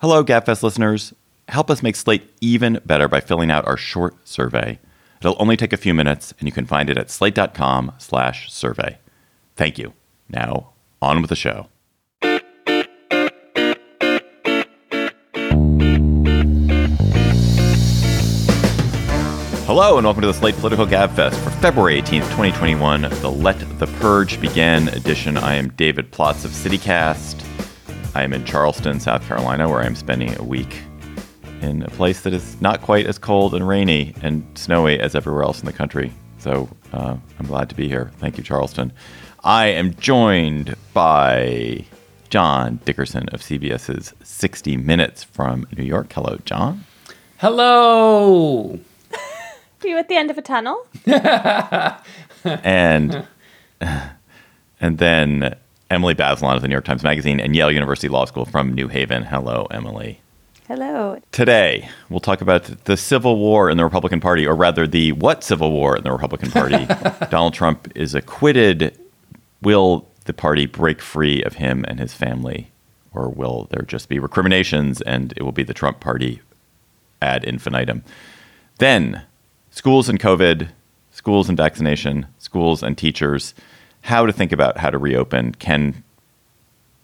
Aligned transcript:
Hello, 0.00 0.22
GabFest 0.22 0.62
listeners. 0.62 1.12
Help 1.48 1.68
us 1.68 1.82
make 1.82 1.96
Slate 1.96 2.32
even 2.40 2.80
better 2.86 3.08
by 3.08 3.18
filling 3.18 3.50
out 3.50 3.66
our 3.66 3.76
short 3.76 4.28
survey. 4.28 4.78
It'll 5.20 5.34
only 5.40 5.56
take 5.56 5.72
a 5.72 5.76
few 5.76 5.92
minutes, 5.92 6.32
and 6.38 6.46
you 6.46 6.52
can 6.52 6.66
find 6.66 6.88
it 6.88 6.96
at 6.96 7.10
slate.com 7.10 7.90
slash 7.98 8.52
survey. 8.52 8.98
Thank 9.56 9.76
you. 9.76 9.94
Now, 10.28 10.70
on 11.02 11.20
with 11.20 11.30
the 11.30 11.34
show. 11.34 11.66
Hello 19.66 19.98
and 19.98 20.04
welcome 20.04 20.20
to 20.20 20.28
the 20.28 20.32
Slate 20.32 20.54
Political 20.58 20.86
Gabfest 20.86 21.34
for 21.42 21.50
February 21.50 22.00
18th, 22.00 22.22
2021, 22.36 23.00
the 23.00 23.28
Let 23.28 23.58
the 23.80 23.88
Purge 23.98 24.40
Begin 24.40 24.86
edition. 24.90 25.36
I 25.36 25.56
am 25.56 25.70
David 25.70 26.12
Plotz 26.12 26.44
of 26.44 26.52
CityCast. 26.52 27.47
I 28.18 28.24
am 28.24 28.32
in 28.32 28.44
Charleston, 28.44 28.98
South 28.98 29.24
Carolina, 29.28 29.68
where 29.68 29.80
I 29.80 29.86
am 29.86 29.94
spending 29.94 30.36
a 30.40 30.42
week 30.42 30.82
in 31.62 31.84
a 31.84 31.90
place 31.90 32.22
that 32.22 32.34
is 32.34 32.60
not 32.60 32.82
quite 32.82 33.06
as 33.06 33.16
cold 33.16 33.54
and 33.54 33.68
rainy 33.68 34.12
and 34.22 34.44
snowy 34.58 34.98
as 34.98 35.14
everywhere 35.14 35.44
else 35.44 35.60
in 35.60 35.66
the 35.66 35.72
country. 35.72 36.12
So 36.38 36.68
uh, 36.92 37.16
I'm 37.38 37.46
glad 37.46 37.68
to 37.68 37.76
be 37.76 37.86
here. 37.86 38.10
Thank 38.18 38.36
you, 38.36 38.42
Charleston. 38.42 38.92
I 39.44 39.66
am 39.66 39.94
joined 39.94 40.74
by 40.92 41.84
John 42.28 42.80
Dickerson 42.84 43.28
of 43.28 43.40
CBS's 43.40 44.12
60 44.24 44.76
Minutes 44.78 45.22
from 45.22 45.68
New 45.76 45.84
York. 45.84 46.12
Hello, 46.12 46.38
John. 46.44 46.86
Hello. 47.36 48.80
Are 49.12 49.86
you 49.86 49.96
at 49.96 50.08
the 50.08 50.16
end 50.16 50.32
of 50.32 50.38
a 50.38 50.42
tunnel? 50.42 50.84
and 52.44 53.28
and 54.80 54.98
then 54.98 55.54
Emily 55.90 56.14
Bazelon 56.14 56.54
of 56.54 56.62
the 56.62 56.68
New 56.68 56.74
York 56.74 56.84
Times 56.84 57.02
Magazine 57.02 57.40
and 57.40 57.56
Yale 57.56 57.72
University 57.72 58.08
Law 58.08 58.26
School 58.26 58.44
from 58.44 58.74
New 58.74 58.88
Haven. 58.88 59.22
Hello, 59.22 59.66
Emily. 59.70 60.20
Hello. 60.66 61.18
Today, 61.32 61.88
we'll 62.10 62.20
talk 62.20 62.42
about 62.42 62.64
the 62.84 62.96
Civil 62.96 63.38
War 63.38 63.70
in 63.70 63.78
the 63.78 63.84
Republican 63.84 64.20
Party, 64.20 64.46
or 64.46 64.54
rather, 64.54 64.86
the 64.86 65.12
what 65.12 65.42
Civil 65.42 65.72
War 65.72 65.96
in 65.96 66.04
the 66.04 66.12
Republican 66.12 66.50
Party. 66.50 66.86
Donald 67.30 67.54
Trump 67.54 67.90
is 67.94 68.14
acquitted. 68.14 68.98
Will 69.62 70.06
the 70.26 70.34
party 70.34 70.66
break 70.66 71.00
free 71.00 71.42
of 71.42 71.54
him 71.54 71.86
and 71.88 71.98
his 71.98 72.12
family, 72.12 72.70
or 73.14 73.30
will 73.30 73.66
there 73.70 73.82
just 73.82 74.10
be 74.10 74.18
recriminations 74.18 75.00
and 75.00 75.32
it 75.38 75.42
will 75.42 75.52
be 75.52 75.62
the 75.62 75.72
Trump 75.72 76.00
party 76.00 76.42
ad 77.22 77.44
infinitum? 77.44 78.04
Then, 78.76 79.22
schools 79.70 80.10
and 80.10 80.20
COVID, 80.20 80.68
schools 81.12 81.48
and 81.48 81.56
vaccination, 81.56 82.26
schools 82.38 82.82
and 82.82 82.98
teachers 82.98 83.54
how 84.02 84.26
to 84.26 84.32
think 84.32 84.52
about 84.52 84.78
how 84.78 84.90
to 84.90 84.98
reopen. 84.98 85.52
Can 85.54 86.02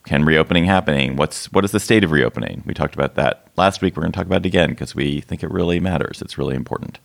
can 0.06 0.24
reopening 0.24 0.66
happening? 0.66 1.16
What's 1.16 1.50
what 1.52 1.64
is 1.64 1.70
the 1.70 1.80
state 1.80 2.04
of 2.04 2.12
reopening? 2.12 2.62
We 2.66 2.74
talked 2.74 2.94
about 2.94 3.14
that 3.14 3.48
last 3.56 3.80
week. 3.80 3.96
We're 3.96 4.02
going 4.02 4.12
to 4.12 4.16
talk 4.16 4.26
about 4.26 4.44
it 4.44 4.46
again 4.46 4.70
because 4.70 4.94
we 4.94 5.20
think 5.22 5.42
it 5.42 5.50
really 5.50 5.80
matters. 5.80 6.20
It's 6.20 6.36
really 6.36 6.54
important. 6.54 6.98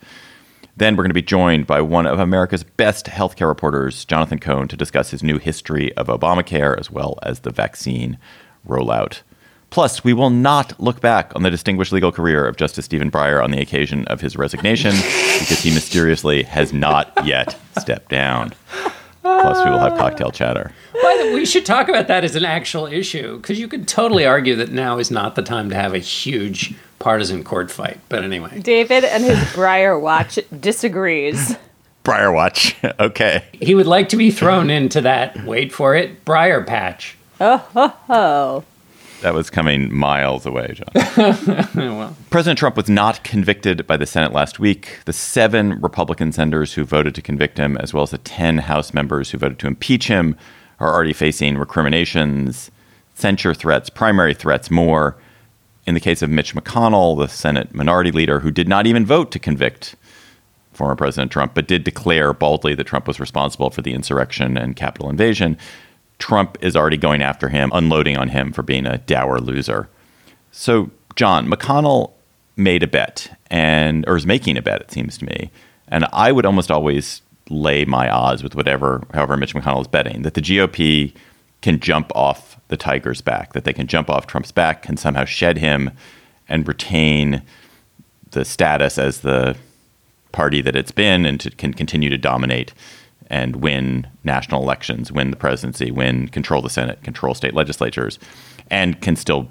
Then 0.76 0.96
we're 0.96 1.02
going 1.02 1.10
to 1.10 1.14
be 1.14 1.22
joined 1.22 1.66
by 1.66 1.80
one 1.80 2.06
of 2.06 2.18
America's 2.18 2.62
best 2.62 3.06
healthcare 3.06 3.48
reporters, 3.48 4.04
Jonathan 4.04 4.38
Cohn, 4.38 4.68
to 4.68 4.76
discuss 4.76 5.10
his 5.10 5.22
new 5.22 5.38
history 5.38 5.94
of 5.96 6.06
Obamacare 6.06 6.78
as 6.78 6.90
well 6.90 7.18
as 7.22 7.40
the 7.40 7.50
vaccine 7.50 8.18
rollout. 8.66 9.20
Plus, 9.70 10.02
we 10.02 10.12
will 10.12 10.30
not 10.30 10.78
look 10.80 11.00
back 11.00 11.32
on 11.36 11.42
the 11.42 11.50
distinguished 11.50 11.92
legal 11.92 12.10
career 12.10 12.46
of 12.46 12.56
Justice 12.56 12.84
Stephen 12.84 13.10
Breyer 13.10 13.42
on 13.42 13.52
the 13.52 13.60
occasion 13.60 14.04
of 14.06 14.20
his 14.20 14.36
resignation 14.36 14.92
because 15.38 15.60
he 15.62 15.72
mysteriously 15.72 16.42
has 16.42 16.72
not 16.72 17.12
yet 17.24 17.56
stepped 17.78 18.08
down. 18.08 18.52
Plus, 19.22 19.64
we 19.64 19.70
will 19.70 19.78
have 19.78 19.98
cocktail 19.98 20.30
chatter. 20.30 20.72
Well, 20.94 21.34
we 21.34 21.44
should 21.44 21.66
talk 21.66 21.88
about 21.88 22.08
that 22.08 22.24
as 22.24 22.36
an 22.36 22.44
actual 22.44 22.86
issue 22.86 23.36
because 23.36 23.58
you 23.58 23.68
could 23.68 23.86
totally 23.86 24.24
argue 24.24 24.56
that 24.56 24.70
now 24.70 24.98
is 24.98 25.10
not 25.10 25.34
the 25.34 25.42
time 25.42 25.68
to 25.70 25.74
have 25.74 25.92
a 25.94 25.98
huge 25.98 26.74
partisan 26.98 27.44
court 27.44 27.70
fight. 27.70 28.00
But 28.08 28.24
anyway, 28.24 28.60
David 28.60 29.04
and 29.04 29.22
his 29.22 29.38
Breyer 29.54 30.00
watch 30.00 30.38
disagrees. 30.58 31.56
Breyer 32.04 32.32
watch. 32.32 32.76
okay. 33.00 33.44
He 33.52 33.74
would 33.74 33.86
like 33.86 34.08
to 34.10 34.16
be 34.16 34.30
thrown 34.30 34.70
into 34.70 35.02
that, 35.02 35.44
wait 35.44 35.72
for 35.72 35.94
it, 35.94 36.24
Briar 36.24 36.62
patch. 36.64 37.16
Oh, 37.40 37.58
ho, 37.58 37.88
ho. 38.06 38.64
That 39.22 39.34
was 39.34 39.50
coming 39.50 39.94
miles 39.94 40.46
away, 40.46 40.74
John. 40.74 41.68
well. 41.74 42.16
President 42.30 42.58
Trump 42.58 42.76
was 42.76 42.88
not 42.88 43.22
convicted 43.22 43.86
by 43.86 43.98
the 43.98 44.06
Senate 44.06 44.32
last 44.32 44.58
week. 44.58 45.00
The 45.04 45.12
seven 45.12 45.80
Republican 45.80 46.32
senators 46.32 46.72
who 46.72 46.84
voted 46.84 47.14
to 47.16 47.22
convict 47.22 47.58
him, 47.58 47.76
as 47.76 47.92
well 47.92 48.02
as 48.02 48.10
the 48.10 48.18
10 48.18 48.58
House 48.58 48.94
members 48.94 49.30
who 49.30 49.38
voted 49.38 49.58
to 49.58 49.66
impeach 49.66 50.08
him, 50.08 50.36
are 50.78 50.94
already 50.94 51.12
facing 51.12 51.58
recriminations, 51.58 52.70
censure 53.14 53.52
threats, 53.52 53.90
primary 53.90 54.32
threats, 54.32 54.70
more. 54.70 55.16
In 55.86 55.94
the 55.94 56.00
case 56.00 56.22
of 56.22 56.30
Mitch 56.30 56.54
McConnell, 56.54 57.18
the 57.18 57.28
Senate 57.28 57.74
minority 57.74 58.10
leader, 58.10 58.40
who 58.40 58.50
did 58.50 58.68
not 58.68 58.86
even 58.86 59.04
vote 59.04 59.30
to 59.32 59.38
convict 59.38 59.96
former 60.72 60.96
President 60.96 61.30
Trump, 61.30 61.52
but 61.54 61.68
did 61.68 61.84
declare 61.84 62.32
baldly 62.32 62.74
that 62.74 62.84
Trump 62.84 63.06
was 63.06 63.20
responsible 63.20 63.68
for 63.68 63.82
the 63.82 63.92
insurrection 63.92 64.56
and 64.56 64.76
Capitol 64.76 65.10
invasion, 65.10 65.58
Trump 66.20 66.56
is 66.60 66.76
already 66.76 66.96
going 66.96 67.22
after 67.22 67.48
him, 67.48 67.70
unloading 67.74 68.16
on 68.16 68.28
him 68.28 68.52
for 68.52 68.62
being 68.62 68.86
a 68.86 68.98
dour 68.98 69.38
loser. 69.38 69.88
So, 70.52 70.90
John, 71.16 71.50
McConnell 71.50 72.12
made 72.56 72.82
a 72.82 72.86
bet 72.86 73.36
and 73.50 74.06
or 74.06 74.16
is 74.16 74.26
making 74.26 74.56
a 74.56 74.62
bet, 74.62 74.80
it 74.80 74.92
seems 74.92 75.18
to 75.18 75.24
me. 75.24 75.50
And 75.88 76.06
I 76.12 76.30
would 76.30 76.46
almost 76.46 76.70
always 76.70 77.22
lay 77.48 77.84
my 77.84 78.08
odds 78.08 78.44
with 78.44 78.54
whatever, 78.54 79.02
however 79.12 79.36
Mitch 79.36 79.54
McConnell 79.54 79.80
is 79.80 79.88
betting, 79.88 80.22
that 80.22 80.34
the 80.34 80.40
GOP 80.40 81.12
can 81.62 81.80
jump 81.80 82.12
off 82.14 82.58
the 82.68 82.76
Tiger's 82.76 83.20
back, 83.20 83.52
that 83.54 83.64
they 83.64 83.72
can 83.72 83.86
jump 83.86 84.08
off 84.08 84.26
Trump's 84.26 84.52
back, 84.52 84.82
can 84.82 84.96
somehow 84.96 85.24
shed 85.24 85.58
him 85.58 85.90
and 86.48 86.66
retain 86.68 87.42
the 88.30 88.44
status 88.44 88.98
as 88.98 89.20
the 89.20 89.56
party 90.32 90.60
that 90.60 90.76
it's 90.76 90.92
been 90.92 91.26
and 91.26 91.40
to, 91.40 91.50
can 91.50 91.74
continue 91.74 92.08
to 92.08 92.16
dominate 92.16 92.72
and 93.30 93.56
win 93.56 94.06
national 94.24 94.62
elections, 94.62 95.10
win 95.10 95.30
the 95.30 95.36
presidency, 95.36 95.90
win 95.90 96.28
control 96.28 96.60
the 96.60 96.68
Senate, 96.68 97.02
control 97.02 97.34
state 97.34 97.54
legislatures, 97.54 98.18
and 98.70 99.00
can 99.00 99.16
still 99.16 99.48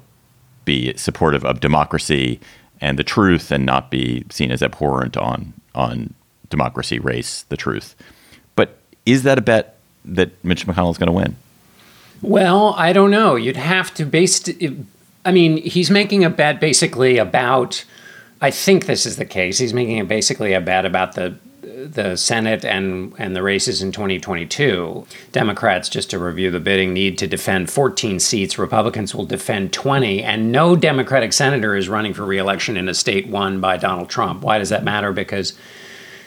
be 0.64 0.94
supportive 0.96 1.44
of 1.44 1.60
democracy 1.60 2.38
and 2.80 2.98
the 2.98 3.04
truth 3.04 3.50
and 3.50 3.66
not 3.66 3.90
be 3.90 4.24
seen 4.30 4.50
as 4.50 4.62
abhorrent 4.62 5.16
on 5.16 5.52
on 5.74 6.14
democracy, 6.50 6.98
race, 6.98 7.44
the 7.48 7.56
truth. 7.56 7.94
But 8.56 8.76
is 9.06 9.22
that 9.22 9.38
a 9.38 9.40
bet 9.40 9.78
that 10.04 10.30
Mitch 10.44 10.66
McConnell 10.66 10.90
is 10.90 10.98
going 10.98 11.06
to 11.06 11.12
win? 11.12 11.36
Well, 12.22 12.74
I 12.76 12.92
don't 12.92 13.10
know. 13.10 13.36
You'd 13.36 13.56
have 13.56 13.94
to 13.94 14.04
base. 14.04 14.48
I 15.24 15.32
mean, 15.32 15.58
he's 15.58 15.90
making 15.90 16.24
a 16.24 16.30
bet 16.30 16.60
basically 16.60 17.18
about. 17.18 17.84
I 18.42 18.50
think 18.50 18.86
this 18.86 19.04
is 19.04 19.16
the 19.16 19.26
case. 19.26 19.58
He's 19.58 19.74
making 19.74 19.98
it 19.98 20.08
basically 20.08 20.54
a 20.54 20.60
bet 20.62 20.86
about 20.86 21.14
the 21.14 21.36
the 21.86 22.16
Senate 22.16 22.64
and, 22.64 23.14
and 23.18 23.34
the 23.34 23.42
races 23.42 23.82
in 23.82 23.92
2022, 23.92 25.06
Democrats, 25.32 25.88
just 25.88 26.10
to 26.10 26.18
review 26.18 26.50
the 26.50 26.60
bidding, 26.60 26.92
need 26.92 27.18
to 27.18 27.26
defend 27.26 27.70
14 27.70 28.20
seats. 28.20 28.58
Republicans 28.58 29.14
will 29.14 29.24
defend 29.24 29.72
20, 29.72 30.22
and 30.22 30.52
no 30.52 30.76
Democratic 30.76 31.32
senator 31.32 31.76
is 31.76 31.88
running 31.88 32.14
for 32.14 32.24
reelection 32.24 32.76
in 32.76 32.88
a 32.88 32.94
state 32.94 33.28
won 33.28 33.60
by 33.60 33.76
Donald 33.76 34.08
Trump. 34.08 34.42
Why 34.42 34.58
does 34.58 34.68
that 34.68 34.84
matter? 34.84 35.12
Because 35.12 35.56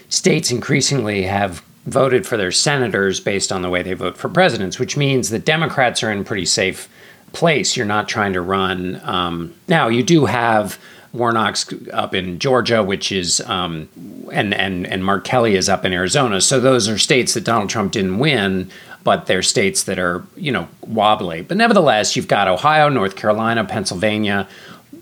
states 0.10 0.52
increasingly 0.52 1.24
have 1.24 1.64
voted 1.86 2.26
for 2.26 2.38
their 2.38 2.52
senators 2.52 3.20
based 3.20 3.52
on 3.52 3.62
the 3.62 3.70
way 3.70 3.84
they 3.84 3.94
vote 3.94 4.18
for 4.18 4.30
presidents, 4.30 4.80
which 4.80 4.96
means 4.96 5.30
that 5.30 5.46
Democrats 5.46 6.02
are 6.02 6.12
in 6.12 6.24
pretty 6.24 6.46
safe 6.46 6.90
place. 7.34 7.76
You're 7.76 7.86
not 7.86 8.08
trying 8.08 8.34
to 8.34 8.42
run. 8.42 9.02
Um, 9.04 9.54
now, 9.68 9.90
you 9.90 10.04
do 10.04 10.26
have 10.26 10.80
Warnock's 11.14 11.72
up 11.92 12.16
in 12.16 12.40
Georgia, 12.40 12.84
which 12.84 13.12
is, 13.12 13.40
um, 13.42 13.88
and 14.32 14.54
and 14.54 14.88
and 14.88 15.06
Mark 15.06 15.24
Kelly 15.24 15.56
is 15.56 15.70
up 15.70 15.86
in 15.86 15.94
Arizona. 15.94 16.42
So 16.42 16.60
those 16.60 16.90
are 16.90 16.98
states 16.98 17.36
that 17.36 17.44
Donald 17.44 17.70
Trump 17.70 17.92
didn't 17.92 18.18
win, 18.18 18.72
but 19.04 19.28
they're 19.28 19.44
states 19.44 19.84
that 19.84 20.00
are 20.00 20.24
you 20.36 20.52
know 20.52 20.68
wobbly. 20.82 21.42
But 21.44 21.58
nevertheless, 21.58 22.16
you've 22.16 22.28
got 22.28 22.48
Ohio, 22.48 22.90
North 22.90 23.16
Carolina, 23.16 23.64
Pennsylvania, 23.64 24.48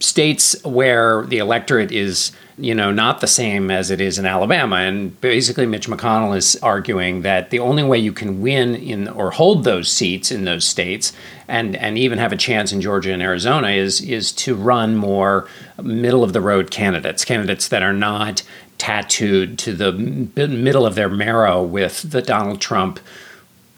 states 0.01 0.61
where 0.63 1.25
the 1.25 1.37
electorate 1.37 1.91
is 1.91 2.31
you 2.61 2.75
know, 2.75 2.91
not 2.91 3.21
the 3.21 3.27
same 3.27 3.71
as 3.71 3.89
it 3.89 3.99
is 3.99 4.19
in 4.19 4.25
Alabama. 4.25 4.77
And 4.77 5.19
basically, 5.19 5.65
Mitch 5.65 5.87
McConnell 5.87 6.37
is 6.37 6.55
arguing 6.57 7.23
that 7.23 7.49
the 7.49 7.59
only 7.59 7.83
way 7.83 7.97
you 7.97 8.13
can 8.13 8.39
win 8.39 8.75
in 8.75 9.07
or 9.07 9.31
hold 9.31 9.63
those 9.63 9.91
seats 9.91 10.31
in 10.31 10.45
those 10.45 10.63
states, 10.63 11.11
and 11.47 11.75
and 11.75 11.97
even 11.97 12.19
have 12.19 12.31
a 12.31 12.37
chance 12.37 12.71
in 12.71 12.79
Georgia 12.79 13.13
and 13.13 13.21
Arizona, 13.21 13.69
is 13.69 13.99
is 14.01 14.31
to 14.33 14.53
run 14.55 14.95
more 14.95 15.47
middle 15.81 16.23
of 16.23 16.33
the 16.33 16.41
road 16.41 16.69
candidates, 16.69 17.25
candidates 17.25 17.67
that 17.69 17.81
are 17.81 17.93
not 17.93 18.43
tattooed 18.77 19.57
to 19.59 19.73
the 19.73 19.91
middle 19.91 20.85
of 20.85 20.95
their 20.95 21.09
marrow 21.09 21.63
with 21.63 22.11
the 22.11 22.21
Donald 22.21 22.61
Trump 22.61 22.99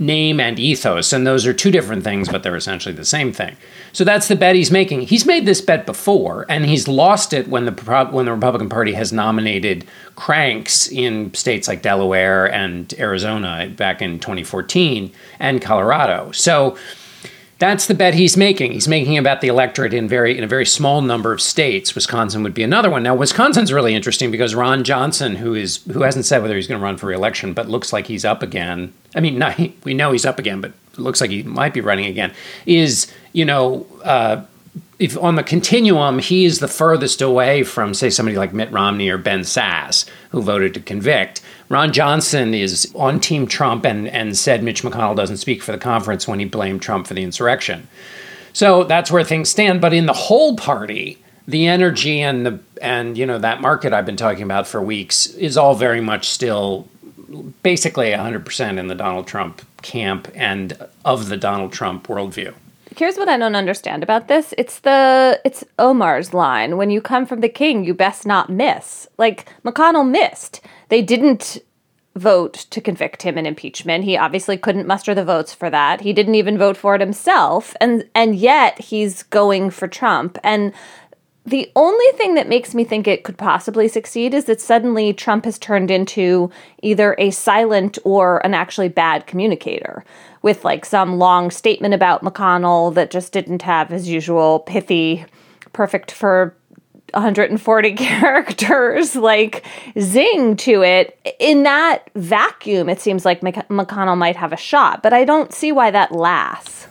name 0.05 0.39
and 0.39 0.59
ethos. 0.59 1.13
And 1.13 1.25
those 1.25 1.45
are 1.45 1.53
two 1.53 1.71
different 1.71 2.03
things, 2.03 2.29
but 2.29 2.44
they're 2.44 2.55
essentially 2.55 2.94
the 2.94 3.05
same 3.05 3.31
thing. 3.31 3.55
So 3.91 4.03
that's 4.03 4.27
the 4.27 4.35
bet 4.35 4.55
he's 4.55 4.71
making. 4.71 5.01
He's 5.01 5.25
made 5.25 5.45
this 5.45 5.61
bet 5.61 5.85
before, 5.85 6.45
and 6.50 6.65
he's 6.65 6.88
lost 6.88 7.33
it 7.33 7.47
when 7.47 7.65
the 7.65 8.07
when 8.11 8.25
the 8.25 8.33
Republican 8.33 8.69
Party 8.69 8.94
has 8.94 9.11
nominated 9.11 9.85
cranks 10.15 10.88
in 10.89 11.33
states 11.33 11.67
like 11.67 11.81
Delaware 11.81 12.51
and 12.51 12.94
Arizona 13.00 13.71
back 13.75 14.01
in 14.01 14.19
2014 14.19 15.11
and 15.39 15.61
Colorado. 15.61 16.31
So 16.31 16.77
that's 17.63 17.86
the 17.86 17.94
bet 17.94 18.13
he's 18.13 18.36
making. 18.36 18.74
He's 18.74 18.89
making 18.89 19.18
about 19.18 19.39
the 19.39 19.48
electorate 19.48 19.94
in 19.94 20.10
very 20.10 20.38
in 20.38 20.44
a 20.44 20.48
very 20.48 20.65
small 20.65 21.01
number 21.01 21.31
of 21.31 21.42
states. 21.42 21.95
Wisconsin 21.95 22.44
would 22.44 22.54
be 22.54 22.62
another 22.62 22.89
one. 22.89 23.04
Now 23.04 23.15
Wisconsin's 23.15 23.71
really 23.71 23.95
interesting 23.95 24.31
because 24.31 24.54
Ron 24.54 24.83
Johnson, 24.83 25.38
who 25.38 25.56
is 25.56 25.77
who 25.94 26.01
hasn't 26.01 26.25
said 26.25 26.42
whether 26.42 26.57
he's 26.57 26.68
going 26.68 26.80
to 26.80 26.83
run 26.83 26.98
for 26.98 27.06
reelection, 27.06 27.54
but 27.54 27.69
looks 27.69 27.94
like 27.94 28.07
he's 28.07 28.25
up 28.25 28.44
again. 28.44 28.94
I 29.15 29.21
mean, 29.21 29.39
not, 29.39 29.57
we 29.86 29.94
know 29.94 30.12
he's 30.12 30.25
up 30.25 30.39
again, 30.39 30.60
but 30.60 30.74
looks 30.98 31.21
like 31.21 31.30
he 31.30 31.44
might 31.44 31.74
be 31.74 31.80
running 31.80 32.06
again. 32.06 32.33
Is 32.65 33.07
you 33.31 33.45
know, 33.45 33.88
uh, 34.04 34.44
if 35.00 35.18
on 35.18 35.36
the 35.36 35.44
continuum, 35.44 36.19
he 36.19 36.44
is 36.44 36.60
the 36.60 36.68
furthest 36.68 37.21
away 37.21 37.63
from, 37.63 37.94
say, 37.94 38.10
somebody 38.10 38.38
like 38.38 38.54
Mitt 38.54 38.71
Romney 38.71 39.07
or 39.07 39.18
Ben 39.18 39.42
Sasse, 39.42 40.06
who 40.31 40.42
voted 40.42 40.74
to 40.74 40.81
convict. 40.81 41.42
Ron 41.73 41.91
Johnson 41.91 42.53
is 42.53 42.91
on 42.93 43.19
Team 43.19 43.47
Trump 43.47 43.83
and, 43.83 44.07
and 44.07 44.37
said 44.37 44.61
Mitch 44.61 44.83
McConnell 44.83 45.15
doesn't 45.15 45.37
speak 45.37 45.63
for 45.63 45.71
the 45.71 45.79
conference 45.79 46.27
when 46.27 46.37
he 46.37 46.45
blamed 46.45 46.83
Trump 46.83 47.07
for 47.07 47.15
the 47.15 47.23
insurrection. 47.23 47.87
So 48.53 48.83
that's 48.83 49.09
where 49.09 49.23
things 49.23 49.49
stand. 49.49 49.81
But 49.81 49.91
in 49.91 50.05
the 50.05 50.13
whole 50.13 50.55
party, 50.55 51.17
the 51.47 51.65
energy 51.65 52.21
and 52.21 52.45
the 52.45 52.59
and 52.79 53.17
you 53.17 53.25
know 53.25 53.39
that 53.39 53.59
market 53.59 53.91
I've 53.91 54.05
been 54.05 54.17
talking 54.17 54.43
about 54.43 54.67
for 54.67 54.81
weeks 54.83 55.25
is 55.25 55.57
all 55.57 55.73
very 55.73 55.99
much 55.99 56.29
still 56.29 56.87
basically 57.63 58.11
100% 58.11 58.77
in 58.77 58.87
the 58.87 58.95
Donald 58.95 59.25
Trump 59.25 59.63
camp 59.81 60.31
and 60.35 60.77
of 61.03 61.29
the 61.29 61.37
Donald 61.37 61.73
Trump 61.73 62.07
worldview. 62.07 62.53
Here's 62.95 63.17
what 63.17 63.29
I 63.29 63.37
don't 63.37 63.55
understand 63.55 64.03
about 64.03 64.27
this. 64.27 64.53
It's 64.57 64.79
the 64.79 65.39
it's 65.45 65.63
Omar's 65.79 66.33
line. 66.33 66.77
When 66.77 66.89
you 66.89 67.01
come 67.01 67.25
from 67.25 67.41
the 67.41 67.49
king, 67.49 67.83
you 67.83 67.93
best 67.93 68.25
not 68.25 68.49
miss. 68.49 69.07
Like 69.17 69.47
McConnell 69.63 70.09
missed. 70.09 70.61
They 70.89 71.01
didn't 71.01 71.59
vote 72.15 72.53
to 72.53 72.79
convict 72.79 73.23
him 73.23 73.37
in 73.37 73.45
impeachment. 73.47 74.03
He 74.03 74.17
obviously 74.17 74.57
couldn't 74.57 74.85
muster 74.85 75.15
the 75.15 75.25
votes 75.25 75.53
for 75.53 75.69
that. 75.71 76.01
He 76.01 76.13
didn't 76.13 76.35
even 76.35 76.57
vote 76.57 76.77
for 76.77 76.93
it 76.93 77.01
himself. 77.01 77.73
And 77.81 78.07
and 78.13 78.35
yet 78.35 78.79
he's 78.79 79.23
going 79.23 79.71
for 79.71 79.87
Trump. 79.87 80.37
And 80.43 80.73
the 81.45 81.69
only 81.75 82.05
thing 82.17 82.35
that 82.35 82.47
makes 82.47 82.73
me 82.73 82.83
think 82.83 83.07
it 83.07 83.23
could 83.23 83.37
possibly 83.37 83.87
succeed 83.87 84.33
is 84.33 84.45
that 84.45 84.61
suddenly 84.61 85.13
Trump 85.13 85.45
has 85.45 85.59
turned 85.59 85.91
into 85.91 86.49
either 86.81 87.15
a 87.17 87.31
silent 87.31 87.97
or 88.05 88.45
an 88.45 88.53
actually 88.53 88.87
bad 88.87 89.27
communicator 89.27 90.05
with 90.43 90.63
like 90.63 90.85
some 90.85 91.17
long 91.17 91.49
statement 91.49 91.95
about 91.95 92.21
McConnell 92.21 92.93
that 92.93 93.09
just 93.09 93.33
didn't 93.33 93.63
have 93.63 93.89
his 93.89 94.07
usual 94.07 94.59
pithy, 94.59 95.25
perfect 95.71 96.11
for 96.11 96.55
140 97.13 97.93
characters 97.95 99.15
like 99.15 99.65
zing 99.99 100.55
to 100.57 100.83
it. 100.83 101.17
In 101.39 101.63
that 101.63 102.09
vacuum, 102.15 102.89
it 102.89 102.99
seems 102.99 103.25
like 103.25 103.41
McConnell 103.41 104.17
might 104.17 104.35
have 104.35 104.53
a 104.53 104.57
shot, 104.57 105.01
but 105.01 105.13
I 105.13 105.25
don't 105.25 105.53
see 105.53 105.71
why 105.71 105.89
that 105.89 106.11
lasts. 106.11 106.87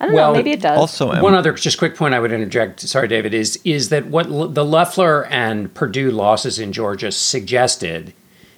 I 0.00 0.06
don't 0.06 0.14
well, 0.14 0.32
know. 0.32 0.38
Maybe 0.38 0.52
it 0.52 0.62
does. 0.62 0.78
Also, 0.78 1.12
um, 1.12 1.22
one 1.22 1.34
other 1.34 1.52
just 1.52 1.78
quick 1.78 1.94
point 1.94 2.14
I 2.14 2.20
would 2.20 2.32
interject. 2.32 2.80
Sorry, 2.80 3.06
David. 3.06 3.34
Is 3.34 3.60
is 3.64 3.90
that 3.90 4.06
what 4.06 4.26
L- 4.26 4.48
the 4.48 4.64
Loeffler 4.64 5.26
and 5.26 5.72
Perdue 5.74 6.10
losses 6.10 6.58
in 6.58 6.72
Georgia 6.72 7.12
suggested, 7.12 8.14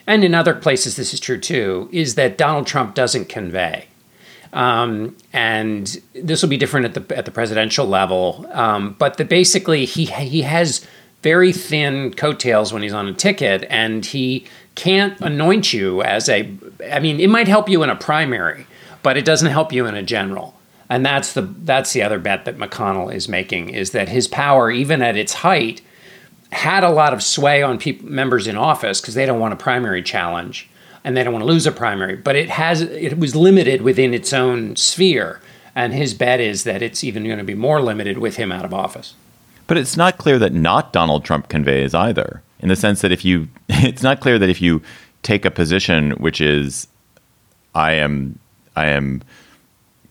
and 0.06 0.22
in 0.22 0.36
other 0.36 0.54
places 0.54 0.94
this 0.94 1.12
is 1.12 1.18
true 1.18 1.40
too, 1.40 1.88
is 1.90 2.14
that 2.14 2.38
Donald 2.38 2.68
Trump 2.68 2.94
doesn't 2.94 3.28
convey. 3.28 3.88
Um, 4.52 5.16
and 5.32 6.00
this 6.14 6.42
will 6.42 6.48
be 6.48 6.58
different 6.58 6.94
at 6.94 7.08
the 7.08 7.16
at 7.16 7.24
the 7.24 7.30
presidential 7.30 7.86
level, 7.86 8.46
um, 8.52 8.94
but 8.98 9.16
that 9.16 9.28
basically 9.28 9.86
he 9.86 10.04
he 10.04 10.42
has 10.42 10.86
very 11.22 11.52
thin 11.52 12.12
coattails 12.12 12.72
when 12.72 12.82
he's 12.82 12.92
on 12.92 13.08
a 13.08 13.14
ticket, 13.14 13.64
and 13.70 14.04
he 14.04 14.44
can't 14.74 15.18
anoint 15.20 15.72
you 15.72 16.02
as 16.02 16.28
a. 16.28 16.52
I 16.92 17.00
mean, 17.00 17.18
it 17.18 17.28
might 17.28 17.48
help 17.48 17.68
you 17.68 17.82
in 17.82 17.88
a 17.88 17.96
primary, 17.96 18.66
but 19.02 19.16
it 19.16 19.24
doesn't 19.24 19.50
help 19.50 19.72
you 19.72 19.86
in 19.86 19.94
a 19.94 20.02
general 20.02 20.54
and 20.92 21.06
that's 21.06 21.32
the 21.32 21.40
that's 21.64 21.94
the 21.94 22.02
other 22.02 22.18
bet 22.18 22.44
that 22.44 22.58
McConnell 22.58 23.14
is 23.14 23.26
making 23.26 23.70
is 23.70 23.92
that 23.92 24.10
his 24.10 24.28
power, 24.28 24.70
even 24.70 25.00
at 25.00 25.16
its 25.16 25.32
height, 25.32 25.80
had 26.52 26.84
a 26.84 26.90
lot 26.90 27.14
of 27.14 27.22
sway 27.22 27.62
on 27.62 27.80
members 28.02 28.46
in 28.46 28.58
office 28.58 29.00
because 29.00 29.14
they 29.14 29.24
don't 29.24 29.40
want 29.40 29.54
a 29.54 29.56
primary 29.56 30.02
challenge 30.02 30.68
and 31.04 31.16
they 31.16 31.24
don't 31.24 31.32
want 31.32 31.42
to 31.42 31.46
lose 31.50 31.66
a 31.66 31.72
primary. 31.72 32.16
But 32.16 32.36
it 32.36 32.50
has 32.50 32.80
it 32.82 33.18
was 33.18 33.34
limited 33.34 33.82
within 33.82 34.14
its 34.14 34.32
own 34.32 34.76
sphere, 34.76 35.40
and 35.74 35.92
his 35.92 36.14
bet 36.14 36.40
is 36.40 36.64
that 36.64 36.82
it's 36.82 37.02
even 37.04 37.24
going 37.24 37.38
to 37.38 37.44
be 37.44 37.54
more 37.54 37.80
limited 37.80 38.18
with 38.18 38.36
him 38.36 38.52
out 38.52 38.64
of 38.64 38.72
office. 38.72 39.14
But 39.66 39.76
it's 39.76 39.96
not 39.96 40.18
clear 40.18 40.38
that 40.38 40.52
not 40.52 40.92
Donald 40.92 41.24
Trump 41.24 41.48
conveys 41.48 41.94
either, 41.94 42.42
in 42.60 42.68
the 42.68 42.76
sense 42.76 43.00
that 43.00 43.12
if 43.12 43.24
you, 43.24 43.48
it's 43.68 44.02
not 44.02 44.20
clear 44.20 44.38
that 44.38 44.48
if 44.48 44.60
you 44.60 44.82
take 45.22 45.44
a 45.44 45.50
position 45.50 46.12
which 46.12 46.40
is, 46.40 46.88
I 47.74 47.92
am, 47.92 48.38
I 48.76 48.86
am 48.86 49.22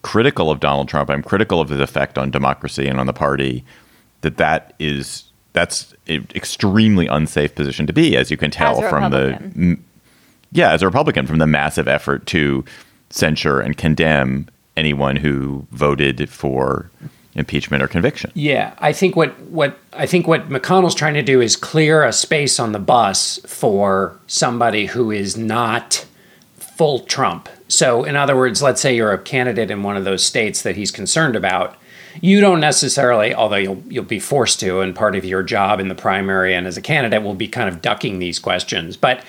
critical 0.02 0.50
of 0.50 0.60
Donald 0.60 0.88
Trump, 0.88 1.10
I'm 1.10 1.22
critical 1.22 1.62
of 1.62 1.70
his 1.70 1.80
effect 1.80 2.18
on 2.18 2.32
democracy 2.32 2.88
and 2.88 3.00
on 3.00 3.08
the 3.08 3.14
party, 3.14 3.64
that 4.22 4.38
that 4.38 4.74
is 4.80 5.26
that's 5.54 5.94
an 6.08 6.28
extremely 6.34 7.08
unsafe 7.08 7.54
position 7.56 7.86
to 7.86 7.94
be, 7.94 8.16
as 8.16 8.32
you 8.32 8.38
can 8.38 8.52
tell 8.52 8.82
from 8.90 9.12
the 9.12 9.78
yeah, 10.52 10.72
as 10.72 10.82
a 10.82 10.86
Republican, 10.86 11.28
from 11.28 11.40
the 11.40 11.48
massive 11.48 11.88
effort 11.88 12.26
to 12.28 12.66
censure 13.10 13.60
and 13.60 13.78
condemn 13.78 14.48
anyone 14.78 15.16
who 15.16 15.66
voted 15.72 16.30
for 16.30 16.90
impeachment 17.36 17.82
or 17.82 17.88
conviction. 17.88 18.32
Yeah, 18.34 18.74
I 18.80 18.94
think 18.94 19.16
what 19.16 19.40
what 19.42 19.78
I 19.94 20.06
think 20.06 20.28
what 20.28 20.50
McConnell's 20.50 20.96
trying 20.96 21.14
to 21.14 21.22
do 21.22 21.42
is 21.42 21.56
clear 21.56 22.04
a 22.04 22.14
space 22.14 22.60
on 22.60 22.72
the 22.72 22.80
bus 22.80 23.40
for 23.46 24.18
somebody 24.28 24.88
who 24.88 25.12
is 25.12 25.38
not 25.38 26.06
full 26.58 27.00
Trump. 27.02 27.48
So, 27.68 28.04
in 28.04 28.16
other 28.16 28.36
words, 28.36 28.62
let's 28.62 28.82
say 28.82 28.96
you're 28.96 29.14
a 29.14 29.18
candidate 29.18 29.72
in 29.72 29.84
one 29.84 29.96
of 29.96 30.04
those 30.04 30.26
states 30.26 30.64
that 30.64 30.76
he's 30.76 30.92
concerned 30.92 31.36
about. 31.36 31.78
You 32.20 32.42
don't 32.42 32.60
necessarily, 32.60 33.34
although 33.34 33.56
you'll 33.56 33.84
you'll 33.88 34.04
be 34.04 34.20
forced 34.20 34.60
to, 34.60 34.82
and 34.82 34.94
part 34.94 35.16
of 35.16 35.24
your 35.24 35.44
job 35.44 35.80
in 35.80 35.88
the 35.88 35.96
primary 35.96 36.54
and 36.54 36.68
as 36.68 36.76
a 36.76 36.82
candidate 36.82 37.24
will 37.24 37.34
be 37.34 37.48
kind 37.48 37.70
of 37.70 37.82
ducking 37.82 38.20
these 38.20 38.40
questions. 38.40 38.98
But 38.98 39.24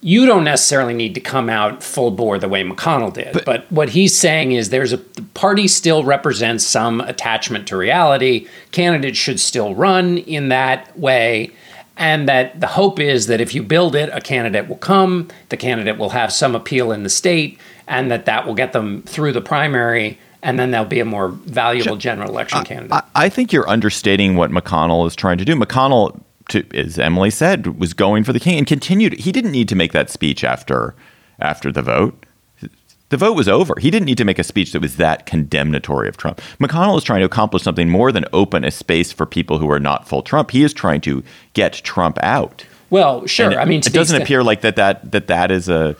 you 0.00 0.26
don't 0.26 0.44
necessarily 0.44 0.94
need 0.94 1.14
to 1.14 1.20
come 1.20 1.50
out 1.50 1.82
full 1.82 2.10
bore 2.10 2.38
the 2.38 2.48
way 2.48 2.62
McConnell 2.62 3.12
did. 3.12 3.32
But, 3.32 3.44
but, 3.44 3.72
what 3.72 3.88
he's 3.90 4.16
saying 4.16 4.52
is 4.52 4.70
there's 4.70 4.92
a 4.92 4.98
the 4.98 5.22
party 5.34 5.66
still 5.66 6.04
represents 6.04 6.64
some 6.64 7.00
attachment 7.00 7.66
to 7.68 7.76
reality. 7.76 8.46
Candidates 8.70 9.18
should 9.18 9.40
still 9.40 9.74
run 9.74 10.18
in 10.18 10.48
that 10.48 10.96
way 10.98 11.52
and 11.98 12.28
that 12.28 12.60
the 12.60 12.68
hope 12.68 13.00
is 13.00 13.26
that 13.26 13.40
if 13.40 13.54
you 13.54 13.62
build 13.62 13.96
it, 13.96 14.08
a 14.12 14.20
candidate 14.20 14.68
will 14.68 14.76
come, 14.76 15.28
the 15.48 15.56
candidate 15.56 15.98
will 15.98 16.10
have 16.10 16.32
some 16.32 16.54
appeal 16.54 16.92
in 16.92 17.02
the 17.02 17.08
state, 17.10 17.58
and 17.88 18.10
that 18.10 18.24
that 18.26 18.46
will 18.46 18.54
get 18.54 18.72
them 18.72 19.02
through 19.02 19.32
the 19.32 19.40
primary, 19.40 20.16
and 20.40 20.58
then 20.58 20.70
they'll 20.70 20.84
be 20.84 21.00
a 21.00 21.04
more 21.04 21.28
valuable 21.28 21.96
general 21.96 22.30
election 22.30 22.64
candidate. 22.64 22.92
I, 22.92 23.02
I 23.16 23.28
think 23.28 23.52
you're 23.52 23.68
understating 23.68 24.36
what 24.36 24.50
McConnell 24.50 25.08
is 25.08 25.16
trying 25.16 25.38
to 25.38 25.44
do. 25.44 25.56
McConnell, 25.56 26.20
to, 26.48 26.64
as 26.76 26.98
Emily 26.98 27.30
said, 27.30 27.78
was 27.78 27.94
going 27.94 28.24
for 28.24 28.32
the 28.32 28.40
king 28.40 28.58
and 28.58 28.66
continued. 28.66 29.14
He 29.14 29.32
didn't 29.32 29.52
need 29.52 29.68
to 29.68 29.76
make 29.76 29.92
that 29.92 30.10
speech 30.10 30.44
after 30.44 30.94
after 31.40 31.70
the 31.70 31.82
vote 31.82 32.26
the 33.10 33.16
vote 33.16 33.34
was 33.34 33.48
over. 33.48 33.74
He 33.78 33.90
didn't 33.90 34.06
need 34.06 34.18
to 34.18 34.24
make 34.24 34.38
a 34.38 34.44
speech 34.44 34.72
that 34.72 34.82
was 34.82 34.96
that 34.96 35.26
condemnatory 35.26 36.08
of 36.08 36.16
Trump. 36.16 36.40
McConnell 36.60 36.98
is 36.98 37.04
trying 37.04 37.20
to 37.20 37.26
accomplish 37.26 37.62
something 37.62 37.88
more 37.88 38.12
than 38.12 38.24
open 38.32 38.64
a 38.64 38.70
space 38.70 39.12
for 39.12 39.24
people 39.24 39.58
who 39.58 39.70
are 39.70 39.80
not 39.80 40.06
full 40.06 40.22
Trump. 40.22 40.50
He 40.50 40.62
is 40.62 40.72
trying 40.74 41.00
to 41.02 41.22
get 41.54 41.72
Trump 41.72 42.18
out. 42.22 42.66
Well, 42.90 43.26
sure. 43.26 43.50
And 43.50 43.60
I 43.60 43.64
mean, 43.64 43.80
it 43.80 43.92
doesn't 43.92 44.20
appear 44.20 44.42
like 44.42 44.62
that. 44.62 44.76
That 44.76 45.10
that 45.12 45.26
that 45.28 45.50
is 45.50 45.68
a. 45.68 45.96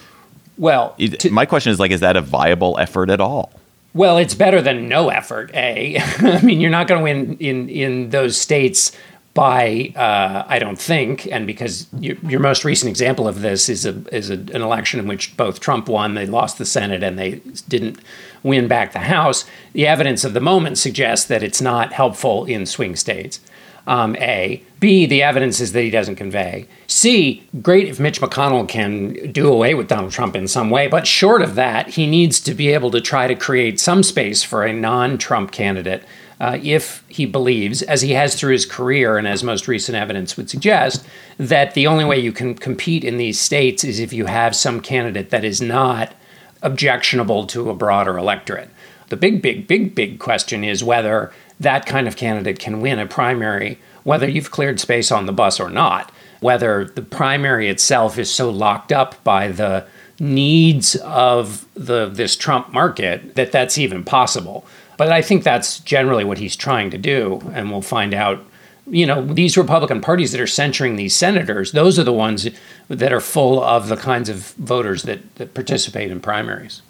Well, 0.57 0.95
to, 0.99 1.31
my 1.31 1.47
question 1.47 1.71
is 1.71 1.79
like, 1.79 1.93
is 1.93 2.01
that 2.01 2.17
a 2.17 2.21
viable 2.21 2.79
effort 2.79 3.11
at 3.11 3.21
all? 3.21 3.53
Well, 3.95 4.19
it's 4.19 4.35
better 4.35 4.61
than 4.61 4.89
no 4.89 5.09
effort. 5.09 5.51
A, 5.55 5.99
I 6.19 6.43
mean, 6.43 6.61
you're 6.61 6.71
not 6.71 6.89
going 6.89 6.99
to 6.99 7.05
win 7.05 7.37
in 7.39 7.69
in 7.69 8.11
those 8.11 8.37
states 8.37 8.93
by 9.39 9.93
uh, 9.95 10.45
I 10.49 10.59
don't 10.59 10.81
think, 10.81 11.25
and 11.29 11.47
because 11.47 11.87
you, 12.01 12.19
your 12.27 12.41
most 12.41 12.65
recent 12.65 12.91
example 12.91 13.29
of 13.29 13.41
this 13.41 13.69
is 13.69 13.87
a 13.87 14.03
is 14.13 14.31
a, 14.31 14.33
an 14.33 14.63
election 14.63 14.99
in 14.99 15.07
which 15.07 15.37
both 15.37 15.61
Trump 15.61 15.89
won, 15.89 16.15
they 16.15 16.27
lost 16.27 16.59
the 16.59 16.67
Senate, 16.67 17.05
and 17.05 17.17
they 17.17 17.41
didn't 17.69 18.01
win 18.43 18.67
back 18.67 18.93
the 18.93 18.99
House. 18.99 19.45
The 19.75 19.87
evidence 19.87 20.25
of 20.25 20.35
the 20.35 20.41
moment 20.41 20.77
suggests 20.77 21.27
that 21.27 21.45
it's 21.45 21.63
not 21.63 21.93
helpful 21.93 22.47
in 22.47 22.67
swing 22.67 22.97
states. 22.97 23.39
Um, 23.87 24.17
a. 24.17 24.61
B, 24.81 25.07
the 25.07 25.23
evidence 25.23 25.61
is 25.61 25.71
that 25.71 25.83
he 25.83 25.91
doesn't 25.91 26.17
convey. 26.17 26.67
C, 26.89 27.45
great 27.63 27.87
if 27.87 28.01
Mitch 28.01 28.21
McConnell 28.21 28.69
can 28.69 29.31
do 29.31 29.53
away 29.53 29.73
with 29.73 29.87
Donald 29.87 30.11
Trump 30.11 30.35
in 30.35 30.49
some 30.49 30.69
way, 30.69 30.89
but 30.89 31.07
short 31.07 31.43
of 31.43 31.55
that, 31.55 31.91
he 31.91 32.09
needs 32.09 32.41
to 32.41 32.55
be 32.55 32.75
able 32.75 32.91
to 32.91 33.01
try 33.01 33.29
to 33.29 33.37
create 33.37 33.79
some 33.79 34.03
space 34.03 34.43
for 34.43 34.65
a 34.65 34.73
non 34.73 35.17
Trump 35.17 35.53
candidate 35.53 36.03
uh, 36.41 36.59
if 36.63 37.05
he 37.09 37.27
believes, 37.27 37.83
as 37.83 38.03
he 38.03 38.13
has 38.13 38.35
through 38.35 38.53
his 38.53 38.67
career 38.67 39.17
and 39.19 39.27
as 39.27 39.43
most 39.43 39.67
recent 39.67 39.97
evidence 39.97 40.37
would 40.37 40.49
suggest, 40.49 41.05
that 41.37 41.75
the 41.75 41.87
only 41.87 42.05
way 42.05 42.19
you 42.19 42.33
can 42.33 42.55
compete 42.55 43.05
in 43.05 43.17
these 43.17 43.41
states 43.41 43.83
is 43.83 43.99
if 43.99 44.13
you 44.13 44.27
have 44.27 44.55
some 44.55 44.81
candidate 44.81 45.31
that 45.31 45.45
is 45.45 45.61
not 45.61 46.15
objectionable 46.63 47.47
to 47.47 47.71
a 47.71 47.75
broader 47.75 48.17
electorate. 48.17 48.71
The 49.09 49.17
big, 49.17 49.43
big, 49.43 49.67
big, 49.67 49.95
big 49.95 50.19
question 50.19 50.65
is 50.65 50.85
whether 50.85 51.33
that 51.59 51.87
kind 51.87 52.07
of 52.07 52.17
candidate 52.17 52.59
can 52.59 52.81
win 52.81 52.99
a 52.99 53.07
primary, 53.07 53.79
whether 54.05 54.29
you've 54.29 54.51
cleared 54.51 54.79
space 54.79 55.11
on 55.11 55.27
the 55.27 55.33
bus 55.33 55.59
or 55.59 55.71
not, 55.71 56.13
whether 56.41 56.85
the 56.85 57.03
primary 57.03 57.69
itself 57.69 58.19
is 58.19 58.33
so 58.33 58.51
locked 58.51 58.93
up 58.93 59.23
by 59.25 59.49
the 59.49 59.87
needs 60.21 60.97
of 60.97 61.67
the 61.75 62.09
this 62.09 62.37
Trump 62.37 62.73
market 62.73 63.35
that 63.37 63.53
that's 63.53 63.79
even 63.79 64.05
possible. 64.05 64.67
But 64.99 65.11
I 65.11 65.23
think 65.23 65.45
that's 65.45 65.79
generally 65.81 66.25
what 66.25 66.37
he's 66.37 66.57
trying 66.57 66.91
to 66.91 66.99
do, 66.99 67.41
and 67.55 67.71
we'll 67.71 67.81
find 67.81 68.13
out. 68.13 68.45
You 68.91 69.05
know, 69.05 69.23
these 69.23 69.59
Republican 69.59 70.01
parties 70.01 70.33
that 70.33 70.41
are 70.41 70.47
censuring 70.47 70.97
these 70.97 71.15
senators, 71.15 71.73
those 71.73 71.99
are 71.99 72.05
the 72.05 72.13
ones 72.13 72.49
that 72.89 73.13
are 73.13 73.21
full 73.21 73.63
of 73.63 73.89
the 73.89 73.99
kinds 73.99 74.31
of 74.31 74.53
voters 74.53 75.03
that, 75.03 75.35
that 75.35 75.53
participate 75.53 76.11
in 76.11 76.21
primaries. 76.21 76.81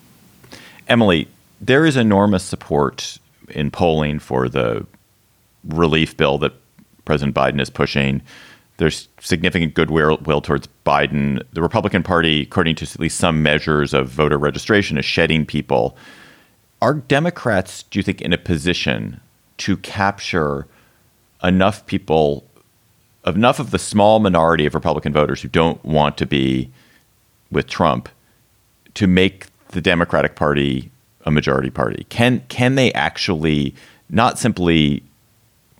Emily, 0.87 1.27
there 1.61 1.85
is 1.85 1.97
enormous 1.97 2.45
support 2.45 3.19
in 3.51 3.73
polling 3.73 4.21
for 4.21 4.49
the 4.49 4.87
relief 5.65 6.17
bill 6.17 6.39
that 6.39 6.53
President 7.05 7.35
Biden 7.35 7.61
is 7.61 7.69
pushing. 7.69 8.23
There's 8.77 9.09
significant 9.21 9.75
goodwill 9.75 10.41
towards 10.41 10.69
Biden. 10.87 11.43
The 11.53 11.63
Republican 11.63 12.05
Party, 12.05 12.43
according 12.43 12.77
to 12.77 12.85
at 12.85 13.01
least 13.01 13.19
some 13.19 13.43
measures 13.43 13.93
of 13.93 14.09
voter 14.09 14.39
registration, 14.39 14.99
is 14.99 15.05
shedding 15.05 15.45
people. 15.45 15.97
Are 16.81 16.95
Democrats, 16.95 17.83
do 17.85 17.99
you 17.99 18.03
think, 18.03 18.21
in 18.21 18.33
a 18.33 18.39
position 18.39 19.21
to 19.59 19.77
capture 19.79 20.67
enough 21.43 21.85
people, 21.87 22.45
enough 23.27 23.59
of 23.59 23.71
the 23.71 23.79
small 23.79 24.21
minority 24.21 24.65
of 24.67 24.75
Republican 24.75 25.13
voters 25.13 25.43
who 25.43 25.49
don't 25.49 25.85
want 25.85 26.17
to 26.19 26.27
be 26.27 26.71
with 27.51 27.67
Trump, 27.67 28.09
to 28.95 29.07
make 29.07 29.47
the 29.69 29.81
Democratic 29.81 30.37
Party 30.37 30.91
a 31.27 31.31
majority 31.31 31.71
party? 31.71 32.07
Can 32.09 32.43
can 32.49 32.77
they 32.77 32.93
actually 32.93 33.75
not 34.09 34.39
simply 34.39 35.03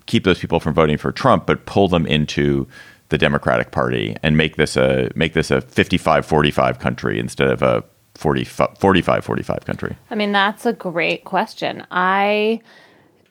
keep 0.07 0.25
those 0.25 0.39
people 0.39 0.59
from 0.59 0.75
voting 0.75 0.99
for 0.99 1.13
Trump, 1.13 1.47
but 1.47 1.65
pull 1.67 1.89
them 1.89 2.07
into 2.07 2.67
the 3.11 3.19
Democratic 3.19 3.71
Party 3.71 4.17
and 4.23 4.37
make 4.37 4.57
this 4.57 4.77
a 4.77 5.11
make 5.15 5.33
this 5.33 5.51
a 5.51 5.61
55-45 5.61 6.81
country 6.81 7.19
instead 7.19 7.49
of 7.49 7.63
a 7.63 7.85
45-45 8.19 9.65
country? 9.65 9.97
I 10.11 10.15
mean, 10.15 10.33
that's 10.33 10.67
a 10.67 10.73
great 10.73 11.25
question. 11.25 11.87
I 11.91 12.61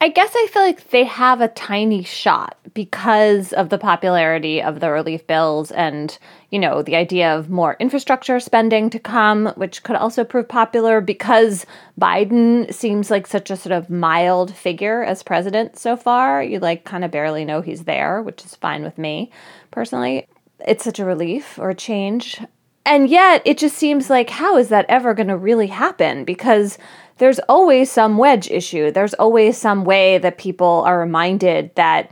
I 0.00 0.10
guess 0.10 0.30
I 0.32 0.46
feel 0.52 0.62
like 0.62 0.90
they 0.90 1.02
have 1.02 1.40
a 1.40 1.48
tiny 1.48 2.04
shot 2.04 2.56
because 2.72 3.52
of 3.52 3.68
the 3.68 3.78
popularity 3.78 4.62
of 4.62 4.78
the 4.78 4.90
relief 4.90 5.26
bills 5.26 5.72
and, 5.72 6.16
you 6.50 6.60
know, 6.60 6.82
the 6.82 6.94
idea 6.94 7.36
of 7.36 7.50
more 7.50 7.76
infrastructure 7.80 8.38
spending 8.38 8.90
to 8.90 9.00
come, 9.00 9.46
which 9.56 9.82
could 9.82 9.96
also 9.96 10.22
prove 10.22 10.46
popular 10.46 11.00
because 11.00 11.66
Biden 12.00 12.72
seems 12.72 13.10
like 13.10 13.26
such 13.26 13.50
a 13.50 13.56
sort 13.56 13.72
of 13.72 13.90
mild 13.90 14.54
figure 14.54 15.02
as 15.02 15.24
president 15.24 15.76
so 15.76 15.96
far. 15.96 16.44
You 16.44 16.60
like 16.60 16.84
kind 16.84 17.04
of 17.04 17.10
barely 17.10 17.44
know 17.44 17.60
he's 17.60 17.82
there, 17.82 18.22
which 18.22 18.44
is 18.44 18.54
fine 18.54 18.84
with 18.84 18.98
me 18.98 19.32
personally. 19.72 20.28
It's 20.60 20.84
such 20.84 21.00
a 21.00 21.04
relief 21.04 21.58
or 21.58 21.70
a 21.70 21.74
change. 21.74 22.40
And 22.88 23.10
yet, 23.10 23.42
it 23.44 23.58
just 23.58 23.76
seems 23.76 24.08
like, 24.08 24.30
how 24.30 24.56
is 24.56 24.70
that 24.70 24.86
ever 24.88 25.12
going 25.12 25.28
to 25.28 25.36
really 25.36 25.66
happen? 25.66 26.24
Because 26.24 26.78
there's 27.18 27.38
always 27.40 27.90
some 27.90 28.16
wedge 28.16 28.50
issue. 28.50 28.90
There's 28.90 29.12
always 29.12 29.58
some 29.58 29.84
way 29.84 30.16
that 30.16 30.38
people 30.38 30.84
are 30.86 30.98
reminded 30.98 31.74
that 31.74 32.10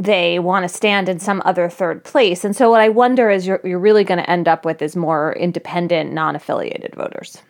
they 0.00 0.40
want 0.40 0.64
to 0.64 0.68
stand 0.68 1.08
in 1.08 1.20
some 1.20 1.40
other 1.44 1.68
third 1.68 2.02
place. 2.02 2.44
And 2.44 2.56
so 2.56 2.68
what 2.70 2.80
I 2.80 2.88
wonder 2.88 3.30
is 3.30 3.46
you're, 3.46 3.60
you're 3.62 3.78
really 3.78 4.02
going 4.02 4.18
to 4.18 4.28
end 4.28 4.48
up 4.48 4.64
with 4.64 4.82
is 4.82 4.96
more 4.96 5.32
independent, 5.34 6.12
non-affiliated 6.12 6.96
voters. 6.96 7.40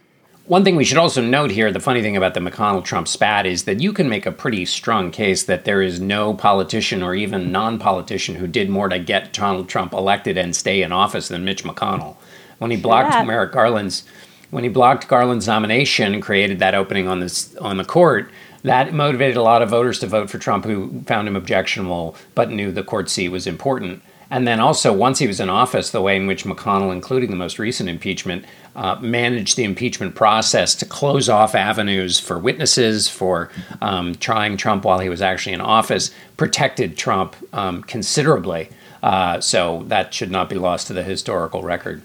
One 0.44 0.62
thing 0.62 0.76
we 0.76 0.84
should 0.84 0.98
also 0.98 1.22
note 1.22 1.50
here 1.50 1.72
the 1.72 1.80
funny 1.80 2.02
thing 2.02 2.14
about 2.14 2.34
the 2.34 2.40
McConnell 2.40 2.84
Trump 2.84 3.08
spat 3.08 3.46
is 3.46 3.64
that 3.64 3.80
you 3.80 3.94
can 3.94 4.10
make 4.10 4.26
a 4.26 4.30
pretty 4.32 4.66
strong 4.66 5.10
case 5.10 5.44
that 5.44 5.64
there 5.64 5.80
is 5.80 5.98
no 5.98 6.34
politician 6.34 7.02
or 7.02 7.14
even 7.14 7.50
non 7.50 7.78
politician 7.78 8.34
who 8.34 8.46
did 8.46 8.68
more 8.68 8.90
to 8.90 8.98
get 8.98 9.32
Donald 9.32 9.66
Trump 9.70 9.94
elected 9.94 10.36
and 10.36 10.54
stay 10.54 10.82
in 10.82 10.92
office 10.92 11.28
than 11.28 11.42
Mitch 11.42 11.64
McConnell. 11.64 12.16
When 12.58 12.70
he 12.70 12.76
blocked 12.76 13.12
yeah. 13.12 13.24
Merrick 13.24 13.52
Garland's 13.52 14.04
when 14.50 14.62
he 14.62 14.70
blocked 14.70 15.08
Garland's 15.08 15.46
nomination 15.46 16.14
and 16.14 16.22
created 16.22 16.60
that 16.60 16.74
opening 16.74 17.08
on 17.08 17.20
this 17.20 17.54
on 17.56 17.76
the 17.76 17.84
court, 17.84 18.30
that 18.62 18.92
motivated 18.94 19.36
a 19.36 19.42
lot 19.42 19.62
of 19.62 19.70
voters 19.70 19.98
to 20.00 20.06
vote 20.06 20.30
for 20.30 20.38
Trump 20.38 20.64
who 20.64 21.02
found 21.06 21.28
him 21.28 21.36
objectionable 21.36 22.16
but 22.34 22.50
knew 22.50 22.72
the 22.72 22.82
court 22.82 23.10
seat 23.10 23.28
was 23.28 23.46
important. 23.46 24.02
And 24.28 24.46
then 24.46 24.58
also, 24.58 24.92
once 24.92 25.20
he 25.20 25.28
was 25.28 25.38
in 25.38 25.48
office, 25.48 25.90
the 25.90 26.02
way 26.02 26.16
in 26.16 26.26
which 26.26 26.44
McConnell, 26.44 26.90
including 26.90 27.30
the 27.30 27.36
most 27.36 27.60
recent 27.60 27.88
impeachment, 27.88 28.44
uh, 28.74 28.96
managed 28.96 29.56
the 29.56 29.62
impeachment 29.62 30.16
process 30.16 30.74
to 30.76 30.84
close 30.84 31.28
off 31.28 31.54
avenues 31.54 32.18
for 32.18 32.36
witnesses, 32.36 33.08
for 33.08 33.50
um, 33.80 34.16
trying 34.16 34.56
Trump 34.56 34.84
while 34.84 34.98
he 34.98 35.08
was 35.08 35.22
actually 35.22 35.52
in 35.52 35.60
office, 35.60 36.10
protected 36.36 36.96
Trump 36.96 37.36
um, 37.52 37.84
considerably. 37.84 38.68
Uh, 39.00 39.40
so 39.40 39.84
that 39.86 40.12
should 40.12 40.32
not 40.32 40.48
be 40.48 40.56
lost 40.56 40.88
to 40.88 40.92
the 40.92 41.04
historical 41.04 41.62
record 41.62 42.02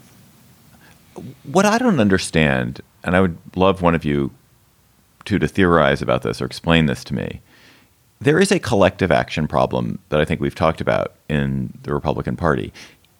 what 1.44 1.66
I 1.66 1.78
don't 1.78 2.00
understand, 2.00 2.82
and 3.04 3.16
I 3.16 3.22
would 3.22 3.38
love 3.56 3.82
one 3.82 3.96
of 3.96 4.06
you 4.06 4.32
to 5.26 5.40
to 5.40 5.48
theorize 5.48 6.02
about 6.02 6.24
this 6.24 6.42
or 6.42 6.46
explain 6.46 6.86
this 6.86 7.04
to 7.06 7.14
me. 7.14 7.42
There 8.20 8.40
is 8.40 8.52
a 8.52 8.60
collective 8.60 9.12
action 9.12 9.48
problem 9.48 10.00
that 10.10 10.22
I 10.22 10.26
think 10.26 10.42
we've 10.42 10.56
talked 10.56 10.82
about 10.82 11.16
in 11.28 11.74
the 11.84 11.94
Republican 11.94 12.36
Party. 12.36 12.72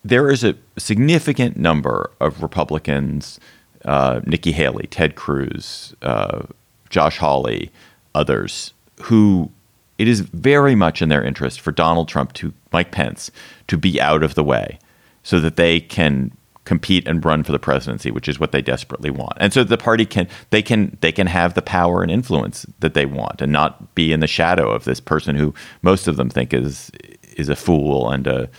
There 0.04 0.30
is 0.30 0.44
a 0.44 0.56
significant 0.78 1.58
number 1.58 2.12
of 2.20 2.42
Republicans, 2.42 3.40
uh, 3.86 4.22
Nikki 4.26 4.52
Haley, 4.52 4.88
Ted 4.88 5.16
Cruz, 5.16 5.96
uh, 6.02 6.44
Josh 6.90 7.18
Hawley, 7.18 7.72
others, 8.14 8.74
who 9.04 9.52
it 9.98 10.08
is 10.08 10.22
very 10.22 10.76
much 10.76 11.02
in 11.02 11.10
their 11.10 11.24
interest 11.24 11.60
for 11.60 11.72
Donald 11.72 12.08
Trump 12.08 12.34
to 12.34 12.54
Mike 12.72 12.92
Pence 12.92 13.32
to 13.68 13.78
be 13.78 14.02
out 14.02 14.24
of 14.24 14.36
the 14.36 14.44
way 14.44 14.80
so 15.24 15.40
that 15.40 15.56
they 15.56 15.80
can 15.80 16.32
compete 16.66 17.08
and 17.08 17.26
run 17.26 17.44
for 17.44 17.52
the 17.52 17.60
presidency, 17.60 18.12
which 18.12 18.28
is 18.28 18.40
what 18.40 18.52
they 18.52 18.62
desperately 18.62 19.10
want. 19.10 19.34
And 19.38 19.52
so 19.52 19.64
the 19.64 19.78
party 19.78 20.06
can 20.06 20.28
they 20.52 20.62
can 20.62 20.98
they 21.02 21.12
can 21.12 21.28
have 21.28 21.54
the 21.54 21.62
power 21.62 22.02
and 22.04 22.12
influence 22.12 22.66
that 22.80 22.94
they 22.94 23.06
want 23.06 23.42
and 23.42 23.52
not 23.52 23.96
be 23.96 24.12
in 24.12 24.20
the 24.20 24.28
shadow 24.28 24.70
of 24.72 24.84
this 24.84 25.00
person 25.00 25.36
who 25.36 25.54
most 25.82 26.08
of 26.08 26.18
them 26.18 26.30
think 26.30 26.54
is 26.54 26.92
is 27.36 27.50
a 27.50 27.56
fool 27.56 28.10
and 28.12 28.28
a, 28.28 28.50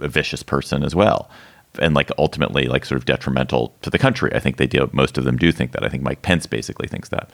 a 0.00 0.08
vicious 0.08 0.42
person 0.42 0.84
as 0.84 0.94
well. 0.94 1.28
And 1.80 1.94
like 1.94 2.10
ultimately 2.16 2.66
like 2.66 2.84
sort 2.84 2.98
of 2.98 3.04
detrimental 3.04 3.74
to 3.82 3.90
the 3.90 3.98
country. 3.98 4.32
I 4.34 4.40
think 4.40 4.56
they 4.56 4.66
do 4.66 4.88
most 4.92 5.18
of 5.18 5.24
them 5.24 5.36
do 5.36 5.50
think 5.50 5.72
that. 5.72 5.84
I 5.84 5.88
think 5.88 6.02
Mike 6.02 6.22
Pence 6.22 6.46
basically 6.46 6.88
thinks 6.88 7.08
that. 7.08 7.30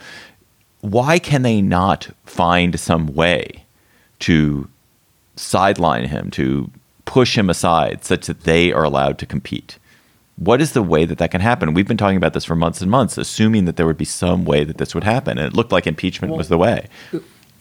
Why 0.81 1.19
can 1.19 1.41
they 1.41 1.61
not 1.61 2.09
find 2.25 2.79
some 2.79 3.13
way 3.13 3.65
to 4.19 4.69
sideline 5.35 6.05
him, 6.05 6.29
to 6.31 6.69
push 7.05 7.37
him 7.37 7.49
aside 7.49 8.03
such 8.03 8.27
that 8.27 8.41
they 8.41 8.71
are 8.71 8.83
allowed 8.83 9.17
to 9.19 9.25
compete? 9.25 9.77
What 10.37 10.61
is 10.61 10.73
the 10.73 10.83
way 10.83 11.05
that 11.05 11.17
that 11.17 11.31
can 11.31 11.41
happen? 11.41 11.73
We've 11.73 11.87
been 11.87 11.97
talking 11.97 12.17
about 12.17 12.33
this 12.33 12.45
for 12.45 12.55
months 12.55 12.81
and 12.81 12.91
months, 12.91 13.17
assuming 13.17 13.65
that 13.65 13.77
there 13.77 13.85
would 13.85 13.97
be 13.97 14.05
some 14.05 14.43
way 14.43 14.63
that 14.63 14.77
this 14.77 14.93
would 14.93 15.03
happen. 15.03 15.37
And 15.37 15.47
it 15.47 15.53
looked 15.53 15.71
like 15.71 15.87
impeachment 15.87 16.31
well, 16.31 16.37
was 16.37 16.49
the 16.49 16.57
way. 16.57 16.87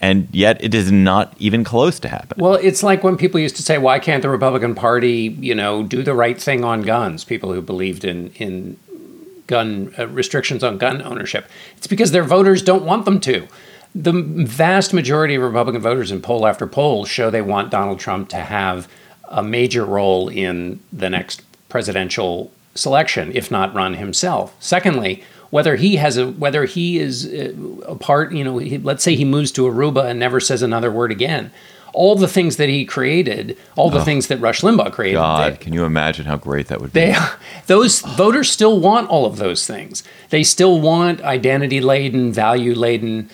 And 0.00 0.28
yet 0.32 0.62
it 0.62 0.74
is 0.74 0.90
not 0.90 1.34
even 1.38 1.62
close 1.62 2.00
to 2.00 2.08
happen. 2.08 2.36
Well, 2.40 2.54
it's 2.54 2.82
like 2.82 3.04
when 3.04 3.16
people 3.16 3.40
used 3.40 3.56
to 3.56 3.62
say, 3.62 3.78
why 3.78 4.00
can't 4.00 4.22
the 4.22 4.28
Republican 4.28 4.74
Party, 4.74 5.36
you 5.40 5.54
know, 5.54 5.84
do 5.84 6.02
the 6.02 6.14
right 6.14 6.40
thing 6.40 6.64
on 6.64 6.82
guns? 6.82 7.24
People 7.24 7.52
who 7.52 7.62
believed 7.62 8.04
in, 8.04 8.30
in 8.30 8.76
gun 9.46 9.94
uh, 9.98 10.08
restrictions 10.08 10.64
on 10.64 10.78
gun 10.78 11.00
ownership. 11.02 11.48
It's 11.76 11.86
because 11.86 12.10
their 12.10 12.24
voters 12.24 12.60
don't 12.60 12.84
want 12.84 13.04
them 13.04 13.20
to. 13.20 13.46
The 13.94 14.12
vast 14.12 14.92
majority 14.92 15.36
of 15.36 15.42
Republican 15.42 15.80
voters 15.80 16.10
in 16.10 16.20
poll 16.20 16.46
after 16.46 16.66
poll 16.66 17.04
show 17.04 17.30
they 17.30 17.42
want 17.42 17.70
Donald 17.70 18.00
Trump 18.00 18.28
to 18.30 18.38
have 18.38 18.88
a 19.28 19.42
major 19.42 19.84
role 19.84 20.28
in 20.28 20.80
the 20.92 21.08
next 21.08 21.42
presidential 21.68 22.50
selection, 22.74 23.32
if 23.34 23.50
not 23.50 23.74
run 23.74 23.94
himself. 23.94 24.54
Secondly, 24.60 25.22
whether 25.50 25.76
he 25.76 25.96
has 25.96 26.16
a 26.16 26.28
whether 26.30 26.64
he 26.64 26.98
is 26.98 27.26
uh, 27.26 27.52
a 27.86 27.94
part, 27.94 28.32
you 28.32 28.42
know, 28.42 28.58
he, 28.58 28.78
let's 28.78 29.04
say 29.04 29.14
he 29.14 29.24
moves 29.24 29.52
to 29.52 29.62
Aruba 29.62 30.04
and 30.04 30.18
never 30.18 30.40
says 30.40 30.62
another 30.62 30.90
word 30.90 31.12
again. 31.12 31.52
All 31.92 32.16
the 32.16 32.26
things 32.26 32.56
that 32.56 32.68
he 32.68 32.84
created, 32.84 33.56
all 33.76 33.88
the 33.88 34.00
oh, 34.00 34.04
things 34.04 34.26
that 34.26 34.38
Rush 34.38 34.62
Limbaugh 34.62 34.90
created. 34.90 35.14
God, 35.14 35.52
they, 35.52 35.56
can 35.58 35.72
you 35.72 35.84
imagine 35.84 36.24
how 36.24 36.36
great 36.36 36.66
that 36.66 36.80
would 36.80 36.92
be? 36.92 37.00
They, 37.00 37.16
those 37.68 38.00
voters 38.00 38.50
still 38.50 38.80
want 38.80 39.08
all 39.08 39.26
of 39.26 39.36
those 39.36 39.64
things. 39.64 40.02
They 40.30 40.42
still 40.42 40.80
want 40.80 41.20
identity 41.22 41.80
laden, 41.80 42.32
value 42.32 42.74
laden 42.74 43.30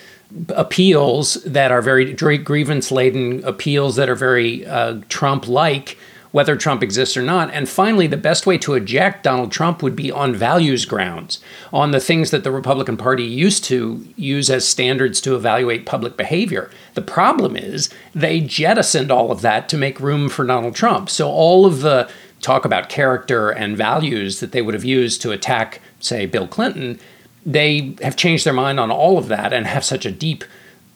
appeals 0.49 1.35
that 1.43 1.71
are 1.71 1.81
very 1.81 2.13
grievance 2.13 2.91
laden 2.91 3.43
appeals 3.43 3.95
that 3.95 4.09
are 4.09 4.15
very 4.15 4.65
uh, 4.65 5.01
Trump 5.09 5.47
like, 5.47 5.97
whether 6.31 6.55
Trump 6.55 6.81
exists 6.81 7.17
or 7.17 7.21
not. 7.21 7.51
And 7.51 7.67
finally, 7.67 8.07
the 8.07 8.17
best 8.17 8.45
way 8.45 8.57
to 8.59 8.73
eject 8.73 9.23
Donald 9.23 9.51
Trump 9.51 9.83
would 9.83 9.95
be 9.95 10.11
on 10.11 10.33
values 10.33 10.85
grounds, 10.85 11.39
on 11.73 11.91
the 11.91 11.99
things 11.99 12.31
that 12.31 12.43
the 12.43 12.51
Republican 12.51 12.97
Party 12.97 13.23
used 13.23 13.63
to 13.65 14.07
use 14.15 14.49
as 14.49 14.67
standards 14.67 15.19
to 15.21 15.35
evaluate 15.35 15.85
public 15.85 16.17
behavior. 16.17 16.69
The 16.93 17.01
problem 17.01 17.55
is 17.55 17.89
they 18.15 18.39
jettisoned 18.39 19.11
all 19.11 19.31
of 19.31 19.41
that 19.41 19.67
to 19.69 19.77
make 19.77 19.99
room 19.99 20.29
for 20.29 20.45
Donald 20.45 20.75
Trump. 20.75 21.09
So 21.09 21.29
all 21.29 21.65
of 21.65 21.81
the 21.81 22.09
talk 22.39 22.65
about 22.65 22.89
character 22.89 23.49
and 23.49 23.77
values 23.77 24.39
that 24.39 24.51
they 24.51 24.61
would 24.61 24.73
have 24.73 24.85
used 24.85 25.21
to 25.21 25.31
attack, 25.31 25.81
say, 25.99 26.25
Bill 26.25 26.47
Clinton 26.47 26.99
they 27.45 27.95
have 28.01 28.15
changed 28.15 28.45
their 28.45 28.53
mind 28.53 28.79
on 28.79 28.91
all 28.91 29.17
of 29.17 29.27
that 29.27 29.53
and 29.53 29.65
have 29.65 29.83
such 29.83 30.05
a 30.05 30.11
deep 30.11 30.43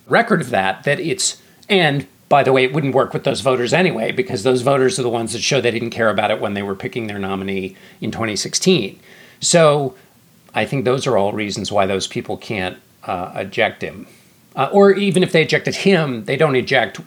record 0.08 0.42
of 0.42 0.50
that 0.52 0.84
that 0.84 1.00
it's 1.00 1.42
and 1.68 2.08
by 2.30 2.44
the 2.44 2.52
way 2.52 2.64
it 2.64 2.74
wouldn't 2.74 2.96
work 2.96 3.14
with 3.14 3.24
those 3.24 3.42
voters 3.42 3.74
anyway 3.74 4.12
because 4.12 4.44
those 4.44 4.62
voters 4.62 5.00
are 5.00 5.04
the 5.04 5.10
ones 5.10 5.34
that 5.34 5.40
show 5.40 5.62
they 5.62 5.72
didn't 5.72 5.92
care 5.92 6.10
about 6.10 6.32
it 6.32 6.40
when 6.40 6.54
they 6.54 6.64
were 6.64 6.76
picking 6.76 7.08
their 7.08 7.20
nominee 7.20 7.76
in 8.02 8.12
2016 8.12 9.00
so 9.40 9.96
i 10.54 10.66
think 10.66 10.86
those 10.86 11.06
are 11.08 11.18
all 11.18 11.34
reasons 11.34 11.72
why 11.72 11.86
those 11.86 12.08
people 12.08 12.38
can't 12.38 12.78
uh, 13.04 13.32
eject 13.36 13.82
him 13.82 14.08
uh, 14.56 14.70
or 14.72 14.92
even 14.92 15.22
if 15.22 15.32
they 15.32 15.42
ejected 15.42 15.76
him 15.76 16.26
they 16.26 16.38
don't 16.38 16.56
eject 16.56 17.00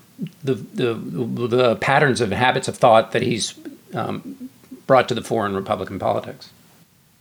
the, 0.43 0.55
the, 0.55 0.95
the 0.95 1.77
patterns 1.77 2.21
of 2.21 2.31
habits 2.33 2.67
of 2.67 2.77
thought 2.77 3.13
that 3.13 3.23
he's 3.23 3.55
um, 3.95 4.51
brought 4.87 5.09
to 5.09 5.15
the 5.15 5.23
fore 5.23 5.47
in 5.47 5.55
republican 5.55 5.99
politics 5.99 6.51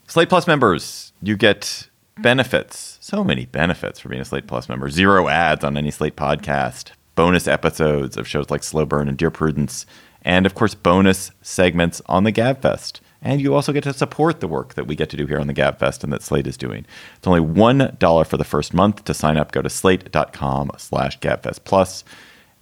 slate 0.07 0.29
plus 0.29 0.45
members 0.45 1.11
you 1.21 1.35
get 1.35 1.87
benefits. 2.21 2.97
So 3.01 3.23
many 3.23 3.45
benefits 3.45 3.99
for 3.99 4.09
being 4.09 4.21
a 4.21 4.25
Slate 4.25 4.47
Plus 4.47 4.69
member. 4.69 4.89
Zero 4.89 5.27
ads 5.27 5.63
on 5.63 5.77
any 5.77 5.91
Slate 5.91 6.15
podcast, 6.15 6.91
bonus 7.17 7.47
episodes 7.47 8.15
of 8.15 8.27
shows 8.27 8.49
like 8.49 8.63
Slow 8.63 8.85
Burn 8.85 9.09
and 9.09 9.17
Dear 9.17 9.31
Prudence, 9.31 9.85
and 10.21 10.45
of 10.45 10.55
course, 10.55 10.75
bonus 10.75 11.31
segments 11.41 12.01
on 12.05 12.23
the 12.23 12.31
GabFest. 12.31 13.01
And 13.21 13.41
you 13.41 13.55
also 13.55 13.73
get 13.73 13.83
to 13.85 13.93
support 13.93 14.39
the 14.39 14.47
work 14.47 14.75
that 14.75 14.85
we 14.85 14.95
get 14.95 15.09
to 15.09 15.17
do 15.17 15.25
here 15.25 15.39
on 15.39 15.47
the 15.47 15.53
GabFest 15.53 16.03
and 16.03 16.13
that 16.13 16.21
Slate 16.21 16.45
is 16.45 16.55
doing. 16.55 16.85
It's 17.17 17.27
only 17.27 17.41
$1 17.41 18.27
for 18.27 18.37
the 18.37 18.43
first 18.43 18.73
month. 18.73 19.03
To 19.05 19.13
sign 19.15 19.35
up, 19.35 19.51
go 19.51 19.63
to 19.63 19.69
slate.com 19.69 20.71
slash 20.77 21.19
GabFest 21.19 21.63
Plus. 21.63 22.03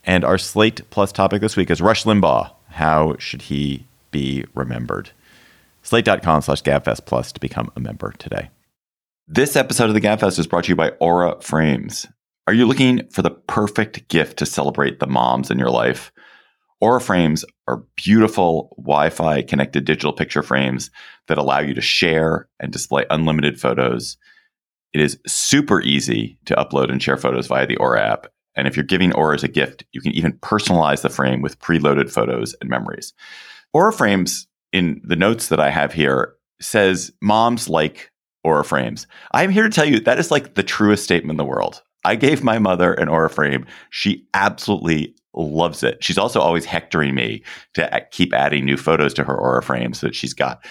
And 0.06 0.24
our 0.24 0.38
Slate 0.38 0.90
Plus 0.90 1.12
topic 1.12 1.42
this 1.42 1.58
week 1.58 1.70
is 1.70 1.82
Rush 1.82 2.06
Limbaugh. 2.06 2.52
How 2.70 3.18
should 3.20 3.44
he 3.44 3.86
be 4.12 4.46
remembered? 4.56 5.12
Slate.com 5.84 6.42
slash 6.42 6.64
GabFest 6.64 7.06
Plus 7.06 7.34
to 7.34 7.40
become 7.42 7.72
a 7.76 7.82
member 7.82 8.14
today. 8.18 8.50
This 9.28 9.58
episode 9.58 9.90
of 9.90 9.96
the 9.96 10.02
GabFest 10.02 10.40
is 10.40 10.48
brought 10.48 10.64
to 10.64 10.70
you 10.70 10.76
by 10.76 10.92
Aura 11.00 11.42
Frames. 11.42 12.08
Are 12.48 12.54
you 12.54 12.68
looking 12.68 13.08
for 13.10 13.24
the 13.24 13.32
perfect 13.32 14.08
gift 14.08 14.38
to 14.38 14.46
celebrate 14.46 15.00
the 15.00 15.08
moms 15.08 15.50
in 15.50 15.58
your 15.58 15.72
life? 15.72 16.12
Aura 16.80 17.02
Frames 17.02 17.44
are 17.68 17.84
beautiful 17.96 18.76
Wi 18.78 19.10
Fi 19.10 19.42
connected 19.42 19.84
digital 19.84 20.14
picture 20.14 20.44
frames 20.44 20.92
that 21.28 21.40
allow 21.40 21.58
you 21.58 21.74
to 21.74 21.82
share 21.82 22.48
and 22.60 22.72
display 22.72 23.04
unlimited 23.10 23.60
photos. 23.60 24.18
It 24.94 25.02
is 25.02 25.18
super 25.26 25.82
easy 25.82 26.38
to 26.46 26.54
upload 26.54 26.92
and 26.92 27.02
share 27.02 27.18
photos 27.18 27.48
via 27.48 27.66
the 27.66 27.78
Aura 27.78 28.02
app. 28.02 28.28
And 28.56 28.68
if 28.68 28.78
you're 28.78 28.84
giving 28.84 29.12
Aura 29.14 29.34
as 29.34 29.44
a 29.44 29.48
gift, 29.48 29.84
you 29.92 30.00
can 30.00 30.12
even 30.12 30.34
personalize 30.34 31.02
the 31.02 31.10
frame 31.10 31.42
with 31.42 31.60
preloaded 31.60 32.12
photos 32.12 32.56
and 32.62 32.70
memories. 32.70 33.14
Aura 33.74 33.92
Frames, 33.92 34.46
in 34.72 35.02
the 35.04 35.16
notes 35.16 35.48
that 35.48 35.60
I 35.60 35.72
have 35.72 35.94
here, 35.94 36.36
says 36.62 37.12
moms 37.24 37.68
like 37.68 38.12
Aura 38.44 38.64
frames. 38.64 39.08
I'm 39.32 39.50
here 39.50 39.64
to 39.64 39.70
tell 39.70 39.86
you 39.86 40.00
that 40.02 40.20
is 40.20 40.30
like 40.30 40.54
the 40.54 40.62
truest 40.62 41.04
statement 41.04 41.32
in 41.32 41.38
the 41.38 41.44
world. 41.44 41.82
I 42.06 42.16
gave 42.16 42.44
my 42.44 42.60
mother 42.60 42.94
an 42.94 43.10
Aura 43.10 43.30
frame. 43.30 43.66
She 43.90 44.26
absolutely 44.34 45.16
loves 45.34 45.84
it. 45.84 46.04
She's 46.04 46.18
also 46.18 46.40
always 46.40 46.66
hectoring 46.66 47.16
me 47.16 47.44
to 47.74 48.08
keep 48.12 48.34
adding 48.34 48.64
new 48.64 48.78
photos 48.78 49.14
to 49.16 49.24
her 49.24 49.36
Aura 49.36 49.62
frame 49.62 49.94
so 49.94 50.08
that 50.08 50.16
she's 50.16 50.34
got 50.34 50.66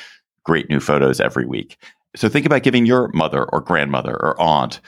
great 0.44 0.70
new 0.70 0.80
photos 0.80 1.20
every 1.20 1.44
week. 1.44 1.76
So 2.16 2.28
think 2.28 2.46
about 2.46 2.62
giving 2.62 2.86
your 2.86 3.08
mother 3.08 3.44
or 3.52 3.60
grandmother 3.60 4.12
or 4.12 4.40
aunt 4.40 4.80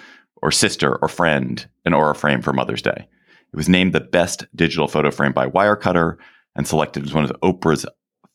or 0.42 0.52
sister 0.52 0.96
or 0.96 1.08
friend 1.08 1.68
an 1.84 1.92
Aura 1.92 2.14
frame 2.14 2.40
for 2.40 2.52
Mother's 2.52 2.82
Day. 2.82 3.08
It 3.52 3.56
was 3.56 3.68
named 3.68 3.92
the 3.92 4.00
best 4.00 4.46
digital 4.54 4.88
photo 4.88 5.10
frame 5.10 5.32
by 5.32 5.48
Wirecutter 5.48 6.16
and 6.54 6.66
selected 6.66 7.04
as 7.04 7.12
one 7.12 7.24
of 7.24 7.32
Oprah's 7.42 7.86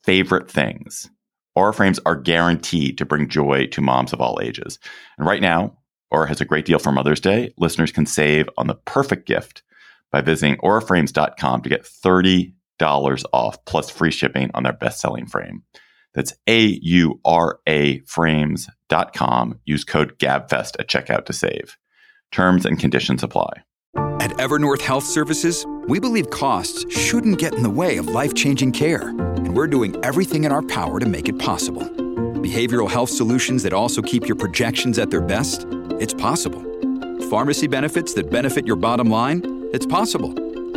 favorite 0.04 0.50
things. 0.50 1.10
Aura 1.56 1.74
frames 1.74 2.00
are 2.06 2.16
guaranteed 2.16 2.98
to 2.98 3.06
bring 3.06 3.28
joy 3.28 3.68
to 3.68 3.82
moms 3.82 4.14
of 4.14 4.22
all 4.22 4.40
ages. 4.42 4.80
And 5.18 5.28
right 5.28 5.42
now, 5.42 5.78
Aura 6.12 6.28
has 6.28 6.42
a 6.42 6.46
great 6.46 6.66
deal 6.66 6.80
for 6.80 6.92
Mother's 6.92 7.22
Day. 7.22 7.54
Listeners 7.58 7.92
can 7.92 8.06
save 8.06 8.50
on 8.58 8.68
the 8.68 8.76
perfect 8.76 9.26
gift 9.28 9.64
by 10.12 10.22
visiting 10.22 10.58
auraframes.com 10.58 11.62
to 11.62 11.70
get 11.70 11.84
$30 11.84 12.54
off 13.34 13.66
plus 13.66 13.90
free 13.90 14.12
shipping 14.12 14.52
on 14.54 14.64
their 14.64 14.74
best 14.74 15.00
selling 15.00 15.26
frame. 15.26 15.64
That's 16.14 16.34
A 16.48 16.80
U 16.82 17.20
R 17.24 17.60
A 17.68 18.00
frames.com. 18.00 19.60
Use 19.66 19.84
code 19.86 20.20
GABFEST 20.20 20.76
at 20.80 20.90
checkout 20.90 21.26
to 21.26 21.34
save. 21.34 21.78
Terms 22.32 22.66
and 22.66 22.78
conditions 22.78 23.24
apply. 23.24 23.64
At 23.96 24.32
Evernorth 24.32 24.82
Health 24.82 25.06
Services, 25.06 25.66
we 25.88 26.00
believe 26.00 26.30
costs 26.30 26.86
shouldn't 26.96 27.40
get 27.40 27.56
in 27.56 27.64
the 27.64 27.70
way 27.70 27.98
of 27.98 28.08
life 28.08 28.34
changing 28.36 28.72
care, 28.74 29.10
and 29.10 29.56
we're 29.56 29.68
doing 29.68 29.96
everything 30.04 30.44
in 30.44 30.52
our 30.52 30.62
power 30.62 31.00
to 31.00 31.06
make 31.06 31.28
it 31.28 31.40
possible. 31.40 32.11
Behavioral 32.42 32.90
health 32.90 33.12
solutions 33.12 33.62
that 33.62 33.72
also 33.72 34.02
keep 34.02 34.28
your 34.28 34.36
projections 34.36 34.98
at 34.98 35.12
their 35.12 35.22
best? 35.22 35.68
It's 36.00 36.14
possible. 36.14 36.64
Pharmacy 37.30 37.68
benefits 37.68 38.16
that 38.16 38.32
benefit 38.32 38.66
your 38.66 38.78
bottom 38.78 39.12
line? 39.12 39.70
It's 39.74 39.86
possible. 39.86 40.34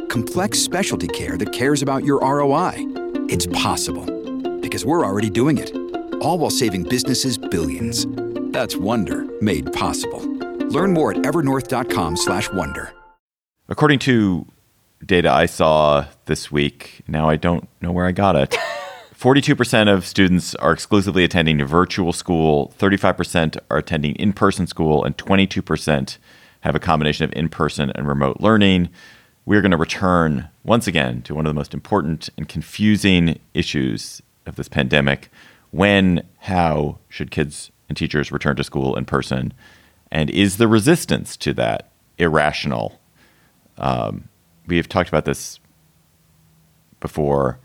Complex 0.08 0.58
specialty 0.58 1.08
care 1.08 1.38
that 1.38 1.54
cares 1.54 1.80
about 1.80 2.04
your 2.04 2.20
ROI? 2.20 2.74
It's 3.30 3.46
possible. 3.46 4.04
Because 4.60 4.84
we're 4.84 5.06
already 5.06 5.30
doing 5.30 5.56
it. 5.56 5.74
All 6.20 6.36
while 6.36 6.50
saving 6.50 6.82
businesses 6.82 7.38
billions. 7.38 8.06
That's 8.52 8.76
Wonder 8.76 9.24
made 9.40 9.72
possible. 9.72 10.20
Learn 10.68 10.92
more 10.92 11.12
at 11.12 11.18
evernorth.com/wonder. 11.18 12.92
According 13.70 14.00
to 14.00 14.46
data 15.04 15.30
I 15.30 15.46
saw 15.46 16.04
this 16.26 16.52
week, 16.52 17.00
now 17.08 17.30
I 17.30 17.36
don't 17.36 17.66
know 17.80 17.90
where 17.90 18.04
I 18.04 18.12
got 18.12 18.36
it. 18.36 18.54
42% 19.24 19.90
of 19.90 20.04
students 20.06 20.54
are 20.56 20.74
exclusively 20.74 21.24
attending 21.24 21.64
virtual 21.64 22.12
school, 22.12 22.74
35% 22.78 23.56
are 23.70 23.78
attending 23.78 24.14
in 24.16 24.34
person 24.34 24.66
school, 24.66 25.02
and 25.02 25.16
22% 25.16 26.18
have 26.60 26.74
a 26.74 26.78
combination 26.78 27.24
of 27.24 27.32
in 27.32 27.48
person 27.48 27.90
and 27.94 28.06
remote 28.06 28.42
learning. 28.42 28.90
We're 29.46 29.62
going 29.62 29.70
to 29.70 29.78
return 29.78 30.50
once 30.62 30.86
again 30.86 31.22
to 31.22 31.34
one 31.34 31.46
of 31.46 31.48
the 31.48 31.58
most 31.58 31.72
important 31.72 32.28
and 32.36 32.46
confusing 32.46 33.38
issues 33.54 34.20
of 34.44 34.56
this 34.56 34.68
pandemic. 34.68 35.30
When, 35.70 36.28
how 36.40 36.98
should 37.08 37.30
kids 37.30 37.70
and 37.88 37.96
teachers 37.96 38.30
return 38.30 38.56
to 38.56 38.64
school 38.64 38.94
in 38.94 39.06
person? 39.06 39.54
And 40.10 40.28
is 40.28 40.58
the 40.58 40.68
resistance 40.68 41.34
to 41.38 41.54
that 41.54 41.88
irrational? 42.18 43.00
Um, 43.78 44.28
we 44.66 44.76
have 44.76 44.86
talked 44.90 45.08
about 45.08 45.24
this 45.24 45.60
before. 47.00 47.58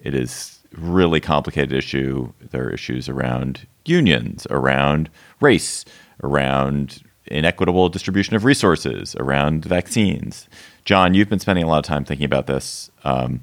It 0.00 0.12
is 0.12 0.63
really 0.78 1.20
complicated 1.20 1.72
issue. 1.72 2.32
There 2.50 2.66
are 2.66 2.70
issues 2.70 3.08
around 3.08 3.66
unions, 3.84 4.46
around 4.50 5.10
race, 5.40 5.84
around 6.22 7.02
inequitable 7.26 7.88
distribution 7.88 8.36
of 8.36 8.44
resources, 8.44 9.16
around 9.16 9.64
vaccines. 9.64 10.48
John, 10.84 11.14
you've 11.14 11.28
been 11.28 11.38
spending 11.38 11.64
a 11.64 11.68
lot 11.68 11.78
of 11.78 11.84
time 11.84 12.04
thinking 12.04 12.26
about 12.26 12.46
this. 12.46 12.90
Um, 13.04 13.42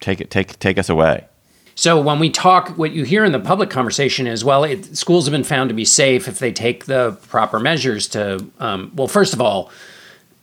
take 0.00 0.20
it, 0.20 0.30
take 0.30 0.58
take 0.58 0.78
us 0.78 0.88
away. 0.88 1.26
So 1.74 2.00
when 2.00 2.18
we 2.18 2.28
talk, 2.28 2.70
what 2.70 2.90
you 2.90 3.04
hear 3.04 3.24
in 3.24 3.30
the 3.30 3.38
public 3.38 3.70
conversation 3.70 4.26
is, 4.26 4.44
well, 4.44 4.64
it, 4.64 4.96
schools 4.96 5.26
have 5.26 5.32
been 5.32 5.44
found 5.44 5.68
to 5.68 5.74
be 5.74 5.84
safe 5.84 6.26
if 6.26 6.40
they 6.40 6.50
take 6.50 6.86
the 6.86 7.16
proper 7.28 7.60
measures 7.60 8.08
to. 8.08 8.44
Um, 8.58 8.90
well, 8.96 9.06
first 9.06 9.32
of 9.32 9.40
all, 9.40 9.70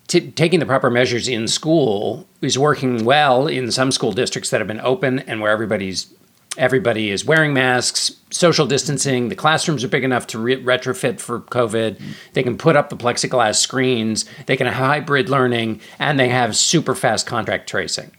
t- 0.08 0.32
taking 0.32 0.60
the 0.60 0.66
proper 0.66 0.90
measures 0.90 1.28
in 1.28 1.48
school 1.48 2.28
is 2.42 2.58
working 2.58 3.06
well 3.06 3.48
in 3.48 3.72
some 3.72 3.92
school 3.92 4.12
districts 4.12 4.50
that 4.50 4.60
have 4.60 4.68
been 4.68 4.82
open 4.82 5.20
and 5.20 5.42
where 5.42 5.52
everybody's 5.52 6.14
everybody 6.58 7.12
is 7.12 7.26
wearing 7.26 7.54
masks, 7.54 8.16
social 8.30 8.66
distancing. 8.66 9.28
The 9.28 9.36
classrooms 9.36 9.84
are 9.84 9.90
big 9.90 10.06
enough 10.06 10.28
to 10.28 10.40
re- 10.40 10.62
retrofit 10.62 11.20
for 11.20 11.42
COVID. 11.42 12.02
They 12.32 12.44
can 12.44 12.58
put 12.58 12.78
up 12.78 12.90
the 12.90 12.96
plexiglass 12.96 13.56
screens. 13.56 14.26
They 14.46 14.56
can 14.56 14.68
have 14.68 14.76
hybrid 14.76 15.28
learning, 15.28 15.82
and 16.00 16.18
they 16.18 16.30
have 16.30 16.56
super 16.56 16.96
fast 16.96 17.28
contact 17.28 17.68
tracing. 17.68 18.12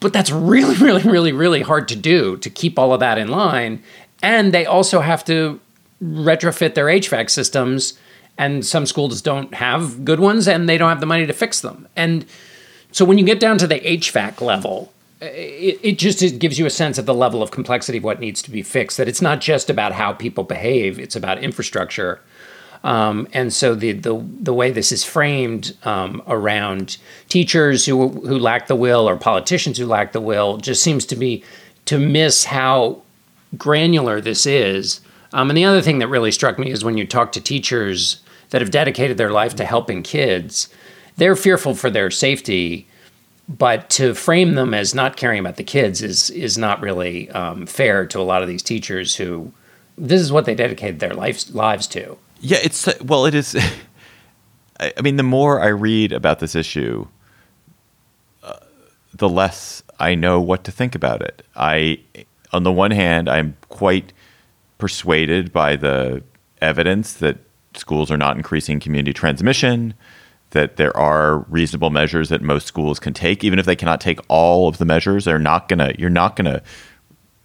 But 0.00 0.14
that's 0.14 0.30
really, 0.30 0.76
really, 0.82 1.02
really, 1.02 1.32
really 1.32 1.60
hard 1.60 1.88
to 1.88 1.96
do 1.96 2.38
to 2.38 2.48
keep 2.48 2.78
all 2.78 2.94
of 2.94 3.00
that 3.00 3.18
in 3.18 3.28
line. 3.28 3.82
And 4.22 4.54
they 4.54 4.64
also 4.64 5.00
have 5.00 5.24
to 5.26 5.60
retrofit 6.02 6.74
their 6.74 6.86
HVAC 6.86 7.28
systems 7.28 7.98
and 8.38 8.64
some 8.64 8.86
schools 8.86 9.20
don't 9.20 9.52
have 9.54 10.04
good 10.04 10.20
ones 10.20 10.46
and 10.48 10.68
they 10.68 10.78
don't 10.78 10.88
have 10.88 11.00
the 11.00 11.06
money 11.06 11.26
to 11.26 11.32
fix 11.32 11.60
them. 11.60 11.88
And 11.96 12.24
so 12.92 13.04
when 13.04 13.18
you 13.18 13.24
get 13.24 13.40
down 13.40 13.58
to 13.58 13.66
the 13.66 13.80
HVAC 13.80 14.40
level, 14.40 14.92
it, 15.20 15.80
it 15.82 15.98
just 15.98 16.22
it 16.22 16.38
gives 16.38 16.58
you 16.58 16.64
a 16.64 16.70
sense 16.70 16.96
of 16.96 17.04
the 17.04 17.14
level 17.14 17.42
of 17.42 17.50
complexity 17.50 17.98
of 17.98 18.04
what 18.04 18.20
needs 18.20 18.40
to 18.42 18.50
be 18.50 18.62
fixed. 18.62 18.96
That 18.96 19.08
it's 19.08 19.20
not 19.20 19.40
just 19.40 19.68
about 19.68 19.92
how 19.92 20.12
people 20.12 20.44
behave; 20.44 20.98
it's 20.98 21.16
about 21.16 21.42
infrastructure. 21.42 22.20
Um, 22.84 23.26
and 23.32 23.52
so 23.52 23.74
the, 23.74 23.92
the 23.92 24.24
the 24.40 24.54
way 24.54 24.70
this 24.70 24.92
is 24.92 25.04
framed 25.04 25.76
um, 25.84 26.22
around 26.28 26.98
teachers 27.28 27.84
who 27.84 28.08
who 28.08 28.38
lack 28.38 28.68
the 28.68 28.76
will 28.76 29.08
or 29.08 29.16
politicians 29.16 29.76
who 29.76 29.86
lack 29.86 30.12
the 30.12 30.20
will 30.20 30.58
just 30.58 30.82
seems 30.82 31.04
to 31.06 31.16
be 31.16 31.42
to 31.86 31.98
miss 31.98 32.44
how 32.44 33.02
granular 33.56 34.20
this 34.20 34.46
is. 34.46 35.00
Um, 35.32 35.50
and 35.50 35.56
the 35.56 35.64
other 35.64 35.82
thing 35.82 35.98
that 35.98 36.08
really 36.08 36.30
struck 36.30 36.58
me 36.58 36.70
is 36.70 36.84
when 36.84 36.96
you 36.96 37.06
talk 37.06 37.32
to 37.32 37.40
teachers 37.40 38.22
that 38.50 38.60
have 38.60 38.70
dedicated 38.70 39.16
their 39.18 39.30
life 39.30 39.54
to 39.56 39.64
helping 39.64 40.02
kids, 40.02 40.68
they're 41.16 41.36
fearful 41.36 41.74
for 41.74 41.90
their 41.90 42.10
safety. 42.10 42.86
But 43.48 43.88
to 43.90 44.14
frame 44.14 44.54
them 44.54 44.74
as 44.74 44.94
not 44.94 45.16
caring 45.16 45.40
about 45.40 45.56
the 45.56 45.64
kids 45.64 46.02
is 46.02 46.28
is 46.30 46.58
not 46.58 46.82
really 46.82 47.30
um, 47.30 47.66
fair 47.66 48.06
to 48.06 48.20
a 48.20 48.22
lot 48.22 48.42
of 48.42 48.48
these 48.48 48.62
teachers 48.62 49.16
who 49.16 49.52
this 49.96 50.20
is 50.20 50.30
what 50.30 50.44
they 50.44 50.54
dedicated 50.54 51.00
their 51.00 51.14
lives 51.14 51.54
lives 51.54 51.86
to. 51.88 52.18
Yeah, 52.40 52.58
it's 52.62 52.86
well, 53.00 53.24
it 53.24 53.34
is. 53.34 53.56
I 54.80 55.00
mean, 55.00 55.16
the 55.16 55.22
more 55.22 55.60
I 55.60 55.68
read 55.68 56.12
about 56.12 56.38
this 56.38 56.54
issue, 56.54 57.08
uh, 58.42 58.58
the 59.14 59.28
less 59.28 59.82
I 59.98 60.14
know 60.14 60.40
what 60.40 60.64
to 60.64 60.72
think 60.72 60.94
about 60.94 61.22
it. 61.22 61.44
I, 61.56 62.00
on 62.52 62.62
the 62.62 62.72
one 62.72 62.92
hand, 62.92 63.28
I'm 63.28 63.56
quite 63.68 64.12
persuaded 64.78 65.52
by 65.52 65.74
the 65.74 66.22
evidence 66.60 67.14
that 67.14 67.38
schools 67.78 68.10
are 68.10 68.16
not 68.16 68.36
increasing 68.36 68.80
community 68.80 69.12
transmission, 69.12 69.94
that 70.50 70.76
there 70.76 70.96
are 70.96 71.40
reasonable 71.48 71.90
measures 71.90 72.30
that 72.30 72.42
most 72.42 72.66
schools 72.66 72.98
can 72.98 73.12
take, 73.12 73.44
even 73.44 73.58
if 73.58 73.66
they 73.66 73.76
cannot 73.76 74.00
take 74.00 74.20
all 74.28 74.68
of 74.68 74.78
the 74.78 74.84
measures. 74.84 75.24
They're 75.24 75.38
not 75.38 75.68
gonna. 75.68 75.92
You're 75.98 76.10
not 76.10 76.36
gonna 76.36 76.62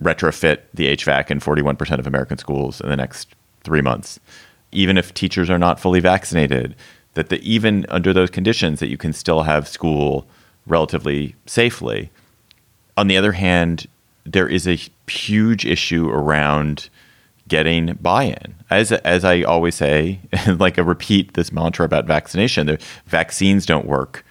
retrofit 0.01 0.59
the 0.73 0.87
HVAC 0.97 1.31
in 1.31 1.39
41% 1.39 1.99
of 1.99 2.07
American 2.07 2.37
schools 2.37 2.81
in 2.81 2.89
the 2.89 2.97
next 2.97 3.35
three 3.63 3.79
months 3.79 4.19
even 4.73 4.97
if 4.97 5.13
teachers 5.13 5.49
are 5.49 5.59
not 5.59 5.79
fully 5.79 5.99
vaccinated, 5.99 6.75
that 7.13 7.29
the, 7.29 7.39
even 7.41 7.85
under 7.89 8.11
those 8.11 8.29
conditions 8.29 8.79
that 8.79 8.89
you 8.89 8.97
can 8.97 9.13
still 9.13 9.43
have 9.43 9.67
school 9.67 10.27
relatively 10.65 11.35
safely. 11.45 12.11
On 12.97 13.07
the 13.07 13.17
other 13.17 13.33
hand, 13.33 13.87
there 14.25 14.47
is 14.47 14.67
a 14.67 14.79
huge 15.07 15.65
issue 15.65 16.09
around 16.09 16.89
getting 17.47 17.93
buy-in. 18.01 18.55
As 18.69 18.91
as 18.91 19.23
I 19.23 19.43
always 19.43 19.75
say, 19.75 20.19
like 20.47 20.79
I 20.79 20.81
repeat 20.81 21.33
this 21.33 21.51
mantra 21.51 21.85
about 21.85 22.05
vaccination, 22.05 22.67
the 22.67 22.79
vaccines 23.05 23.65
don't 23.65 23.85
work. 23.85 24.25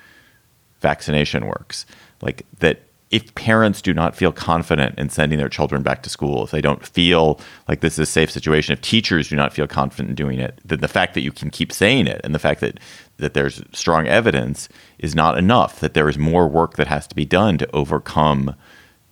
Vaccination 0.81 1.47
works. 1.47 1.87
Like 2.21 2.45
that 2.59 2.83
if 3.13 3.35
parents 3.35 3.83
do 3.83 3.93
not 3.93 4.17
feel 4.17 4.33
confident 4.33 4.99
in 4.99 5.11
sending 5.11 5.39
their 5.39 5.51
children 5.51 5.83
back 5.83 6.03
to 6.03 6.09
school, 6.09 6.45
if 6.45 6.51
they 6.51 6.63
don't 6.63 6.85
feel 6.85 7.39
like 7.69 7.81
this 7.81 7.95
is 7.95 7.99
a 7.99 8.07
safe 8.07 8.31
situation, 8.31 8.73
if 8.73 8.81
teachers 8.81 9.29
do 9.29 9.37
not 9.37 9.53
feel 9.53 9.67
confident 9.67 10.09
in 10.09 10.15
doing 10.15 10.41
it, 10.41 10.59
then 10.65 10.81
the 10.81 10.89
fact 10.89 11.13
that 11.13 11.21
you 11.21 11.31
can 11.31 11.51
keep 11.51 11.73
saying 11.73 12.07
it 12.07 12.23
and 12.25 12.35
the 12.35 12.39
fact 12.39 12.61
that 12.61 12.81
that 13.19 13.35
there's 13.35 13.63
strong 13.73 14.09
evidence 14.09 14.69
is 14.99 15.15
not 15.15 15.37
enough. 15.37 15.79
That 15.81 15.93
there 15.93 16.09
is 16.09 16.17
more 16.17 16.49
work 16.49 16.77
that 16.77 16.87
has 16.87 17.07
to 17.07 17.15
be 17.15 17.27
done 17.27 17.59
to 17.59 17.71
overcome 17.77 18.57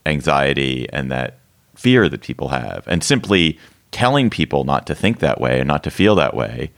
anxiety 0.06 0.88
and 0.92 1.12
that 1.12 1.38
fear 1.76 2.08
that 2.08 2.22
people 2.22 2.48
have. 2.48 2.84
And 2.86 3.04
simply 3.04 3.58
telling 3.90 4.31
people 4.31 4.64
not 4.64 4.87
to 4.87 4.94
think 4.94 5.18
that 5.18 5.40
way 5.40 5.59
and 5.59 5.68
not 5.68 5.83
to 5.85 5.90
feel 5.90 6.14
that 6.14 6.35
way 6.35 6.70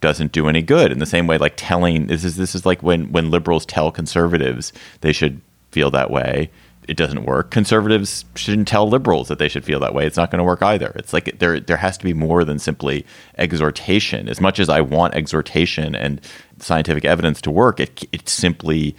doesn't 0.00 0.32
do 0.32 0.48
any 0.48 0.62
good. 0.62 0.92
In 0.92 0.98
the 0.98 1.06
same 1.06 1.26
way, 1.26 1.38
like 1.38 1.54
telling 1.56 2.06
this 2.06 2.24
is 2.24 2.36
this 2.36 2.54
is 2.54 2.66
like 2.66 2.82
when 2.82 3.12
when 3.12 3.30
liberals 3.30 3.64
tell 3.64 3.90
conservatives 3.90 4.72
they 5.00 5.12
should 5.12 5.40
feel 5.70 5.90
that 5.90 6.10
way 6.10 6.50
it 6.86 6.96
doesn't 6.96 7.24
work. 7.24 7.50
Conservatives 7.50 8.24
shouldn't 8.34 8.68
tell 8.68 8.88
liberals 8.88 9.28
that 9.28 9.38
they 9.38 9.48
should 9.48 9.64
feel 9.64 9.80
that 9.80 9.94
way. 9.94 10.06
It's 10.06 10.16
not 10.16 10.30
going 10.30 10.38
to 10.38 10.44
work 10.44 10.62
either. 10.62 10.92
It's 10.96 11.12
like 11.12 11.38
there 11.38 11.58
there 11.58 11.78
has 11.78 11.96
to 11.98 12.04
be 12.04 12.12
more 12.12 12.44
than 12.44 12.58
simply 12.58 13.06
exhortation. 13.38 14.28
As 14.28 14.40
much 14.40 14.58
as 14.58 14.68
I 14.68 14.80
want 14.80 15.14
exhortation 15.14 15.94
and 15.94 16.20
scientific 16.58 17.04
evidence 17.04 17.40
to 17.42 17.50
work, 17.50 17.80
it 17.80 18.04
it 18.12 18.28
simply 18.28 18.94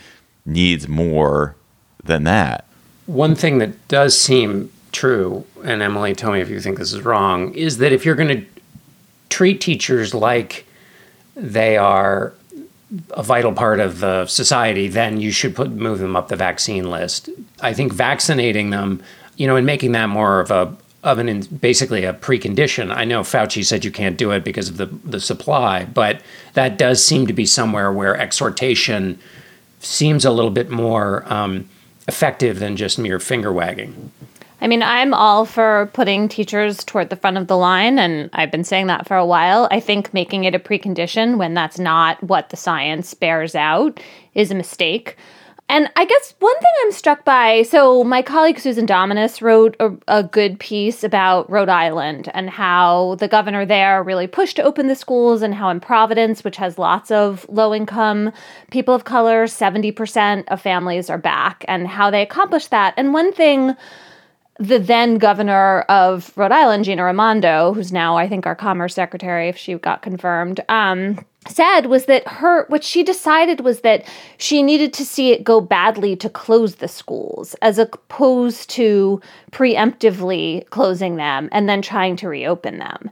needs 0.45 0.87
more 0.87 1.55
than 2.03 2.23
that. 2.23 2.65
One 3.05 3.35
thing 3.35 3.59
that 3.59 3.87
does 3.87 4.19
seem 4.19 4.71
true, 4.95 5.45
and 5.63 5.81
Emily, 5.81 6.15
tell 6.15 6.31
me 6.31 6.41
if 6.41 6.49
you 6.49 6.59
think 6.59 6.79
this 6.79 6.93
is 6.93 7.03
wrong, 7.03 7.53
is 7.53 7.77
that 7.77 7.91
if 7.91 8.05
you're 8.05 8.15
going 8.15 8.41
to 8.41 8.45
treat 9.29 9.61
teachers 9.61 10.13
like 10.13 10.65
they 11.35 11.77
are 11.77 12.33
a 13.11 13.23
vital 13.23 13.51
part 13.51 13.79
of 13.79 13.99
the 13.99 14.25
society, 14.27 14.87
then 14.87 15.19
you 15.19 15.31
should 15.31 15.55
put 15.55 15.71
move 15.71 15.99
them 15.99 16.15
up 16.15 16.29
the 16.29 16.35
vaccine 16.35 16.89
list. 16.89 17.29
I 17.61 17.73
think 17.73 17.91
vaccinating 17.91 18.69
them, 18.69 19.03
you 19.35 19.47
know, 19.47 19.55
and 19.55 19.65
making 19.65 19.91
that 19.93 20.07
more 20.07 20.39
of 20.39 20.51
a 20.51 20.75
of 21.03 21.19
an 21.19 21.41
basically 21.41 22.03
a 22.03 22.13
precondition. 22.13 22.95
I 22.95 23.05
know 23.05 23.21
Fauci 23.21 23.63
said 23.63 23.85
you 23.85 23.91
can't 23.91 24.17
do 24.17 24.31
it 24.31 24.43
because 24.43 24.69
of 24.69 24.77
the 24.77 24.85
the 25.03 25.19
supply, 25.19 25.85
but 25.85 26.21
that 26.53 26.77
does 26.77 27.03
seem 27.03 27.27
to 27.27 27.33
be 27.33 27.45
somewhere 27.45 27.91
where 27.91 28.15
exhortation 28.15 29.19
seems 29.79 30.25
a 30.25 30.31
little 30.31 30.51
bit 30.51 30.69
more 30.69 31.23
um, 31.31 31.69
effective 32.07 32.59
than 32.59 32.77
just 32.77 32.97
mere 32.97 33.19
finger 33.19 33.51
wagging. 33.51 34.11
I 34.65 34.67
mean, 34.67 34.81
I'm 34.81 35.13
all 35.13 35.45
for 35.45 35.91
putting 35.93 36.27
teachers 36.27 36.83
toward 36.83 37.11
the 37.11 37.15
front 37.15 37.37
of 37.37 37.45
the 37.45 37.55
line, 37.55 37.99
and 37.99 38.31
I've 38.33 38.49
been 38.49 38.63
saying 38.63 38.87
that 38.87 39.07
for 39.07 39.15
a 39.15 39.23
while. 39.23 39.67
I 39.69 39.79
think 39.79 40.11
making 40.11 40.45
it 40.45 40.55
a 40.55 40.59
precondition 40.59 41.37
when 41.37 41.53
that's 41.53 41.77
not 41.77 42.23
what 42.23 42.49
the 42.49 42.57
science 42.57 43.13
bears 43.13 43.53
out 43.53 43.99
is 44.33 44.49
a 44.49 44.55
mistake. 44.55 45.17
And 45.69 45.87
I 45.95 46.05
guess 46.05 46.33
one 46.39 46.55
thing 46.55 46.71
I'm 46.83 46.91
struck 46.91 47.23
by 47.23 47.61
so, 47.61 48.03
my 48.03 48.23
colleague 48.23 48.57
Susan 48.57 48.87
Dominus 48.87 49.39
wrote 49.39 49.75
a, 49.79 49.91
a, 50.07 50.23
good 50.23 50.59
piece 50.59 51.03
about 51.03 51.47
Rhode 51.47 51.69
Island 51.69 52.31
and 52.33 52.49
how 52.49 53.17
the 53.19 53.27
governor 53.27 53.67
there 53.67 54.01
really 54.01 54.25
pushed 54.25 54.55
to 54.55 54.63
open 54.63 54.87
the 54.87 54.95
schools, 54.95 55.43
and 55.43 55.53
how 55.53 55.69
in 55.69 55.79
Providence, 55.79 56.43
which 56.43 56.57
has 56.57 56.79
lots 56.79 57.11
of 57.11 57.45
low 57.49 57.71
income 57.71 58.31
people 58.71 58.95
of 58.95 59.03
color, 59.03 59.45
70% 59.45 60.45
of 60.47 60.59
families 60.59 61.11
are 61.11 61.19
back, 61.19 61.63
and 61.67 61.87
how 61.87 62.09
they 62.09 62.23
accomplished 62.23 62.71
that. 62.71 62.95
And 62.97 63.13
one 63.13 63.31
thing 63.31 63.75
the 64.57 64.79
then 64.79 65.17
governor 65.17 65.81
of 65.81 66.31
Rhode 66.37 66.51
Island, 66.51 66.85
Gina 66.85 67.03
Raimondo, 67.03 67.73
who's 67.73 67.91
now, 67.91 68.15
I 68.15 68.29
think, 68.29 68.45
our 68.45 68.55
commerce 68.55 68.95
secretary, 68.95 69.49
if 69.49 69.57
she 69.57 69.75
got 69.75 70.01
confirmed, 70.01 70.61
um, 70.69 71.25
said 71.47 71.87
was 71.87 72.05
that 72.05 72.27
her, 72.27 72.65
what 72.67 72.83
she 72.83 73.03
decided 73.03 73.59
was 73.59 73.81
that 73.81 74.05
she 74.37 74.63
needed 74.63 74.93
to 74.93 75.05
see 75.05 75.31
it 75.31 75.43
go 75.43 75.61
badly 75.61 76.15
to 76.15 76.29
close 76.29 76.75
the 76.75 76.87
schools, 76.87 77.53
as 77.55 77.77
opposed 77.77 78.69
to 78.71 79.21
preemptively 79.51 80.67
closing 80.69 81.17
them 81.17 81.49
and 81.51 81.67
then 81.67 81.81
trying 81.81 82.15
to 82.15 82.29
reopen 82.29 82.79
them. 82.79 83.11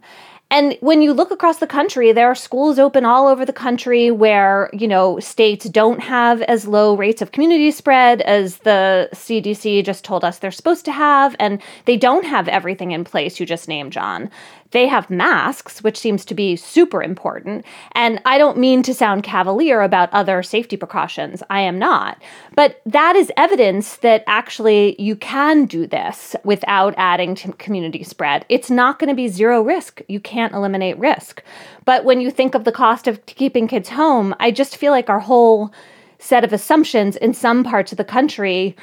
And 0.54 0.78
when 0.82 1.02
you 1.02 1.14
look 1.14 1.32
across 1.32 1.58
the 1.58 1.66
country, 1.66 2.12
there 2.12 2.28
are 2.28 2.36
schools 2.36 2.78
open 2.78 3.06
all 3.06 3.26
over 3.26 3.44
the 3.44 3.52
country 3.52 4.12
where, 4.12 4.70
you 4.72 4.88
know, 4.88 5.20
states 5.20 5.66
don't 5.68 6.00
have 6.00 6.44
as 6.44 6.68
low 6.68 6.96
rates 6.96 7.24
of 7.24 7.32
community 7.32 7.72
spread 7.72 8.22
as 8.22 8.58
the 8.58 9.10
CDC 9.14 9.84
just 9.84 10.06
told 10.06 10.24
us 10.24 10.38
they're 10.38 10.52
supposed 10.52 10.86
to 10.86 10.92
have. 10.92 11.36
And 11.40 11.60
they 11.86 11.98
don't 11.98 12.24
have 12.24 12.48
everything 12.48 12.92
in 12.92 13.04
place 13.04 13.40
you 13.40 13.48
just 13.48 13.68
named, 13.68 13.94
John. 13.94 14.30
They 14.74 14.88
have 14.88 15.10
masks, 15.10 15.84
which 15.84 15.98
seems 15.98 16.26
to 16.26 16.34
be 16.34 16.56
super 16.56 17.02
important. 17.02 17.64
And 17.94 18.20
I 18.26 18.38
don't 18.38 18.58
mean 18.58 18.84
to 18.84 18.94
sound 18.94 19.24
cavalier 19.24 19.82
about 19.82 20.12
other 20.12 20.44
safety 20.44 20.78
precautions. 20.78 21.42
I 21.50 21.62
am 21.62 21.80
not. 21.80 22.22
But 22.56 22.82
that 22.86 23.16
is 23.16 23.32
evidence 23.38 23.98
that 23.98 24.24
actually 24.28 25.02
you 25.02 25.16
can 25.16 25.66
do 25.66 25.88
this 25.88 26.36
without 26.44 26.96
adding 26.98 27.36
to 27.36 27.54
community 27.54 28.04
spread. 28.04 28.46
It's 28.50 28.72
not 28.72 29.00
going 29.00 29.10
to 29.10 29.16
be 29.16 29.28
zero 29.28 29.62
risk. 29.62 30.02
You 30.08 30.20
can't 30.20 30.54
eliminate 30.54 30.98
risk. 30.98 31.44
But 31.86 32.04
when 32.04 32.20
you 32.20 32.32
think 32.32 32.56
of 32.56 32.64
the 32.64 32.72
cost 32.72 33.08
of 33.08 33.26
keeping 33.28 33.68
kids 33.68 33.90
home, 33.90 34.36
I 34.40 34.52
just 34.52 34.78
feel 34.78 34.92
like 34.92 35.10
our 35.10 35.20
whole 35.20 35.72
set 36.18 36.44
of 36.44 36.52
assumptions 36.52 37.16
in 37.16 37.34
some 37.34 37.64
parts 37.64 37.92
of 37.92 37.98
the 37.98 38.04
country 38.04 38.76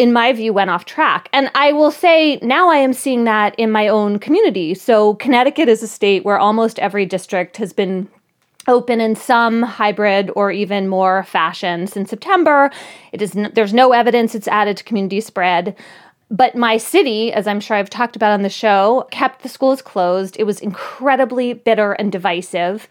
in 0.00 0.14
my 0.14 0.32
view, 0.32 0.54
went 0.54 0.70
off 0.70 0.86
track. 0.86 1.28
And 1.30 1.50
I 1.54 1.72
will 1.72 1.90
say 1.90 2.38
now 2.40 2.70
I 2.70 2.76
am 2.76 2.94
seeing 2.94 3.24
that 3.24 3.54
in 3.58 3.70
my 3.70 3.86
own 3.86 4.18
community. 4.18 4.72
So, 4.72 5.14
Connecticut 5.16 5.68
is 5.68 5.82
a 5.82 5.86
state 5.86 6.24
where 6.24 6.38
almost 6.38 6.78
every 6.78 7.04
district 7.04 7.58
has 7.58 7.74
been 7.74 8.08
open 8.66 9.02
in 9.02 9.14
some 9.14 9.62
hybrid 9.62 10.30
or 10.34 10.50
even 10.50 10.88
more 10.88 11.24
fashion 11.24 11.86
since 11.86 12.08
September. 12.08 12.70
It 13.12 13.20
is 13.20 13.36
n- 13.36 13.52
there's 13.54 13.74
no 13.74 13.92
evidence 13.92 14.34
it's 14.34 14.48
added 14.48 14.78
to 14.78 14.84
community 14.84 15.20
spread. 15.20 15.76
But 16.30 16.56
my 16.56 16.78
city, 16.78 17.30
as 17.30 17.46
I'm 17.46 17.60
sure 17.60 17.76
I've 17.76 17.90
talked 17.90 18.16
about 18.16 18.32
on 18.32 18.40
the 18.40 18.48
show, 18.48 19.06
kept 19.10 19.42
the 19.42 19.50
schools 19.50 19.82
closed. 19.82 20.36
It 20.38 20.44
was 20.44 20.60
incredibly 20.60 21.52
bitter 21.52 21.92
and 21.92 22.10
divisive. 22.10 22.88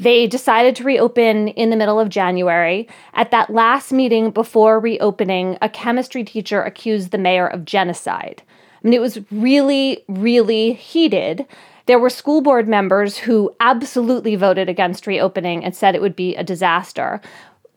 They 0.00 0.26
decided 0.26 0.76
to 0.76 0.84
reopen 0.84 1.48
in 1.48 1.70
the 1.70 1.76
middle 1.76 1.98
of 1.98 2.08
January. 2.08 2.88
At 3.14 3.30
that 3.32 3.50
last 3.50 3.92
meeting 3.92 4.30
before 4.30 4.78
reopening, 4.78 5.58
a 5.60 5.68
chemistry 5.68 6.22
teacher 6.24 6.62
accused 6.62 7.10
the 7.10 7.18
mayor 7.18 7.46
of 7.46 7.64
genocide. 7.64 8.42
I 8.48 8.86
mean, 8.86 8.94
it 8.94 9.00
was 9.00 9.18
really, 9.32 10.04
really 10.06 10.72
heated. 10.74 11.46
There 11.86 11.98
were 11.98 12.10
school 12.10 12.42
board 12.42 12.68
members 12.68 13.16
who 13.16 13.50
absolutely 13.60 14.36
voted 14.36 14.68
against 14.68 15.06
reopening 15.06 15.64
and 15.64 15.74
said 15.74 15.94
it 15.94 16.02
would 16.02 16.14
be 16.14 16.36
a 16.36 16.44
disaster. 16.44 17.20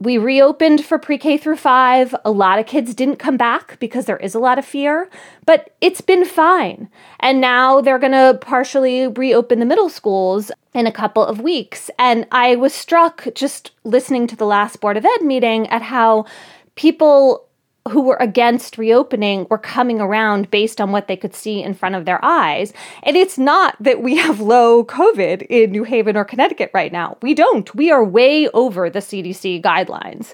We 0.02 0.18
reopened 0.18 0.84
for 0.84 0.98
pre 0.98 1.20
K 1.20 1.38
through 1.38 1.58
five. 1.58 2.16
A 2.26 2.32
lot 2.32 2.58
of 2.58 2.66
kids 2.66 2.96
didn't 2.96 3.18
come 3.18 3.38
back 3.38 3.80
because 3.80 4.06
there 4.06 4.18
is 4.18 4.34
a 4.34 4.40
lot 4.40 4.58
of 4.58 4.66
fear, 4.66 5.10
but 5.46 5.76
it's 5.80 6.02
been 6.02 6.26
fine. 6.26 6.90
And 7.20 7.40
now 7.40 7.82
they're 7.82 8.00
going 8.00 8.12
to 8.14 8.40
partially 8.42 9.08
reopen 9.08 9.60
the 9.60 9.66
middle 9.66 9.90
schools 9.90 10.52
in 10.74 10.88
a 10.88 10.92
couple 10.92 11.24
of 11.24 11.42
weeks. 11.42 11.92
And 12.00 12.26
I 12.32 12.56
was 12.56 12.74
struck 12.74 13.28
just 13.36 13.72
listening 13.84 14.26
to 14.28 14.36
the 14.36 14.46
last 14.46 14.82
Board 14.82 14.98
of 14.98 15.06
Ed 15.06 15.22
meeting 15.22 15.68
at 15.68 15.84
how 15.84 16.26
people 16.74 17.48
who 17.90 18.02
were 18.02 18.18
against 18.20 18.78
reopening 18.78 19.48
were 19.50 19.58
coming 19.58 20.00
around 20.00 20.52
based 20.52 20.80
on 20.80 20.92
what 20.92 21.08
they 21.08 21.18
could 21.18 21.34
see 21.34 21.64
in 21.64 21.74
front 21.74 21.96
of 21.96 22.06
their 22.06 22.24
eyes. 22.24 22.74
And 23.04 23.18
it's 23.18 23.38
not 23.38 23.76
that 23.80 24.02
we 24.02 24.18
have 24.18 24.40
low 24.40 24.84
COVID 24.86 25.48
in 25.50 25.72
New 25.72 25.84
Haven 25.84 26.16
or 26.16 26.24
Connecticut 26.24 26.72
right 26.74 26.92
now. 26.92 27.18
We 27.22 27.34
don't. 27.34 27.74
We 27.74 27.92
are 27.92 28.04
way 28.04 28.48
over 28.50 28.90
the 28.90 29.00
CDC 29.00 29.62
guidelines. 29.64 30.34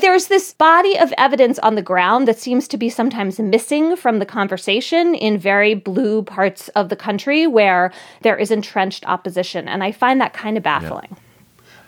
There's 0.00 0.26
this 0.26 0.52
body 0.52 0.98
of 0.98 1.14
evidence 1.16 1.58
on 1.60 1.74
the 1.74 1.82
ground 1.82 2.28
that 2.28 2.38
seems 2.38 2.68
to 2.68 2.76
be 2.76 2.90
sometimes 2.90 3.38
missing 3.38 3.96
from 3.96 4.18
the 4.18 4.26
conversation 4.26 5.14
in 5.14 5.38
very 5.38 5.74
blue 5.74 6.22
parts 6.22 6.68
of 6.70 6.90
the 6.90 6.96
country 6.96 7.46
where 7.46 7.90
there 8.20 8.36
is 8.36 8.50
entrenched 8.50 9.06
opposition. 9.06 9.66
And 9.66 9.82
I 9.82 9.92
find 9.92 10.20
that 10.20 10.34
kind 10.34 10.58
of 10.58 10.62
baffling. 10.62 11.08
Yeah. 11.10 11.18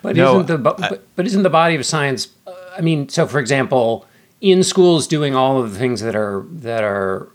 But, 0.01 0.15
no, 0.15 0.39
isn't 0.39 0.47
the, 0.47 0.57
but, 0.57 1.03
but 1.15 1.27
isn't 1.27 1.43
the 1.43 1.49
body 1.51 1.75
of 1.75 1.85
science, 1.85 2.29
uh, 2.47 2.53
I 2.75 2.81
mean, 2.81 3.07
so 3.07 3.27
for 3.27 3.39
example, 3.39 4.07
in 4.41 4.63
schools 4.63 5.07
doing 5.07 5.35
all 5.35 5.61
of 5.61 5.71
the 5.71 5.79
things 5.79 6.01
that 6.01 6.15
are 6.15 6.43
that 6.51 6.83
are 6.83 7.29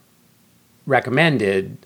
recommended, 0.87 1.79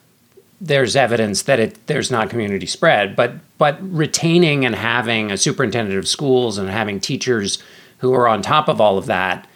there's 0.61 0.97
evidence 0.97 1.43
that 1.43 1.61
it 1.61 1.87
there's 1.87 2.11
not 2.11 2.31
community 2.31 2.67
spread. 2.67 3.15
But 3.15 3.35
but 3.59 3.79
retaining 3.81 4.65
and 4.65 4.75
having 4.75 5.31
a 5.31 5.37
superintendent 5.37 5.99
of 5.99 6.09
schools 6.09 6.59
and 6.59 6.69
having 6.69 6.99
teachers 6.99 7.63
who 7.99 8.13
are 8.15 8.27
on 8.27 8.41
top 8.41 8.69
of 8.69 8.81
all 8.81 8.97
of 8.97 9.07
that 9.07 9.47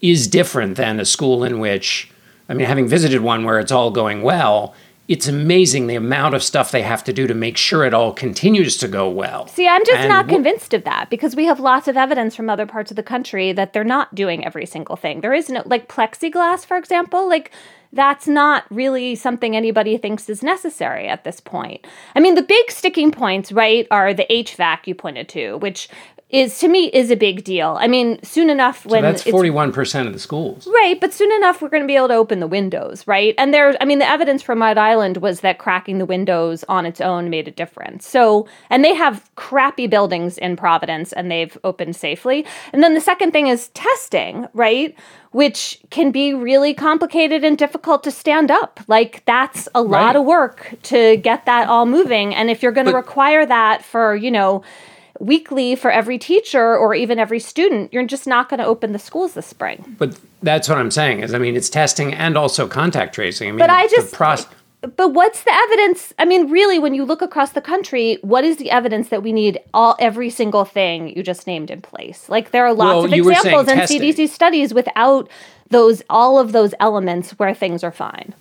is 0.00 0.26
different 0.26 0.76
than 0.76 0.98
a 0.98 1.04
school 1.04 1.44
in 1.44 1.58
which 1.58 2.10
I 2.48 2.54
mean, 2.54 2.66
having 2.66 2.88
visited 2.88 3.20
one 3.20 3.44
where 3.44 3.58
it's 3.58 3.72
all 3.72 3.90
going 3.90 4.22
well, 4.22 4.74
it's 5.08 5.28
amazing 5.28 5.86
the 5.86 5.94
amount 5.94 6.34
of 6.34 6.42
stuff 6.42 6.70
they 6.70 6.82
have 6.82 7.04
to 7.04 7.12
do 7.12 7.26
to 7.26 7.34
make 7.34 7.56
sure 7.56 7.84
it 7.84 7.94
all 7.94 8.12
continues 8.12 8.76
to 8.78 8.88
go 8.88 9.08
well. 9.08 9.46
See, 9.46 9.68
I'm 9.68 9.84
just 9.84 10.00
and 10.00 10.08
not 10.08 10.28
convinced 10.28 10.74
of 10.74 10.84
that 10.84 11.10
because 11.10 11.36
we 11.36 11.44
have 11.44 11.60
lots 11.60 11.86
of 11.86 11.96
evidence 11.96 12.34
from 12.34 12.50
other 12.50 12.66
parts 12.66 12.90
of 12.90 12.96
the 12.96 13.02
country 13.02 13.52
that 13.52 13.72
they're 13.72 13.84
not 13.84 14.14
doing 14.14 14.44
every 14.44 14.66
single 14.66 14.96
thing. 14.96 15.20
There 15.20 15.34
is 15.34 15.48
no, 15.48 15.62
like 15.64 15.88
plexiglass, 15.88 16.66
for 16.66 16.76
example, 16.76 17.28
like 17.28 17.52
that's 17.92 18.26
not 18.26 18.64
really 18.70 19.14
something 19.14 19.56
anybody 19.56 19.96
thinks 19.96 20.28
is 20.28 20.42
necessary 20.42 21.08
at 21.08 21.24
this 21.24 21.40
point. 21.40 21.86
I 22.14 22.20
mean, 22.20 22.34
the 22.34 22.42
big 22.42 22.70
sticking 22.70 23.12
points, 23.12 23.52
right, 23.52 23.86
are 23.90 24.12
the 24.12 24.26
HVAC 24.28 24.86
you 24.86 24.94
pointed 24.94 25.28
to, 25.30 25.56
which 25.58 25.88
is 26.28 26.58
to 26.58 26.66
me 26.66 26.86
is 26.86 27.12
a 27.12 27.16
big 27.16 27.44
deal. 27.44 27.76
I 27.78 27.86
mean, 27.86 28.20
soon 28.24 28.50
enough 28.50 28.84
when 28.84 29.02
so 29.02 29.02
that's 29.02 29.22
forty 29.22 29.48
one 29.50 29.72
percent 29.72 30.08
of 30.08 30.12
the 30.12 30.18
schools, 30.18 30.66
right? 30.66 31.00
But 31.00 31.14
soon 31.14 31.30
enough 31.32 31.62
we're 31.62 31.68
going 31.68 31.84
to 31.84 31.86
be 31.86 31.94
able 31.94 32.08
to 32.08 32.14
open 32.14 32.40
the 32.40 32.48
windows, 32.48 33.06
right? 33.06 33.34
And 33.38 33.54
there's, 33.54 33.76
I 33.80 33.84
mean, 33.84 34.00
the 34.00 34.08
evidence 34.08 34.42
from 34.42 34.60
Rhode 34.60 34.76
Island 34.76 35.18
was 35.18 35.40
that 35.40 35.58
cracking 35.58 35.98
the 35.98 36.06
windows 36.06 36.64
on 36.68 36.84
its 36.84 37.00
own 37.00 37.30
made 37.30 37.46
a 37.46 37.52
difference. 37.52 38.08
So, 38.08 38.48
and 38.70 38.84
they 38.84 38.92
have 38.94 39.30
crappy 39.36 39.86
buildings 39.86 40.36
in 40.38 40.56
Providence, 40.56 41.12
and 41.12 41.30
they've 41.30 41.56
opened 41.62 41.94
safely. 41.94 42.44
And 42.72 42.82
then 42.82 42.94
the 42.94 43.00
second 43.00 43.30
thing 43.30 43.46
is 43.46 43.68
testing, 43.68 44.48
right? 44.52 44.96
Which 45.30 45.78
can 45.90 46.10
be 46.10 46.34
really 46.34 46.74
complicated 46.74 47.44
and 47.44 47.56
difficult 47.56 48.02
to 48.02 48.10
stand 48.10 48.50
up. 48.50 48.80
Like 48.88 49.22
that's 49.26 49.68
a 49.76 49.82
lot 49.82 50.06
right. 50.06 50.16
of 50.16 50.24
work 50.24 50.74
to 50.84 51.18
get 51.18 51.46
that 51.46 51.68
all 51.68 51.86
moving. 51.86 52.34
And 52.34 52.50
if 52.50 52.64
you're 52.64 52.72
going 52.72 52.86
to 52.88 52.94
require 52.94 53.46
that 53.46 53.84
for, 53.84 54.16
you 54.16 54.32
know 54.32 54.64
weekly 55.20 55.74
for 55.74 55.90
every 55.90 56.18
teacher 56.18 56.76
or 56.76 56.94
even 56.94 57.18
every 57.18 57.40
student, 57.40 57.92
you're 57.92 58.06
just 58.06 58.26
not 58.26 58.48
going 58.48 58.58
to 58.58 58.66
open 58.66 58.92
the 58.92 58.98
schools 58.98 59.34
this 59.34 59.46
spring. 59.46 59.96
But 59.98 60.18
that's 60.42 60.68
what 60.68 60.78
I'm 60.78 60.90
saying 60.90 61.20
is, 61.20 61.34
I 61.34 61.38
mean, 61.38 61.56
it's 61.56 61.70
testing 61.70 62.14
and 62.14 62.36
also 62.36 62.68
contact 62.68 63.14
tracing. 63.14 63.48
I 63.48 63.52
mean, 63.52 63.58
but 63.58 63.70
I 63.70 63.86
just. 63.88 64.14
But 64.94 65.14
what's 65.14 65.42
the 65.42 65.52
evidence? 65.52 66.12
I 66.18 66.24
mean, 66.26 66.50
really, 66.50 66.78
when 66.78 66.94
you 66.94 67.04
look 67.04 67.22
across 67.22 67.52
the 67.52 67.60
country, 67.60 68.18
what 68.22 68.44
is 68.44 68.58
the 68.58 68.70
evidence 68.70 69.08
that 69.08 69.22
we 69.22 69.32
need 69.32 69.58
all 69.74 69.96
every 69.98 70.30
single 70.30 70.64
thing 70.64 71.16
you 71.16 71.22
just 71.22 71.46
named 71.46 71.70
in 71.70 71.80
place? 71.80 72.28
Like 72.28 72.50
there 72.50 72.64
are 72.66 72.74
lots 72.74 72.94
well, 72.94 73.04
of 73.06 73.12
examples 73.12 73.68
and 73.68 73.80
CDC 73.80 74.28
studies 74.28 74.72
without 74.72 75.28
those 75.70 76.02
all 76.08 76.38
of 76.38 76.52
those 76.52 76.74
elements 76.78 77.32
where 77.32 77.54
things 77.54 77.82
are 77.82 77.90
fine. 77.90 78.34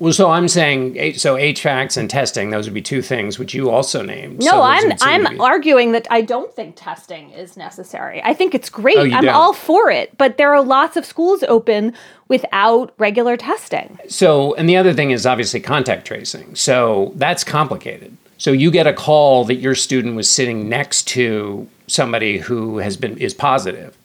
Well, 0.00 0.14
so 0.14 0.30
I'm 0.30 0.48
saying 0.48 1.18
so 1.18 1.36
HVACs 1.36 1.98
and 1.98 2.08
testing; 2.08 2.48
those 2.48 2.64
would 2.66 2.72
be 2.72 2.80
two 2.80 3.02
things 3.02 3.38
which 3.38 3.52
you 3.52 3.68
also 3.68 4.02
named. 4.02 4.38
No, 4.38 4.52
so 4.52 4.62
I'm 4.62 4.92
I'm 5.02 5.40
arguing 5.42 5.92
that 5.92 6.06
I 6.10 6.22
don't 6.22 6.50
think 6.54 6.74
testing 6.74 7.30
is 7.32 7.54
necessary. 7.54 8.22
I 8.24 8.32
think 8.32 8.54
it's 8.54 8.70
great. 8.70 8.96
Oh, 8.96 9.02
I'm 9.02 9.26
don't. 9.26 9.28
all 9.28 9.52
for 9.52 9.90
it, 9.90 10.16
but 10.16 10.38
there 10.38 10.54
are 10.54 10.64
lots 10.64 10.96
of 10.96 11.04
schools 11.04 11.42
open 11.42 11.92
without 12.28 12.94
regular 12.96 13.36
testing. 13.36 13.98
So, 14.08 14.54
and 14.54 14.66
the 14.66 14.78
other 14.78 14.94
thing 14.94 15.10
is 15.10 15.26
obviously 15.26 15.60
contact 15.60 16.06
tracing. 16.06 16.54
So 16.54 17.12
that's 17.16 17.44
complicated. 17.44 18.16
So 18.38 18.52
you 18.52 18.70
get 18.70 18.86
a 18.86 18.94
call 18.94 19.44
that 19.44 19.56
your 19.56 19.74
student 19.74 20.16
was 20.16 20.30
sitting 20.30 20.66
next 20.66 21.08
to 21.08 21.68
somebody 21.88 22.38
who 22.38 22.78
has 22.78 22.96
been 22.96 23.18
is 23.18 23.34
positive. 23.34 23.98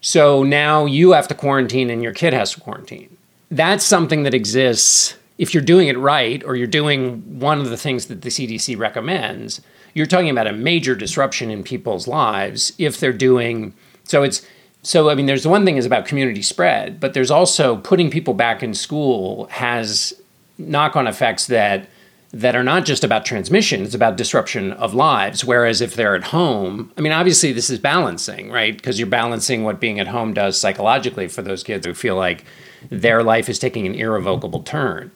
So 0.00 0.42
now 0.42 0.86
you 0.86 1.12
have 1.12 1.28
to 1.28 1.34
quarantine 1.34 1.90
and 1.90 2.02
your 2.02 2.14
kid 2.14 2.32
has 2.32 2.52
to 2.52 2.60
quarantine 2.60 3.14
that's 3.50 3.84
something 3.84 4.22
that 4.24 4.34
exists 4.34 5.16
if 5.38 5.52
you're 5.52 5.62
doing 5.62 5.88
it 5.88 5.98
right 5.98 6.42
or 6.44 6.54
you're 6.56 6.66
doing 6.66 7.40
one 7.40 7.60
of 7.60 7.70
the 7.70 7.76
things 7.76 8.06
that 8.06 8.22
the 8.22 8.28
CDC 8.28 8.78
recommends, 8.78 9.60
you're 9.92 10.06
talking 10.06 10.30
about 10.30 10.46
a 10.46 10.52
major 10.52 10.94
disruption 10.94 11.50
in 11.50 11.62
people's 11.62 12.06
lives 12.06 12.72
if 12.78 13.00
they're 13.00 13.12
doing 13.12 13.74
so 14.04 14.22
it's 14.22 14.46
so 14.82 15.08
I 15.08 15.14
mean 15.14 15.26
there's 15.26 15.44
the 15.44 15.48
one 15.48 15.64
thing 15.64 15.76
is 15.76 15.86
about 15.86 16.06
community 16.06 16.42
spread, 16.42 17.00
but 17.00 17.14
there's 17.14 17.30
also 17.30 17.76
putting 17.78 18.10
people 18.10 18.34
back 18.34 18.62
in 18.62 18.74
school 18.74 19.46
has 19.46 20.12
knock-on 20.58 21.06
effects 21.06 21.46
that 21.46 21.88
that 22.32 22.56
are 22.56 22.64
not 22.64 22.84
just 22.84 23.04
about 23.04 23.24
transmission, 23.24 23.82
it's 23.82 23.94
about 23.94 24.16
disruption 24.16 24.72
of 24.72 24.92
lives. 24.92 25.44
Whereas 25.44 25.80
if 25.80 25.94
they're 25.94 26.16
at 26.16 26.24
home, 26.24 26.92
I 26.98 27.00
mean, 27.00 27.12
obviously 27.12 27.52
this 27.52 27.70
is 27.70 27.78
balancing, 27.78 28.50
right? 28.50 28.76
Because 28.76 28.98
you're 28.98 29.06
balancing 29.06 29.62
what 29.62 29.78
being 29.78 30.00
at 30.00 30.08
home 30.08 30.34
does 30.34 30.60
psychologically 30.60 31.28
for 31.28 31.42
those 31.42 31.62
kids 31.62 31.86
who 31.86 31.94
feel 31.94 32.16
like 32.16 32.44
their 32.90 33.22
life 33.22 33.48
is 33.48 33.58
taking 33.58 33.86
an 33.86 33.94
irrevocable 33.94 34.62
turn. 34.62 35.10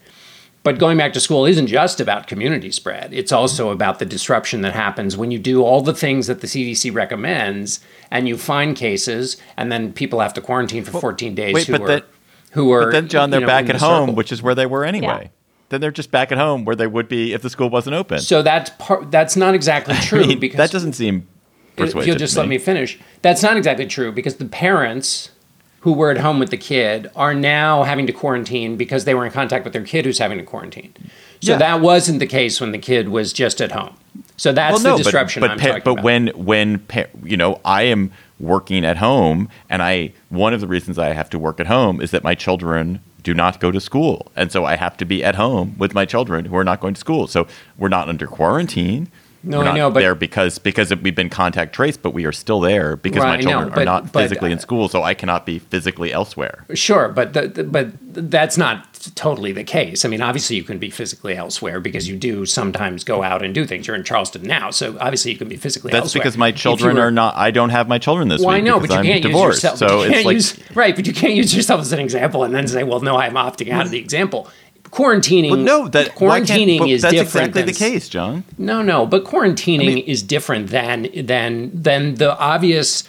But 0.65 0.79
going 0.79 0.99
back 0.99 1.13
to 1.15 1.21
school 1.21 1.47
isn't 1.47 1.69
just 1.69 2.01
about 2.01 2.27
community 2.27 2.71
spread. 2.71 3.15
It's 3.15 3.33
also 3.33 3.71
about 3.71 4.01
the 4.01 4.05
disruption 4.05 4.61
that 4.63 4.75
happens 4.75 5.17
when 5.17 5.31
you 5.31 5.39
do 5.39 5.63
all 5.63 5.81
the 5.81 5.95
things 5.95 6.27
that 6.27 6.41
the 6.41 6.47
CDC 6.47 6.93
recommends 6.93 7.81
and 8.11 8.29
you 8.29 8.37
find 8.37 8.77
cases 8.77 9.37
and 9.57 9.71
then 9.71 9.93
people 9.93 10.21
have 10.21 10.35
to 10.35 10.41
quarantine 10.41 10.85
for 10.85 11.01
14 11.01 11.35
days 11.35 11.55
Wait, 11.55 11.67
who, 11.67 11.73
but 11.73 11.81
are, 11.81 11.87
that, 11.87 12.05
who 12.53 12.73
are. 12.73 12.87
But 12.87 12.93
then, 12.93 13.09
John, 13.09 13.31
they're 13.31 13.41
you 13.41 13.47
know, 13.47 13.51
back 13.51 13.69
at 13.69 13.75
the 13.75 13.79
home, 13.79 14.09
circle. 14.09 14.15
which 14.17 14.33
is 14.33 14.43
where 14.43 14.55
they 14.55 14.67
were 14.67 14.85
anyway. 14.85 15.21
Yeah. 15.23 15.29
Then 15.71 15.81
they're 15.81 15.91
just 15.91 16.11
back 16.11 16.33
at 16.33 16.39
home 16.39 16.65
where 16.65 16.77
they 16.77 16.87
would 16.87 17.09
be 17.09 17.33
if 17.33 17.43
the 17.43 17.51
school 17.51 17.71
wasn't 17.71 17.95
open. 17.95 18.21
So 18.21 18.43
that's 18.43 18.71
part. 18.79 19.11
That's 19.11 19.37
not 19.37 19.55
exactly 19.55 19.95
true 20.03 20.25
I 20.25 20.27
mean, 20.27 20.41
because 20.41 20.57
that 20.57 20.71
doesn't 20.71 20.95
seem. 20.95 21.29
If 21.77 21.95
you'll 21.95 22.17
just 22.17 22.37
let 22.37 22.49
me 22.49 22.59
finish, 22.59 22.99
that's 23.23 23.43
not 23.43 23.57
exactly 23.57 23.87
true 23.87 24.11
because 24.11 24.37
the 24.37 24.47
parents 24.47 25.31
who 25.81 25.93
were 25.93 26.11
at 26.11 26.19
home 26.19 26.38
with 26.38 26.51
the 26.51 26.57
kid 26.57 27.11
are 27.14 27.35
now 27.35 27.85
having 27.85 28.07
to 28.07 28.12
quarantine 28.12 28.77
because 28.77 29.05
they 29.05 29.14
were 29.14 29.25
in 29.25 29.33
contact 29.33 29.64
with 29.64 29.73
their 29.73 29.85
kid 29.85 30.05
who's 30.05 30.19
having 30.19 30.38
to 30.38 30.45
quarantine. 30.45 30.93
So 31.41 31.53
yeah. 31.53 31.59
that 31.59 31.81
wasn't 31.81 32.19
the 32.19 32.27
case 32.27 32.61
when 32.61 32.73
the 32.73 32.79
kid 32.79 33.09
was 33.09 33.33
just 33.33 33.61
at 33.61 33.73
home. 33.73 33.97
So 34.37 34.53
that's 34.53 34.83
well, 34.83 34.93
no, 34.93 34.99
the 34.99 35.05
disruption 35.05 35.41
but, 35.41 35.49
but, 35.49 35.53
I'm 35.53 35.59
talking 35.59 35.83
but 35.85 36.03
when 36.03 36.29
when 36.29 36.85
you 37.23 37.37
know 37.37 37.61
I 37.64 37.83
am 37.83 38.12
working 38.41 38.85
at 38.85 38.97
home 38.97 39.49
and 39.69 39.83
I 39.83 40.12
one 40.29 40.53
of 40.53 40.61
the 40.61 40.67
reasons 40.67 40.99
I 40.99 41.12
have 41.12 41.31
to 41.31 41.38
work 41.38 41.61
at 41.61 41.67
home 41.67 42.01
is 42.01 42.11
that 42.12 42.25
my 42.25 42.35
children 42.35 43.01
do 43.23 43.35
not 43.35 43.61
go 43.61 43.71
to 43.71 43.81
school. 43.81 44.31
And 44.37 44.51
so 44.51 44.64
I 44.64 44.77
have 44.77 44.97
to 44.99 45.05
be 45.05 45.23
at 45.25 45.35
home 45.35 45.75
with 45.79 45.93
my 45.93 46.05
children 46.05 46.47
who 46.47 46.57
are 46.57 46.64
not 46.64 46.81
going 46.81 46.95
to 46.95 47.01
school. 47.01 47.27
So 47.27 47.47
we're 47.77 47.88
not 47.88 48.09
under 48.09 48.27
quarantine. 48.27 49.11
No, 49.42 49.61
I 49.61 49.77
know, 49.77 49.90
but 49.90 50.01
there 50.01 50.14
because 50.14 50.59
because 50.59 50.94
we've 50.96 51.14
been 51.14 51.31
contact 51.31 51.74
traced, 51.74 52.03
but 52.03 52.12
we 52.12 52.24
are 52.24 52.33
still 52.33 52.61
there 52.61 52.96
because 52.96 53.22
right, 53.22 53.37
my 53.37 53.42
children 53.42 53.68
know, 53.68 53.74
but, 53.74 53.83
are 53.83 53.85
not 53.85 54.12
but, 54.12 54.22
physically 54.22 54.51
in 54.51 54.59
uh, 54.59 54.61
school, 54.61 54.88
so 54.88 55.03
I 55.03 55.14
cannot 55.14 55.46
be 55.46 55.59
physically 55.59 56.12
elsewhere. 56.12 56.66
Sure, 56.74 57.09
but 57.09 57.35
the, 57.35 57.48
the, 57.48 57.64
but 57.64 57.90
that's 58.12 58.59
not 58.59 58.92
totally 59.14 59.53
the 59.53 59.62
case. 59.62 60.05
I 60.05 60.09
mean, 60.09 60.20
obviously 60.20 60.57
you 60.57 60.64
can 60.64 60.79
be 60.79 60.90
physically 60.90 61.37
elsewhere 61.37 61.79
because 61.79 62.09
you 62.09 62.16
do 62.16 62.46
sometimes 62.46 63.05
go 63.05 63.22
out 63.22 63.44
and 63.44 63.55
do 63.55 63.64
things. 63.64 63.87
You're 63.87 63.96
in 63.96 64.05
Charleston 64.05 64.42
now, 64.42 64.70
so 64.70 64.96
obviously 65.01 65.31
you 65.33 65.38
can 65.38 65.48
be 65.48 65.57
physically. 65.57 65.92
That's 65.92 66.07
elsewhere. 66.07 66.22
because 66.22 66.37
my 66.37 66.51
children 66.51 66.96
were, 66.96 67.03
are 67.03 67.11
not. 67.12 67.37
I 67.37 67.53
don't 67.53 67.70
have 67.70 67.88
my 67.88 67.98
children 67.98 68.29
this 68.29 68.40
well, 68.40 68.55
week. 68.55 68.62
I 68.62 68.66
know, 68.66 68.81
but 68.81 68.90
you 68.90 68.96
I'm 68.96 69.05
can't 69.05 69.22
divorced, 69.22 69.62
use 69.62 69.72
yourself. 69.72 69.90
So 69.90 70.03
it's 70.03 70.24
like 70.24 70.35
use, 70.35 70.59
right, 70.74 70.96
but 70.96 71.07
you 71.07 71.12
can't 71.12 71.35
use 71.35 71.55
yourself 71.55 71.81
as 71.81 71.92
an 71.92 72.01
example 72.01 72.42
and 72.42 72.55
then 72.55 72.66
say, 72.66 72.83
"Well, 72.83 73.01
no, 73.01 73.16
I'm 73.16 73.35
opting 73.35 73.70
out 73.70 73.87
of 73.87 73.92
the 73.92 73.98
example." 73.98 74.48
Quarantining. 74.90 75.51
Well, 75.51 75.61
no, 75.61 75.88
that 75.88 76.14
quarantining 76.14 76.88
is 76.90 77.03
that's 77.03 77.12
different. 77.12 77.48
exactly 77.48 77.62
than, 77.62 77.66
the 77.66 77.79
case, 77.79 78.09
John. 78.09 78.44
No, 78.57 78.83
no, 78.83 79.07
but 79.07 79.24
quarantining 79.24 79.83
I 79.83 79.94
mean, 79.94 79.98
is 79.98 80.22
different 80.22 80.68
than 80.68 81.09
than 81.27 81.70
than 81.74 82.14
the 82.16 82.38
obvious. 82.38 83.05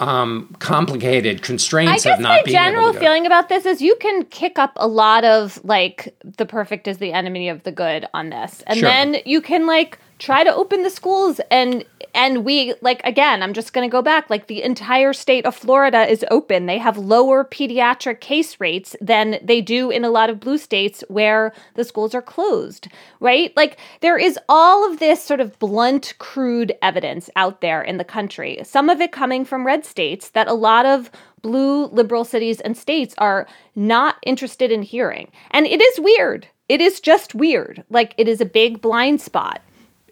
Um, 0.00 0.54
complicated 0.60 1.42
constraints 1.42 2.06
I 2.06 2.10
guess 2.10 2.18
of 2.18 2.22
not 2.22 2.46
my 2.46 2.52
general 2.52 2.92
feeling 2.92 3.26
about 3.26 3.48
this 3.48 3.66
is 3.66 3.82
you 3.82 3.96
can 3.96 4.26
kick 4.26 4.56
up 4.56 4.70
a 4.76 4.86
lot 4.86 5.24
of 5.24 5.60
like 5.64 6.14
the 6.22 6.46
perfect 6.46 6.86
is 6.86 6.98
the 6.98 7.12
enemy 7.12 7.48
of 7.48 7.64
the 7.64 7.72
good 7.72 8.06
on 8.14 8.30
this, 8.30 8.62
and 8.68 8.78
sure. 8.78 8.88
then 8.88 9.16
you 9.24 9.40
can 9.40 9.66
like 9.66 9.98
try 10.20 10.44
to 10.44 10.54
open 10.54 10.84
the 10.84 10.90
schools 10.90 11.40
and 11.50 11.84
and 12.18 12.44
we 12.44 12.74
like 12.80 13.00
again 13.04 13.44
i'm 13.44 13.54
just 13.54 13.72
going 13.72 13.88
to 13.88 13.92
go 13.92 14.02
back 14.02 14.28
like 14.28 14.48
the 14.48 14.62
entire 14.62 15.12
state 15.12 15.46
of 15.46 15.54
florida 15.54 16.10
is 16.10 16.24
open. 16.30 16.66
They 16.66 16.78
have 16.78 16.98
lower 16.98 17.44
pediatric 17.44 18.20
case 18.20 18.58
rates 18.58 18.96
than 19.00 19.38
they 19.42 19.60
do 19.60 19.90
in 19.90 20.04
a 20.04 20.10
lot 20.10 20.28
of 20.28 20.40
blue 20.40 20.58
states 20.58 21.04
where 21.08 21.52
the 21.74 21.84
schools 21.84 22.14
are 22.14 22.22
closed 22.22 22.88
right? 23.20 23.56
Like 23.56 23.78
there 24.00 24.18
is 24.18 24.38
all 24.48 24.90
of 24.90 24.98
this 24.98 25.22
sort 25.22 25.40
of 25.40 25.58
blunt 25.58 26.14
crude 26.18 26.72
evidence 26.82 27.30
out 27.36 27.60
there 27.60 27.82
in 27.82 27.98
the 27.98 28.04
country 28.04 28.60
some 28.64 28.90
of 28.90 29.00
it 29.00 29.12
coming 29.12 29.44
from 29.44 29.64
red 29.64 29.84
states 29.84 30.30
that 30.30 30.48
a 30.48 30.54
lot 30.54 30.86
of 30.86 31.10
blue 31.42 31.86
liberal 31.86 32.24
cities 32.24 32.60
and 32.60 32.76
states 32.76 33.14
are 33.18 33.46
not 33.76 34.16
interested 34.22 34.72
in 34.72 34.82
hearing. 34.82 35.30
And 35.52 35.66
it 35.66 35.80
is 35.80 36.00
weird. 36.00 36.48
It 36.68 36.80
is 36.80 37.00
just 37.00 37.32
weird. 37.32 37.84
Like 37.90 38.12
it 38.18 38.26
is 38.26 38.40
a 38.40 38.44
big 38.44 38.80
blind 38.80 39.20
spot 39.20 39.62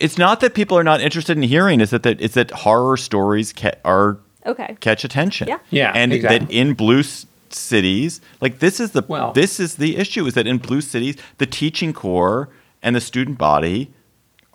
it's 0.00 0.18
not 0.18 0.40
that 0.40 0.54
people 0.54 0.78
are 0.78 0.84
not 0.84 1.00
interested 1.00 1.36
in 1.36 1.42
hearing; 1.42 1.80
is 1.80 1.90
that 1.90 2.02
that 2.02 2.20
it's 2.20 2.34
that 2.34 2.50
horror 2.50 2.96
stories 2.96 3.52
ca- 3.52 3.78
are 3.84 4.18
okay 4.44 4.76
catch 4.80 5.04
attention. 5.04 5.48
Yeah, 5.48 5.58
yeah, 5.70 5.92
and 5.94 6.12
exactly. 6.12 6.46
that 6.46 6.52
in 6.52 6.74
blue 6.74 7.00
s- 7.00 7.26
cities, 7.50 8.20
like 8.40 8.58
this 8.58 8.80
is 8.80 8.92
the 8.92 9.04
well, 9.08 9.32
this 9.32 9.58
is 9.60 9.76
the 9.76 9.96
issue: 9.96 10.26
is 10.26 10.34
that 10.34 10.46
in 10.46 10.58
blue 10.58 10.80
cities, 10.80 11.16
the 11.38 11.46
teaching 11.46 11.92
corps 11.92 12.48
and 12.82 12.94
the 12.94 13.00
student 13.00 13.38
body 13.38 13.92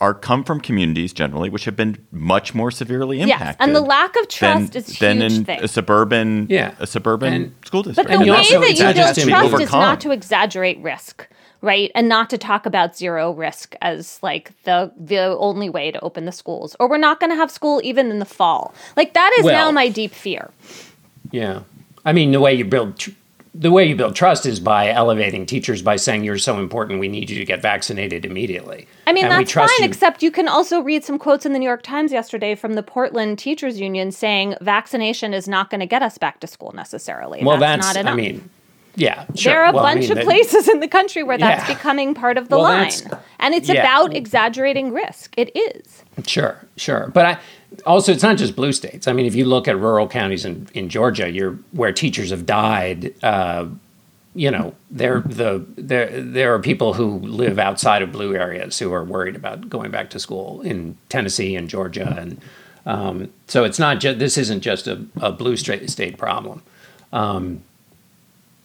are 0.01 0.15
come 0.15 0.43
from 0.43 0.59
communities 0.59 1.13
generally 1.13 1.47
which 1.47 1.65
have 1.65 1.75
been 1.75 1.95
much 2.11 2.55
more 2.55 2.71
severely 2.71 3.21
impacted. 3.21 3.47
Yes, 3.47 3.55
and 3.59 3.75
the 3.75 3.81
lack 3.81 4.15
of 4.15 4.27
trust 4.27 4.73
than, 4.73 4.81
is 4.81 4.99
than 4.99 5.21
huge 5.21 5.33
in 5.33 5.45
thing. 5.45 5.59
a 5.59 5.65
suberban 5.65 6.47
yeah. 6.49 6.73
a 6.79 6.87
suburban 6.87 7.33
and, 7.33 7.55
school 7.63 7.83
district. 7.83 8.09
But 8.09 8.17
the 8.17 8.31
way 8.31 8.37
also, 8.37 8.59
that 8.61 8.71
you 8.71 8.83
build 8.83 8.95
trust 8.95 9.21
trust 9.21 9.61
is 9.61 9.71
not 9.71 10.01
to 10.01 10.11
exaggerate 10.11 10.79
risk 10.79 11.27
right 11.61 11.91
and 11.95 12.09
not 12.09 12.29
to 12.29 12.37
talk 12.37 12.65
about 12.65 12.97
zero 12.97 13.31
risk 13.31 13.75
as 13.81 14.21
like 14.21 14.51
the 14.63 14.91
the 14.97 15.37
only 15.37 15.69
way 15.69 15.91
to 15.91 15.99
open 16.01 16.25
the 16.25 16.31
schools 16.31 16.75
or 16.79 16.89
we're 16.89 16.97
not 16.97 17.19
going 17.19 17.29
to 17.29 17.35
have 17.35 17.51
school 17.51 17.79
even 17.83 18.09
in 18.09 18.19
the 18.19 18.25
fall 18.25 18.73
like 18.97 19.13
that 19.13 19.31
is 19.39 19.45
well, 19.45 19.53
now 19.53 19.71
my 19.71 19.87
deep 19.87 20.11
fear 20.11 20.51
yeah 21.31 21.61
i 22.05 22.11
mean 22.11 22.31
the 22.31 22.39
way 22.39 22.53
you 22.53 22.65
build 22.65 22.97
tr- 22.97 23.11
the 23.53 23.69
way 23.69 23.85
you 23.85 23.95
build 23.97 24.15
trust 24.15 24.45
is 24.45 24.61
by 24.61 24.89
elevating 24.89 25.45
teachers 25.45 25.81
by 25.81 25.97
saying 25.97 26.23
you're 26.23 26.37
so 26.37 26.57
important 26.57 26.99
we 26.99 27.09
need 27.09 27.29
you 27.29 27.37
to 27.37 27.45
get 27.45 27.61
vaccinated 27.61 28.25
immediately 28.25 28.87
I 29.07 29.13
mean, 29.13 29.25
and 29.25 29.33
that's 29.33 29.51
fine, 29.51 29.67
you. 29.79 29.85
except 29.85 30.23
you 30.23 30.31
can 30.31 30.47
also 30.47 30.79
read 30.79 31.03
some 31.03 31.19
quotes 31.19 31.45
in 31.45 31.51
the 31.51 31.59
New 31.59 31.65
York 31.65 31.83
Times 31.83 32.13
yesterday 32.13 32.55
from 32.55 32.75
the 32.75 32.83
Portland 32.83 33.37
Teachers 33.37 33.77
Union 33.77 34.13
saying 34.13 34.55
vaccination 34.61 35.33
is 35.33 35.49
not 35.49 35.69
going 35.69 35.81
to 35.81 35.85
get 35.85 36.01
us 36.01 36.17
back 36.17 36.39
to 36.39 36.47
school 36.47 36.71
necessarily. 36.73 37.43
well 37.43 37.57
that's, 37.57 37.85
that's, 37.85 37.95
not 37.97 37.99
enough. 37.99 38.13
i 38.13 38.15
mean 38.15 38.49
yeah 38.95 39.25
sure. 39.35 39.53
There 39.53 39.63
are 39.63 39.69
a 39.69 39.73
well, 39.73 39.85
I 39.85 39.93
bunch 39.95 40.09
mean, 40.09 40.17
of 40.17 40.23
places 40.23 40.67
in 40.67 40.79
the 40.79 40.87
country 40.87 41.23
where 41.23 41.37
that's 41.37 41.67
Yeah. 41.67 41.75
becoming 41.75 42.13
part 42.13 42.37
of 42.37 42.49
the 42.49 42.57
Well, 42.57 42.63
line. 42.65 42.91
And 43.39 43.53
it's 43.55 43.69
yeah. 43.69 43.81
about 43.81 44.15
exaggerating 44.15 44.91
risk. 44.93 45.33
It 45.37 45.55
is. 45.55 46.03
Sure, 46.27 46.57
sure. 46.77 47.09
But 47.13 47.25
I, 47.25 47.37
also, 47.85 48.11
it's 48.11 48.23
not 48.23 48.37
just 48.37 48.55
blue 48.55 48.73
states. 48.73 49.07
I 49.07 49.13
mean, 49.13 49.25
if 49.25 49.33
you 49.33 49.45
look 49.45 49.67
at 49.67 49.77
rural 49.79 50.07
counties 50.07 50.43
in, 50.45 50.67
in 50.73 50.89
Georgia, 50.89 51.29
you're 51.31 51.57
where 51.71 51.91
teachers 51.93 52.29
have 52.31 52.45
died. 52.45 53.13
Uh, 53.23 53.67
you 54.33 54.49
know, 54.51 54.73
there 54.89 55.21
the 55.21 55.65
there 55.77 56.21
there 56.21 56.53
are 56.53 56.59
people 56.59 56.93
who 56.93 57.19
live 57.19 57.59
outside 57.59 58.01
of 58.01 58.11
blue 58.11 58.33
areas 58.35 58.79
who 58.79 58.93
are 58.93 59.03
worried 59.03 59.35
about 59.35 59.69
going 59.69 59.91
back 59.91 60.09
to 60.11 60.19
school 60.19 60.61
in 60.61 60.97
Tennessee 61.09 61.55
and 61.55 61.69
Georgia, 61.69 62.15
and 62.17 62.41
um, 62.85 63.29
so 63.47 63.63
it's 63.65 63.79
not 63.79 63.99
just 63.99 64.19
this 64.19 64.37
isn't 64.37 64.61
just 64.61 64.87
a, 64.87 65.03
a 65.21 65.31
blue 65.31 65.57
state 65.57 65.89
state 65.89 66.17
problem. 66.17 66.61
Um, 67.11 67.61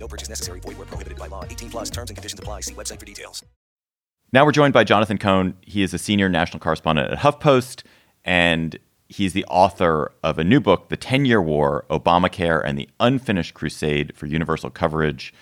No 0.00 0.08
purchase 0.08 0.28
necessary. 0.30 0.60
Void 0.60 0.78
where 0.78 0.86
prohibited 0.86 1.18
by 1.18 1.26
law. 1.28 1.44
18 1.44 1.70
plus 1.70 1.90
terms 1.90 2.10
and 2.10 2.16
conditions 2.16 2.40
apply. 2.40 2.60
See 2.62 2.74
website 2.74 2.98
for 2.98 3.06
details. 3.06 3.44
Now 4.32 4.44
we're 4.44 4.52
joined 4.52 4.72
by 4.72 4.84
Jonathan 4.84 5.18
Cohn. 5.18 5.54
He 5.60 5.82
is 5.82 5.92
a 5.92 5.98
senior 5.98 6.28
national 6.28 6.60
correspondent 6.60 7.12
at 7.12 7.18
HuffPost, 7.18 7.82
and 8.24 8.78
he's 9.08 9.32
the 9.32 9.44
author 9.46 10.12
of 10.22 10.38
a 10.38 10.44
new 10.44 10.60
book, 10.60 10.88
The 10.88 10.96
10 10.96 11.24
Year 11.24 11.42
War 11.42 11.84
Obamacare 11.90 12.62
and 12.64 12.78
the 12.78 12.88
Unfinished 13.00 13.54
Crusade 13.54 14.16
for 14.16 14.26
Universal 14.26 14.70
Coverage. 14.70 15.34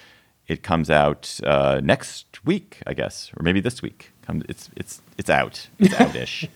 It 0.47 0.63
comes 0.63 0.89
out 0.89 1.39
uh, 1.45 1.81
next 1.85 2.45
week, 2.47 2.79
I 2.87 2.95
guess, 2.95 3.31
or 3.39 3.43
maybe 3.43 3.61
this 3.61 3.83
week. 3.83 4.13
It's, 4.49 4.71
it's, 4.75 5.03
it's 5.19 5.29
out. 5.31 5.69
It's 5.79 5.95
out-ish. 6.01 6.49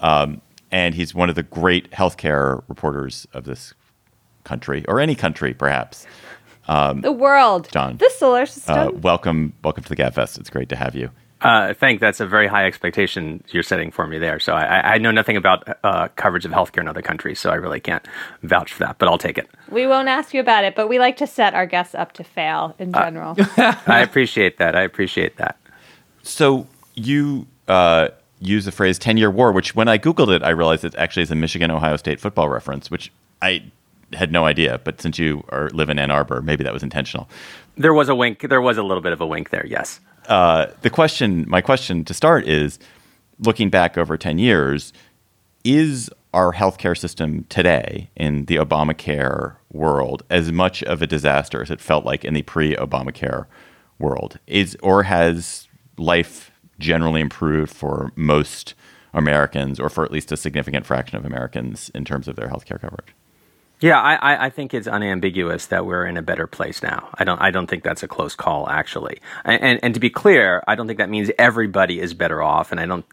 um, 0.00 0.40
and 0.70 0.94
he's 0.94 1.14
one 1.14 1.28
of 1.28 1.34
the 1.34 1.42
great 1.42 1.90
healthcare 1.90 2.62
reporters 2.68 3.26
of 3.32 3.44
this 3.44 3.74
country, 4.44 4.84
or 4.86 5.00
any 5.00 5.16
country, 5.16 5.52
perhaps. 5.52 6.06
Um, 6.68 7.00
The 7.00 7.12
world. 7.12 7.68
John. 7.72 7.96
The 7.96 8.10
solar 8.16 8.46
system. 8.46 8.76
uh, 8.76 8.90
welcome, 8.90 9.52
welcome 9.62 9.84
to 9.84 9.88
the 9.88 9.96
Gabfest. 9.96 10.38
It's 10.38 10.50
great 10.50 10.68
to 10.70 10.76
have 10.76 10.94
you. 10.94 11.10
Uh, 11.44 11.68
I 11.70 11.72
think 11.74 12.00
that's 12.00 12.18
a 12.20 12.26
very 12.26 12.46
high 12.46 12.64
expectation 12.66 13.44
you're 13.50 13.62
setting 13.62 13.90
for 13.90 14.06
me 14.06 14.18
there. 14.18 14.40
So 14.40 14.54
I, 14.54 14.94
I 14.94 14.98
know 14.98 15.10
nothing 15.10 15.36
about 15.36 15.68
uh, 15.84 16.08
coverage 16.16 16.46
of 16.46 16.50
healthcare 16.50 16.80
in 16.80 16.88
other 16.88 17.02
countries, 17.02 17.38
so 17.38 17.50
I 17.50 17.56
really 17.56 17.78
can't 17.78 18.04
vouch 18.42 18.72
for 18.72 18.84
that. 18.84 18.96
But 18.98 19.08
I'll 19.08 19.18
take 19.18 19.36
it. 19.36 19.46
we 19.70 19.86
won't 19.86 20.08
ask 20.08 20.32
you 20.32 20.40
about 20.40 20.64
it, 20.64 20.74
but 20.74 20.88
we 20.88 20.98
like 20.98 21.18
to 21.18 21.26
set 21.26 21.52
our 21.54 21.66
guests 21.66 21.94
up 21.94 22.12
to 22.12 22.24
fail 22.24 22.74
in 22.78 22.94
Uh, 22.94 23.04
general. 23.04 23.36
I 23.86 24.00
appreciate 24.00 24.56
that. 24.58 24.74
I 24.74 24.80
appreciate 24.82 25.36
that. 25.36 25.56
So 26.22 26.66
you 26.94 27.46
uh, 27.68 28.08
use 28.40 28.64
the 28.64 28.72
phrase 28.72 28.98
10 28.98 29.18
year 29.18 29.30
war, 29.30 29.52
which 29.52 29.74
when 29.76 29.88
I 29.88 29.98
Googled 29.98 30.34
it, 30.34 30.42
I 30.42 30.50
realized 30.50 30.84
it 30.86 30.94
actually 30.96 31.24
is 31.24 31.30
a 31.30 31.34
Michigan 31.36 31.70
Ohio 31.70 31.96
State 31.98 32.18
football 32.18 32.48
reference, 32.48 32.90
which 32.90 33.12
I 33.42 33.62
had 34.12 34.32
no 34.32 34.44
idea. 34.44 34.80
But 34.84 35.00
since 35.00 35.18
you 35.18 35.44
are, 35.48 35.70
live 35.70 35.90
in 35.90 35.98
Ann 35.98 36.10
Arbor, 36.10 36.42
maybe 36.42 36.64
that 36.64 36.72
was 36.72 36.82
intentional. 36.82 37.28
There 37.76 37.94
was 37.94 38.08
a 38.08 38.14
wink. 38.14 38.48
There 38.48 38.60
was 38.60 38.78
a 38.78 38.82
little 38.82 39.02
bit 39.02 39.12
of 39.12 39.20
a 39.20 39.26
wink 39.26 39.50
there. 39.50 39.66
Yes. 39.66 40.00
Uh, 40.28 40.66
the 40.82 40.90
question, 40.90 41.44
my 41.48 41.60
question 41.60 42.04
to 42.04 42.14
start 42.14 42.46
is 42.46 42.78
looking 43.38 43.70
back 43.70 43.98
over 43.98 44.16
10 44.16 44.38
years, 44.38 44.92
is 45.64 46.10
our 46.32 46.52
healthcare 46.52 46.96
system 46.96 47.44
today 47.48 48.10
in 48.16 48.44
the 48.46 48.56
Obamacare 48.56 49.56
world 49.72 50.22
as 50.30 50.52
much 50.52 50.82
of 50.84 51.02
a 51.02 51.06
disaster 51.06 51.62
as 51.62 51.70
it 51.70 51.80
felt 51.80 52.04
like 52.04 52.24
in 52.24 52.34
the 52.34 52.42
pre 52.42 52.74
Obamacare 52.76 53.46
world? 53.98 54.38
Is 54.46 54.76
or 54.82 55.04
has 55.04 55.68
life 55.96 56.50
generally 56.78 57.20
improved 57.20 57.74
for 57.74 58.12
most 58.16 58.74
Americans 59.14 59.80
or 59.80 59.88
for 59.88 60.04
at 60.04 60.12
least 60.12 60.30
a 60.30 60.36
significant 60.36 60.84
fraction 60.84 61.16
of 61.16 61.24
Americans 61.24 61.90
in 61.94 62.04
terms 62.04 62.28
of 62.28 62.36
their 62.36 62.48
healthcare 62.48 62.80
coverage? 62.80 63.14
Yeah, 63.80 64.00
I, 64.00 64.46
I- 64.46 64.50
think 64.56 64.72
it's 64.72 64.86
unambiguous 64.86 65.66
that 65.66 65.84
we're 65.84 66.06
in 66.06 66.16
a 66.16 66.22
better 66.22 66.46
place 66.46 66.82
now. 66.82 67.10
I 67.14 67.24
don't 67.24 67.38
I 67.42 67.50
don't 67.50 67.66
think 67.66 67.82
that's 67.84 68.02
a 68.02 68.08
close 68.08 68.34
call, 68.34 68.68
actually. 68.70 69.20
And, 69.44 69.62
and 69.62 69.80
and 69.82 69.94
to 69.94 70.00
be 70.00 70.08
clear, 70.08 70.62
I 70.66 70.74
don't 70.76 70.86
think 70.86 70.98
that 70.98 71.10
means 71.10 71.30
everybody 71.38 72.00
is 72.00 72.14
better 72.14 72.42
off, 72.42 72.72
and 72.72 72.80
I 72.80 72.86
don't 72.86 73.04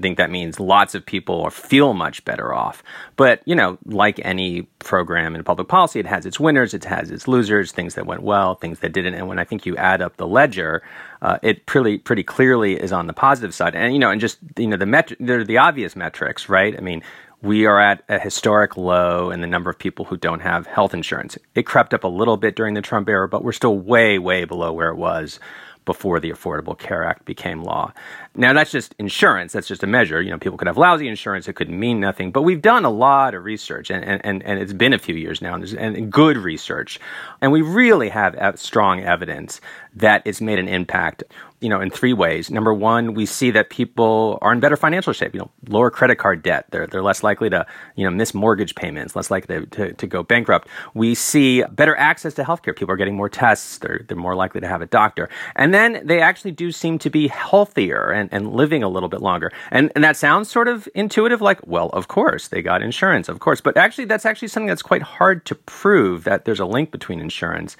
think 0.00 0.18
that 0.18 0.30
means 0.30 0.60
lots 0.60 0.94
of 0.94 1.04
people 1.04 1.50
feel 1.50 1.94
much 1.94 2.24
better 2.24 2.54
off. 2.54 2.84
But 3.16 3.42
you 3.44 3.56
know, 3.56 3.76
like 3.86 4.20
any 4.24 4.62
program 4.78 5.34
in 5.34 5.42
public 5.42 5.66
policy, 5.66 5.98
it 5.98 6.06
has 6.06 6.26
its 6.26 6.38
winners, 6.38 6.74
it 6.74 6.84
has 6.84 7.10
its 7.10 7.26
losers, 7.26 7.72
things 7.72 7.94
that 7.96 8.06
went 8.06 8.22
well, 8.22 8.54
things 8.54 8.78
that 8.80 8.92
didn't. 8.92 9.14
And 9.14 9.26
when 9.26 9.40
I 9.40 9.44
think 9.44 9.66
you 9.66 9.76
add 9.76 10.00
up 10.00 10.16
the 10.16 10.28
ledger, 10.28 10.82
uh, 11.22 11.38
it 11.42 11.66
pretty 11.66 11.98
pretty 11.98 12.22
clearly 12.22 12.74
is 12.80 12.92
on 12.92 13.08
the 13.08 13.14
positive 13.14 13.52
side. 13.52 13.74
And 13.74 13.92
you 13.92 13.98
know, 13.98 14.10
and 14.10 14.20
just 14.20 14.38
you 14.56 14.68
know 14.68 14.76
the 14.76 14.86
met- 14.86 15.16
they're 15.18 15.42
the 15.42 15.58
obvious 15.58 15.96
metrics, 15.96 16.48
right? 16.48 16.76
I 16.78 16.80
mean 16.80 17.02
we 17.44 17.66
are 17.66 17.78
at 17.78 18.02
a 18.08 18.18
historic 18.18 18.76
low 18.78 19.30
in 19.30 19.42
the 19.42 19.46
number 19.46 19.68
of 19.68 19.78
people 19.78 20.06
who 20.06 20.16
don't 20.16 20.40
have 20.40 20.66
health 20.66 20.94
insurance. 20.94 21.36
It 21.54 21.64
crept 21.64 21.92
up 21.92 22.02
a 22.02 22.08
little 22.08 22.38
bit 22.38 22.56
during 22.56 22.72
the 22.72 22.80
Trump 22.80 23.06
era, 23.06 23.28
but 23.28 23.44
we're 23.44 23.52
still 23.52 23.78
way, 23.78 24.18
way 24.18 24.46
below 24.46 24.72
where 24.72 24.88
it 24.88 24.96
was 24.96 25.38
before 25.84 26.18
the 26.18 26.30
Affordable 26.30 26.78
Care 26.78 27.04
Act 27.04 27.26
became 27.26 27.62
law. 27.62 27.92
Now, 28.34 28.54
that's 28.54 28.70
just 28.70 28.94
insurance. 28.98 29.52
That's 29.52 29.68
just 29.68 29.82
a 29.82 29.86
measure. 29.86 30.22
You 30.22 30.30
know, 30.30 30.38
people 30.38 30.56
could 30.56 30.68
have 30.68 30.78
lousy 30.78 31.06
insurance. 31.06 31.46
It 31.46 31.52
could 31.52 31.68
mean 31.68 32.00
nothing. 32.00 32.32
But 32.32 32.42
we've 32.42 32.62
done 32.62 32.86
a 32.86 32.90
lot 32.90 33.34
of 33.34 33.44
research, 33.44 33.90
and, 33.90 34.02
and, 34.24 34.42
and 34.42 34.58
it's 34.58 34.72
been 34.72 34.94
a 34.94 34.98
few 34.98 35.14
years 35.14 35.42
now, 35.42 35.54
and, 35.54 35.64
and 35.74 36.10
good 36.10 36.38
research. 36.38 36.98
And 37.42 37.52
we 37.52 37.60
really 37.60 38.08
have 38.08 38.58
strong 38.58 39.00
evidence 39.00 39.60
that 39.94 40.22
it's 40.24 40.40
made 40.40 40.58
an 40.58 40.68
impact 40.68 41.22
you 41.64 41.70
know, 41.70 41.80
in 41.80 41.88
three 41.88 42.12
ways. 42.12 42.50
Number 42.50 42.74
one, 42.74 43.14
we 43.14 43.24
see 43.24 43.50
that 43.52 43.70
people 43.70 44.36
are 44.42 44.52
in 44.52 44.60
better 44.60 44.76
financial 44.76 45.14
shape. 45.14 45.32
You 45.32 45.40
know, 45.40 45.50
lower 45.66 45.90
credit 45.90 46.16
card 46.16 46.42
debt. 46.42 46.66
They're 46.70 46.86
they're 46.86 47.02
less 47.02 47.22
likely 47.22 47.48
to 47.48 47.66
you 47.96 48.04
know 48.04 48.10
miss 48.10 48.34
mortgage 48.34 48.74
payments, 48.74 49.16
less 49.16 49.30
likely 49.30 49.64
to, 49.64 49.94
to, 49.94 50.06
go 50.06 50.22
bankrupt. 50.22 50.68
We 50.92 51.14
see 51.14 51.62
better 51.72 51.96
access 51.96 52.34
to 52.34 52.44
healthcare. 52.44 52.76
People 52.76 52.92
are 52.92 52.98
getting 52.98 53.16
more 53.16 53.30
tests. 53.30 53.78
They're 53.78 54.04
they're 54.06 54.14
more 54.14 54.36
likely 54.36 54.60
to 54.60 54.68
have 54.68 54.82
a 54.82 54.86
doctor, 54.86 55.30
and 55.56 55.72
then 55.72 56.02
they 56.04 56.20
actually 56.20 56.50
do 56.50 56.70
seem 56.70 56.98
to 56.98 57.08
be 57.08 57.28
healthier 57.28 58.10
and, 58.10 58.28
and 58.30 58.52
living 58.52 58.82
a 58.82 58.88
little 58.90 59.08
bit 59.08 59.22
longer. 59.22 59.50
And 59.70 59.90
and 59.94 60.04
that 60.04 60.18
sounds 60.18 60.50
sort 60.50 60.68
of 60.68 60.86
intuitive, 60.94 61.40
like 61.40 61.66
well, 61.66 61.88
of 61.94 62.08
course 62.08 62.48
they 62.48 62.60
got 62.60 62.82
insurance, 62.82 63.30
of 63.30 63.40
course. 63.40 63.62
But 63.62 63.78
actually, 63.78 64.04
that's 64.04 64.26
actually 64.26 64.48
something 64.48 64.68
that's 64.68 64.82
quite 64.82 65.02
hard 65.02 65.46
to 65.46 65.54
prove 65.54 66.24
that 66.24 66.44
there's 66.44 66.60
a 66.60 66.66
link 66.66 66.90
between 66.90 67.20
insurance 67.20 67.78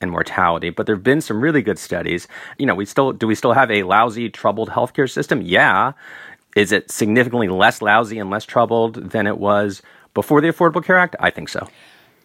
and 0.00 0.10
mortality. 0.10 0.70
But 0.70 0.86
there 0.86 0.94
have 0.94 1.04
been 1.04 1.20
some 1.20 1.40
really 1.40 1.62
good 1.62 1.78
studies. 1.78 2.28
You 2.58 2.66
know, 2.66 2.74
we 2.74 2.84
still 2.84 3.12
do 3.12 3.26
we 3.26 3.34
still 3.34 3.52
have 3.52 3.70
a 3.70 3.82
lousy, 3.82 4.28
troubled 4.28 4.70
healthcare 4.70 5.10
system? 5.10 5.42
Yeah. 5.42 5.92
Is 6.54 6.72
it 6.72 6.90
significantly 6.90 7.48
less 7.48 7.82
lousy 7.82 8.18
and 8.18 8.30
less 8.30 8.44
troubled 8.44 9.10
than 9.10 9.26
it 9.26 9.38
was 9.38 9.82
before 10.14 10.40
the 10.40 10.48
Affordable 10.48 10.82
Care 10.82 10.96
Act? 10.96 11.14
I 11.20 11.30
think 11.30 11.50
so. 11.50 11.68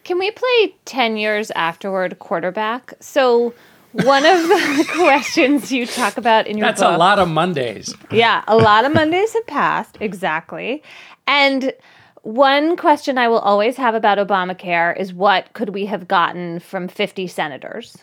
Can 0.04 0.18
we 0.18 0.32
play 0.32 0.76
10 0.86 1.18
years 1.18 1.52
afterward 1.52 2.18
quarterback? 2.20 2.94
So 3.02 3.54
one 3.92 4.26
of 4.26 4.48
the 4.48 4.86
questions 4.96 5.72
you 5.72 5.86
talk 5.86 6.18
about 6.18 6.48
in 6.48 6.58
your 6.58 6.68
That's 6.68 6.82
book, 6.82 6.96
a 6.96 6.98
lot 6.98 7.20
of 7.20 7.28
Mondays. 7.28 7.94
Yeah, 8.10 8.44
a 8.48 8.56
lot 8.56 8.86
of 8.86 8.94
Mondays 8.94 9.34
have 9.34 9.46
passed, 9.48 9.98
exactly. 10.00 10.82
And 11.28 11.74
one 12.24 12.78
question 12.78 13.18
I 13.18 13.28
will 13.28 13.40
always 13.40 13.78
have 13.78 13.96
about 13.96 14.18
Obamacare 14.18 14.98
is 14.98 15.14
what 15.14 15.54
could 15.54 15.70
we 15.70 15.86
have 15.88 16.08
gotten 16.08 16.60
from 16.60 16.88
50 16.88 17.28
senators? 17.28 17.98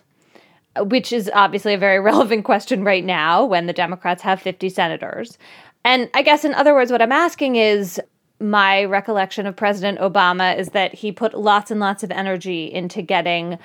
Which 0.77 1.13
is 1.13 1.31
obviously 1.33 1.75
a 1.75 1.79
very 1.79 2.01
relevant 2.13 2.45
question 2.45 2.85
right 2.85 3.05
now 3.05 3.45
when 3.45 3.67
the 3.67 3.73
Democrats 3.73 4.23
have 4.23 4.43
50 4.43 4.69
senators. 4.71 5.39
And 5.85 6.11
I 6.15 6.23
guess, 6.23 6.45
in 6.45 6.55
other 6.55 6.75
words, 6.75 6.91
what 6.91 7.03
I'm 7.03 7.13
asking 7.13 7.57
is 7.57 8.01
my 8.41 8.85
recollection 8.85 9.47
of 9.47 9.57
President 9.57 9.99
Obama 9.99 10.57
is 10.57 10.69
that 10.69 10.95
he 10.95 11.13
put 11.13 11.35
lots 11.35 11.71
and 11.71 11.81
lots 11.81 12.03
of 12.03 12.11
energy 12.11 12.73
into 12.73 13.03
getting 13.03 13.59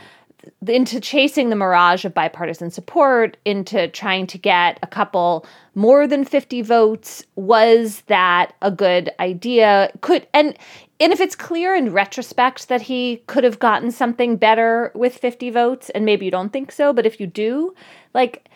into 0.68 1.00
chasing 1.00 1.50
the 1.50 1.56
mirage 1.56 2.04
of 2.04 2.14
bipartisan 2.14 2.70
support, 2.70 3.38
into 3.46 3.88
trying 3.88 4.28
to 4.28 4.38
get 4.38 4.78
a 4.84 4.88
couple 4.88 5.46
more 5.76 6.08
than 6.08 6.26
50 6.26 6.62
votes. 6.62 7.26
Was 7.36 8.02
that 8.08 8.54
a 8.62 8.72
good 8.72 9.12
idea? 9.20 9.92
Could 10.02 10.28
and 10.34 10.58
and 11.00 11.12
if 11.12 11.20
it's 11.20 11.36
clear 11.36 11.76
in 11.76 11.92
retrospect 11.92 12.70
that 12.70 12.84
he 12.84 13.24
could 13.28 13.44
have 13.44 13.60
gotten 13.60 13.92
something 13.92 14.38
better 14.38 14.92
with 14.96 15.18
50 15.18 15.50
votes, 15.50 15.90
and 15.90 16.06
maybe 16.06 16.26
you 16.26 16.32
don't 16.32 16.54
think 16.54 16.72
so, 16.72 16.94
but 16.94 17.06
if 17.06 17.20
you 17.20 17.28
do, 17.28 17.76
like, 18.14 18.48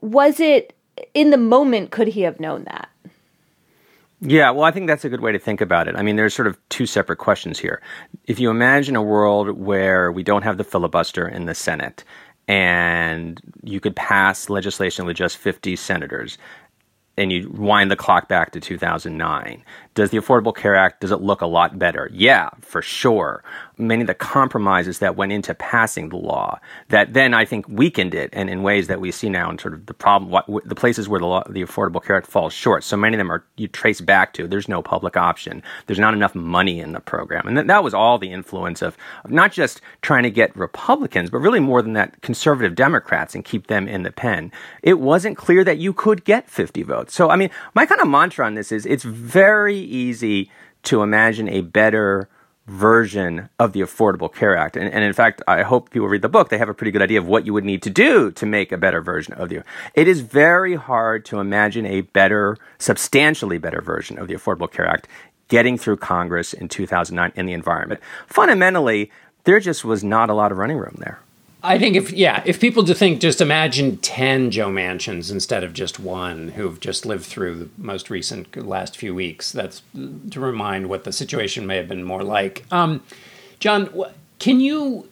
was 0.00 0.38
it 0.38 0.74
in 1.14 1.30
the 1.30 1.36
moment, 1.36 1.90
could 1.90 2.08
he 2.08 2.22
have 2.22 2.38
known 2.38 2.64
that? 2.64 2.88
Yeah, 4.20 4.50
well, 4.50 4.64
I 4.64 4.72
think 4.72 4.88
that's 4.88 5.04
a 5.04 5.08
good 5.08 5.20
way 5.20 5.32
to 5.32 5.38
think 5.38 5.60
about 5.60 5.86
it. 5.86 5.96
I 5.96 6.02
mean, 6.02 6.16
there's 6.16 6.34
sort 6.34 6.48
of 6.48 6.58
two 6.68 6.86
separate 6.86 7.18
questions 7.18 7.58
here. 7.58 7.80
If 8.26 8.40
you 8.40 8.50
imagine 8.50 8.96
a 8.96 9.02
world 9.02 9.50
where 9.58 10.10
we 10.10 10.24
don't 10.24 10.42
have 10.42 10.58
the 10.58 10.64
filibuster 10.64 11.26
in 11.26 11.46
the 11.46 11.54
Senate 11.54 12.04
and 12.48 13.40
you 13.62 13.78
could 13.78 13.94
pass 13.94 14.48
legislation 14.48 15.04
with 15.04 15.16
just 15.16 15.36
50 15.36 15.76
senators 15.76 16.38
and 17.18 17.32
you 17.32 17.50
wind 17.50 17.90
the 17.90 17.96
clock 17.96 18.28
back 18.28 18.52
to 18.52 18.60
2009 18.60 19.62
does 19.98 20.10
the 20.10 20.18
affordable 20.18 20.54
care 20.54 20.76
act 20.76 21.00
does 21.00 21.10
it 21.10 21.20
look 21.20 21.40
a 21.40 21.46
lot 21.46 21.78
better 21.78 22.08
yeah 22.12 22.48
for 22.60 22.80
sure 22.80 23.42
many 23.78 24.02
of 24.02 24.06
the 24.06 24.14
compromises 24.14 24.98
that 24.98 25.16
went 25.16 25.32
into 25.32 25.54
passing 25.54 26.08
the 26.08 26.16
law 26.16 26.58
that 26.88 27.12
then 27.14 27.34
I 27.34 27.44
think 27.44 27.66
weakened 27.68 28.14
it, 28.14 28.30
and 28.32 28.50
in 28.50 28.62
ways 28.62 28.88
that 28.88 29.00
we 29.00 29.12
see 29.12 29.28
now 29.28 29.50
in 29.50 29.58
sort 29.58 29.74
of 29.74 29.86
the 29.86 29.94
problem, 29.94 30.30
what, 30.30 30.46
the 30.64 30.74
places 30.74 31.08
where 31.08 31.20
the 31.20 31.26
law, 31.26 31.44
the 31.48 31.62
Affordable 31.62 32.02
Care 32.02 32.16
Act 32.16 32.26
falls 32.26 32.52
short. 32.52 32.84
So 32.84 32.96
many 32.96 33.14
of 33.14 33.18
them 33.18 33.30
are 33.30 33.44
you 33.56 33.68
trace 33.68 34.00
back 34.00 34.32
to 34.34 34.46
there's 34.46 34.68
no 34.68 34.82
public 34.82 35.16
option, 35.16 35.62
there's 35.86 35.98
not 35.98 36.14
enough 36.14 36.34
money 36.34 36.80
in 36.80 36.92
the 36.92 37.00
program, 37.00 37.46
and 37.46 37.56
that, 37.56 37.66
that 37.68 37.84
was 37.84 37.94
all 37.94 38.18
the 38.18 38.32
influence 38.32 38.82
of 38.82 38.96
not 39.28 39.52
just 39.52 39.80
trying 40.02 40.24
to 40.24 40.30
get 40.30 40.54
Republicans, 40.56 41.30
but 41.30 41.38
really 41.38 41.60
more 41.60 41.82
than 41.82 41.92
that, 41.92 42.20
conservative 42.22 42.74
Democrats 42.74 43.34
and 43.34 43.44
keep 43.44 43.68
them 43.68 43.86
in 43.86 44.02
the 44.02 44.12
pen. 44.12 44.50
It 44.82 44.98
wasn't 44.98 45.36
clear 45.36 45.64
that 45.64 45.78
you 45.78 45.92
could 45.92 46.24
get 46.24 46.48
50 46.48 46.82
votes. 46.82 47.14
So 47.14 47.30
I 47.30 47.36
mean, 47.36 47.50
my 47.74 47.86
kind 47.86 48.00
of 48.00 48.08
mantra 48.08 48.46
on 48.46 48.54
this 48.54 48.72
is 48.72 48.86
it's 48.86 49.04
very 49.04 49.76
easy 49.88 50.50
to 50.84 51.02
imagine 51.02 51.48
a 51.48 51.62
better 51.62 52.28
version 52.68 53.48
of 53.58 53.72
the 53.72 53.80
Affordable 53.80 54.32
Care 54.32 54.54
Act. 54.56 54.76
And, 54.76 54.92
and, 54.92 55.02
in 55.02 55.12
fact, 55.14 55.42
I 55.48 55.62
hope 55.62 55.90
people 55.90 56.08
read 56.08 56.22
the 56.22 56.28
book. 56.28 56.50
They 56.50 56.58
have 56.58 56.68
a 56.68 56.74
pretty 56.74 56.90
good 56.90 57.02
idea 57.02 57.18
of 57.18 57.26
what 57.26 57.46
you 57.46 57.54
would 57.54 57.64
need 57.64 57.82
to 57.82 57.90
do 57.90 58.30
to 58.32 58.46
make 58.46 58.70
a 58.70 58.76
better 58.76 59.00
version 59.00 59.32
of 59.34 59.48
the. 59.48 59.64
It 59.94 60.06
is 60.06 60.20
very 60.20 60.74
hard 60.74 61.24
to 61.26 61.40
imagine 61.40 61.86
a 61.86 62.02
better, 62.02 62.58
substantially 62.78 63.58
better 63.58 63.80
version 63.80 64.18
of 64.18 64.28
the 64.28 64.34
Affordable 64.34 64.70
Care 64.70 64.86
Act 64.86 65.08
getting 65.48 65.78
through 65.78 65.96
Congress 65.96 66.52
in 66.52 66.68
2009 66.68 67.32
in 67.34 67.46
the 67.46 67.54
environment. 67.54 68.00
Fundamentally, 68.26 69.10
there 69.44 69.60
just 69.60 69.82
was 69.82 70.04
not 70.04 70.28
a 70.28 70.34
lot 70.34 70.52
of 70.52 70.58
running 70.58 70.76
room 70.76 70.96
there. 70.98 71.20
I 71.62 71.78
think 71.78 71.96
if 71.96 72.12
yeah, 72.12 72.42
if 72.46 72.60
people 72.60 72.84
to 72.84 72.94
think 72.94 73.20
just 73.20 73.40
imagine 73.40 73.96
ten 73.96 74.50
Joe 74.50 74.70
Manchins 74.70 75.30
instead 75.30 75.64
of 75.64 75.72
just 75.72 75.98
one 75.98 76.48
who've 76.48 76.78
just 76.78 77.04
lived 77.04 77.24
through 77.24 77.58
the 77.58 77.68
most 77.76 78.10
recent 78.10 78.56
last 78.56 78.96
few 78.96 79.14
weeks. 79.14 79.50
That's 79.50 79.82
to 80.30 80.40
remind 80.40 80.88
what 80.88 81.04
the 81.04 81.12
situation 81.12 81.66
may 81.66 81.76
have 81.76 81.88
been 81.88 82.04
more 82.04 82.22
like. 82.22 82.64
Um, 82.70 83.02
John, 83.58 83.90
can 84.38 84.60
you 84.60 85.08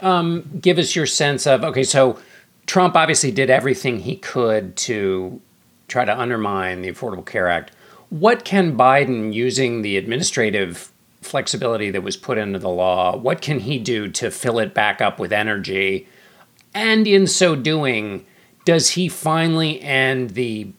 um, 0.00 0.48
give 0.60 0.78
us 0.78 0.94
your 0.94 1.06
sense 1.06 1.48
of 1.48 1.64
okay? 1.64 1.82
So 1.82 2.20
Trump 2.66 2.94
obviously 2.94 3.32
did 3.32 3.50
everything 3.50 4.00
he 4.00 4.16
could 4.16 4.76
to 4.76 5.40
try 5.88 6.04
to 6.04 6.16
undermine 6.16 6.82
the 6.82 6.92
Affordable 6.92 7.26
Care 7.26 7.48
Act. 7.48 7.72
What 8.10 8.44
can 8.44 8.76
Biden, 8.76 9.34
using 9.34 9.82
the 9.82 9.96
administrative 9.96 10.92
flexibility 11.20 11.90
that 11.90 12.02
was 12.02 12.16
put 12.16 12.38
into 12.38 12.58
the 12.58 12.68
law, 12.68 13.16
what 13.16 13.40
can 13.40 13.60
he 13.60 13.78
do 13.78 14.08
to 14.08 14.30
fill 14.30 14.58
it 14.58 14.74
back 14.74 15.00
up 15.00 15.18
with 15.18 15.32
energy? 15.32 16.08
And 16.74 17.06
in 17.06 17.26
so 17.26 17.56
doing, 17.56 18.24
does 18.64 18.90
he 18.90 19.08
finally 19.08 19.80
end 19.80 20.30
the 20.30 20.72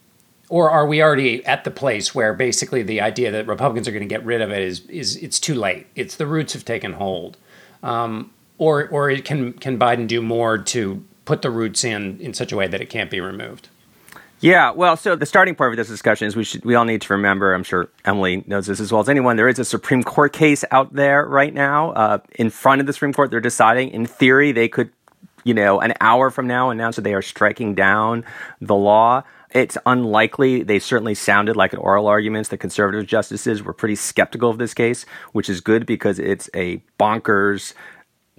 or 0.49 0.71
are 0.71 0.87
we 0.87 1.01
already 1.01 1.45
at 1.45 1.63
the 1.63 1.71
place 1.71 2.15
where 2.15 2.33
basically 2.33 2.81
the 2.81 2.99
idea 3.01 3.31
that 3.31 3.45
Republicans 3.45 3.87
are 3.87 3.91
going 3.91 4.01
to 4.01 4.07
get 4.07 4.25
rid 4.25 4.41
of 4.41 4.51
it 4.51 4.61
is 4.61 4.81
is 4.87 5.15
it's 5.17 5.39
too 5.39 5.53
late? 5.53 5.87
It's 5.95 6.15
the 6.15 6.25
roots 6.25 6.53
have 6.53 6.65
taken 6.65 6.93
hold, 6.93 7.37
um, 7.83 8.31
or 8.57 8.87
or 8.89 9.15
can 9.17 9.53
can 9.53 9.77
Biden 9.77 10.07
do 10.07 10.21
more 10.21 10.57
to 10.57 11.03
put 11.25 11.43
the 11.43 11.51
roots 11.51 11.83
in 11.83 12.19
in 12.19 12.33
such 12.33 12.51
a 12.51 12.55
way 12.55 12.67
that 12.67 12.81
it 12.81 12.89
can't 12.89 13.11
be 13.11 13.21
removed? 13.21 13.69
Yeah, 14.41 14.71
well, 14.71 14.95
so 14.95 15.17
the 15.17 15.25
starting 15.25 15.55
point 15.55 15.71
of 15.71 15.77
this 15.77 15.89
discussion 15.89 16.27
is 16.27 16.35
we 16.35 16.45
should 16.45 16.63
we 16.63 16.75
all 16.75 16.85
need 16.85 17.01
to 17.01 17.13
remember. 17.13 17.53
I'm 17.53 17.63
sure 17.63 17.89
Emily 18.05 18.43
knows 18.47 18.67
this 18.67 18.79
as 18.79 18.91
well 18.91 19.01
as 19.01 19.09
anyone. 19.09 19.35
There 19.35 19.49
is 19.49 19.59
a 19.59 19.65
Supreme 19.65 20.01
Court 20.01 20.31
case 20.31 20.63
out 20.71 20.93
there 20.93 21.25
right 21.25 21.53
now. 21.53 21.91
Uh, 21.91 22.19
in 22.35 22.49
front 22.49 22.79
of 22.79 22.87
the 22.87 22.93
Supreme 22.93 23.11
Court, 23.11 23.31
they're 23.31 23.41
deciding. 23.41 23.89
In 23.89 24.05
theory, 24.05 24.53
they 24.53 24.69
could, 24.69 24.91
you 25.43 25.53
know, 25.53 25.81
an 25.81 25.93
hour 25.99 26.29
from 26.29 26.47
now 26.47 26.69
announce 26.69 26.95
that 26.95 27.01
they 27.01 27.13
are 27.13 27.21
striking 27.21 27.75
down 27.75 28.23
the 28.61 28.75
law. 28.75 29.23
It's 29.51 29.77
unlikely. 29.85 30.63
They 30.63 30.79
certainly 30.79 31.15
sounded 31.15 31.57
like 31.57 31.73
an 31.73 31.79
oral 31.79 32.07
arguments. 32.07 32.47
The 32.47 32.57
conservative 32.57 33.07
justices 33.07 33.61
were 33.61 33.73
pretty 33.73 33.95
skeptical 33.95 34.49
of 34.49 34.57
this 34.57 34.73
case, 34.73 35.05
which 35.33 35.49
is 35.49 35.59
good 35.59 35.85
because 35.85 36.17
it's 36.17 36.49
a 36.55 36.81
bonkers 36.97 37.73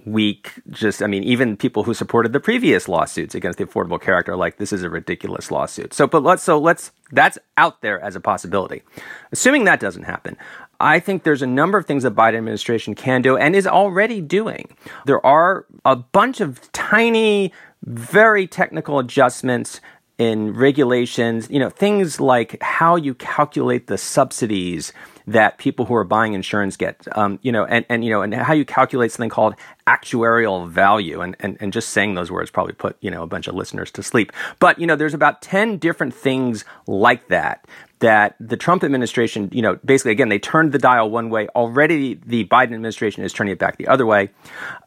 weak 0.05 0.51
just 0.69 1.01
i 1.03 1.07
mean 1.07 1.23
even 1.23 1.55
people 1.55 1.83
who 1.83 1.93
supported 1.93 2.33
the 2.33 2.39
previous 2.39 2.87
lawsuits 2.87 3.35
against 3.35 3.57
the 3.57 3.65
affordable 3.65 4.01
care 4.01 4.17
act 4.17 4.27
are 4.29 4.35
like 4.35 4.57
this 4.57 4.73
is 4.73 4.83
a 4.83 4.89
ridiculous 4.89 5.51
lawsuit. 5.51 5.93
So 5.93 6.07
but 6.07 6.23
let's 6.23 6.43
so 6.43 6.59
let's 6.59 6.91
that's 7.11 7.37
out 7.57 7.81
there 7.81 7.99
as 7.99 8.15
a 8.15 8.19
possibility. 8.19 8.83
Assuming 9.31 9.65
that 9.65 9.79
doesn't 9.79 10.03
happen 10.03 10.37
i 10.81 10.99
think 10.99 11.23
there's 11.23 11.41
a 11.41 11.47
number 11.47 11.77
of 11.77 11.85
things 11.85 12.03
the 12.03 12.11
biden 12.11 12.37
administration 12.37 12.95
can 12.95 13.21
do 13.21 13.37
and 13.37 13.55
is 13.55 13.67
already 13.67 14.19
doing. 14.19 14.75
There 15.05 15.23
are 15.25 15.65
a 15.85 15.95
bunch 15.95 16.41
of 16.41 16.71
tiny 16.71 17.53
very 17.83 18.47
technical 18.47 18.99
adjustments 18.99 19.79
in 20.17 20.53
regulations, 20.53 21.49
you 21.49 21.59
know, 21.59 21.69
things 21.69 22.19
like 22.19 22.61
how 22.61 22.95
you 22.95 23.15
calculate 23.15 23.87
the 23.87 23.97
subsidies 23.97 24.93
that 25.27 25.57
people 25.57 25.85
who 25.85 25.95
are 25.95 26.03
buying 26.03 26.33
insurance 26.33 26.77
get, 26.77 27.07
um, 27.17 27.39
you 27.41 27.51
know, 27.51 27.65
and, 27.65 27.85
and, 27.89 28.03
you 28.03 28.11
know, 28.11 28.21
and 28.21 28.33
how 28.33 28.53
you 28.53 28.65
calculate 28.65 29.11
something 29.11 29.29
called 29.29 29.55
actuarial 29.87 30.69
value. 30.69 31.21
And, 31.21 31.35
and, 31.39 31.57
and 31.59 31.73
just 31.73 31.89
saying 31.89 32.15
those 32.15 32.31
words 32.31 32.51
probably 32.51 32.73
put, 32.73 32.97
you 33.01 33.11
know, 33.11 33.23
a 33.23 33.27
bunch 33.27 33.47
of 33.47 33.55
listeners 33.55 33.91
to 33.91 34.03
sleep. 34.03 34.31
But, 34.59 34.79
you 34.79 34.87
know, 34.87 34.95
there's 34.95 35.13
about 35.13 35.41
10 35.41 35.77
different 35.77 36.13
things 36.13 36.65
like 36.87 37.27
that 37.29 37.65
that 38.01 38.35
the 38.39 38.57
Trump 38.57 38.83
administration, 38.83 39.49
you 39.51 39.61
know, 39.61 39.77
basically, 39.85 40.11
again, 40.11 40.29
they 40.29 40.39
turned 40.39 40.71
the 40.71 40.79
dial 40.79 41.09
one 41.09 41.29
way. 41.29 41.47
Already 41.49 42.15
the 42.25 42.45
Biden 42.45 42.73
administration 42.73 43.23
is 43.23 43.31
turning 43.31 43.53
it 43.53 43.59
back 43.59 43.77
the 43.77 43.87
other 43.87 44.05
way. 44.05 44.31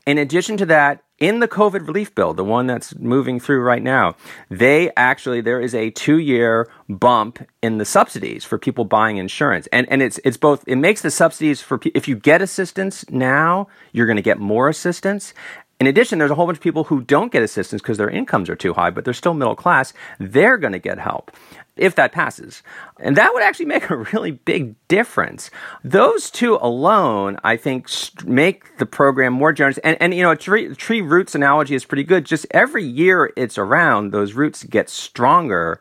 In 0.05 0.18
addition 0.18 0.57
to 0.59 0.66
that, 0.66 1.03
in 1.24 1.40
the 1.40 1.48
COVID 1.48 1.86
relief 1.86 2.14
bill, 2.14 2.34
the 2.34 2.44
one 2.44 2.66
that's 2.66 2.94
moving 2.96 3.40
through 3.40 3.62
right 3.62 3.82
now, 3.82 4.14
they 4.50 4.90
actually 4.94 5.40
there 5.40 5.58
is 5.58 5.74
a 5.74 5.88
two 5.88 6.18
year 6.18 6.68
bump 6.86 7.38
in 7.62 7.78
the 7.78 7.86
subsidies 7.86 8.44
for 8.44 8.58
people 8.58 8.84
buying 8.84 9.16
insurance, 9.16 9.66
and 9.72 9.88
and 9.90 10.02
it's 10.02 10.20
it's 10.22 10.36
both 10.36 10.62
it 10.66 10.76
makes 10.76 11.00
the 11.00 11.10
subsidies 11.10 11.62
for 11.62 11.80
if 11.94 12.06
you 12.08 12.14
get 12.14 12.42
assistance 12.42 13.08
now, 13.08 13.68
you're 13.92 14.06
going 14.06 14.16
to 14.16 14.22
get 14.22 14.38
more 14.38 14.68
assistance, 14.68 15.32
in 15.80 15.86
addition, 15.86 16.18
there's 16.18 16.30
a 16.30 16.34
whole 16.34 16.46
bunch 16.46 16.58
of 16.58 16.62
people 16.62 16.84
who 16.84 17.00
don't 17.00 17.32
get 17.32 17.42
assistance 17.42 17.80
because 17.80 17.96
their 17.96 18.10
incomes 18.10 18.50
are 18.50 18.56
too 18.56 18.74
high, 18.74 18.90
but 18.90 19.04
they're 19.04 19.14
still 19.14 19.34
middle 19.34 19.56
class. 19.56 19.94
They're 20.20 20.58
going 20.58 20.74
to 20.74 20.78
get 20.78 20.98
help 20.98 21.32
if 21.76 21.94
that 21.96 22.12
passes. 22.12 22.62
And 23.00 23.16
that 23.16 23.34
would 23.34 23.42
actually 23.42 23.66
make 23.66 23.90
a 23.90 23.96
really 23.96 24.32
big 24.32 24.74
difference. 24.88 25.50
Those 25.82 26.30
two 26.30 26.56
alone, 26.60 27.38
I 27.42 27.56
think, 27.56 27.88
make 28.24 28.76
the 28.78 28.86
program 28.86 29.32
more 29.32 29.52
generous. 29.52 29.78
And, 29.78 29.96
and 30.00 30.14
you 30.14 30.22
know, 30.22 30.30
a 30.30 30.36
tree, 30.36 30.74
tree 30.74 31.00
roots 31.00 31.34
analogy 31.34 31.74
is 31.74 31.84
pretty 31.84 32.04
good. 32.04 32.24
Just 32.24 32.46
every 32.52 32.84
year 32.84 33.32
it's 33.36 33.58
around, 33.58 34.12
those 34.12 34.34
roots 34.34 34.62
get 34.64 34.88
stronger. 34.88 35.80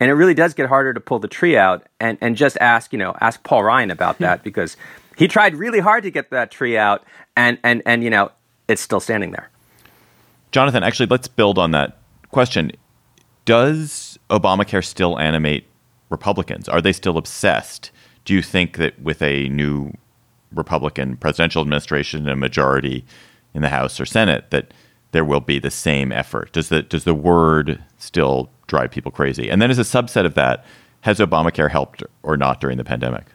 And 0.00 0.10
it 0.10 0.14
really 0.14 0.34
does 0.34 0.54
get 0.54 0.68
harder 0.68 0.92
to 0.94 1.00
pull 1.00 1.18
the 1.18 1.28
tree 1.28 1.56
out. 1.56 1.86
And, 2.00 2.16
and 2.20 2.36
just 2.36 2.56
ask, 2.60 2.92
you 2.92 2.98
know, 2.98 3.14
ask 3.20 3.42
Paul 3.42 3.64
Ryan 3.64 3.90
about 3.90 4.18
that 4.18 4.42
because 4.44 4.76
he 5.16 5.28
tried 5.28 5.56
really 5.56 5.80
hard 5.80 6.04
to 6.04 6.10
get 6.10 6.30
that 6.30 6.50
tree 6.50 6.78
out. 6.78 7.04
And, 7.36 7.58
and, 7.62 7.82
and 7.84 8.02
you 8.02 8.10
know, 8.10 8.32
it's 8.66 8.80
still 8.80 9.00
standing 9.00 9.32
there. 9.32 9.50
Jonathan, 10.52 10.82
actually, 10.82 11.06
let's 11.06 11.28
build 11.28 11.58
on 11.58 11.72
that 11.72 11.98
question. 12.30 12.70
Does 13.44 14.13
Obamacare 14.38 14.84
still 14.84 15.18
animate 15.18 15.66
Republicans? 16.10 16.68
Are 16.68 16.80
they 16.80 16.92
still 16.92 17.18
obsessed? 17.18 17.90
Do 18.24 18.34
you 18.34 18.42
think 18.42 18.76
that 18.78 19.00
with 19.00 19.22
a 19.22 19.48
new 19.48 19.92
Republican 20.52 21.16
presidential 21.16 21.62
administration 21.62 22.20
and 22.20 22.30
a 22.30 22.36
majority 22.36 23.04
in 23.52 23.62
the 23.62 23.68
House 23.68 24.00
or 24.00 24.06
Senate, 24.06 24.50
that 24.50 24.72
there 25.12 25.24
will 25.24 25.40
be 25.40 25.58
the 25.58 25.70
same 25.70 26.12
effort? 26.12 26.52
Does 26.52 26.68
the 26.68 26.82
does 26.82 27.04
the 27.04 27.14
word 27.14 27.82
still 27.98 28.50
drive 28.66 28.90
people 28.90 29.12
crazy? 29.12 29.48
And 29.48 29.60
then, 29.60 29.70
as 29.70 29.78
a 29.78 29.82
subset 29.82 30.24
of 30.24 30.34
that, 30.34 30.64
has 31.02 31.18
Obamacare 31.18 31.70
helped 31.70 32.02
or 32.22 32.36
not 32.36 32.60
during 32.60 32.78
the 32.78 32.84
pandemic? 32.84 33.26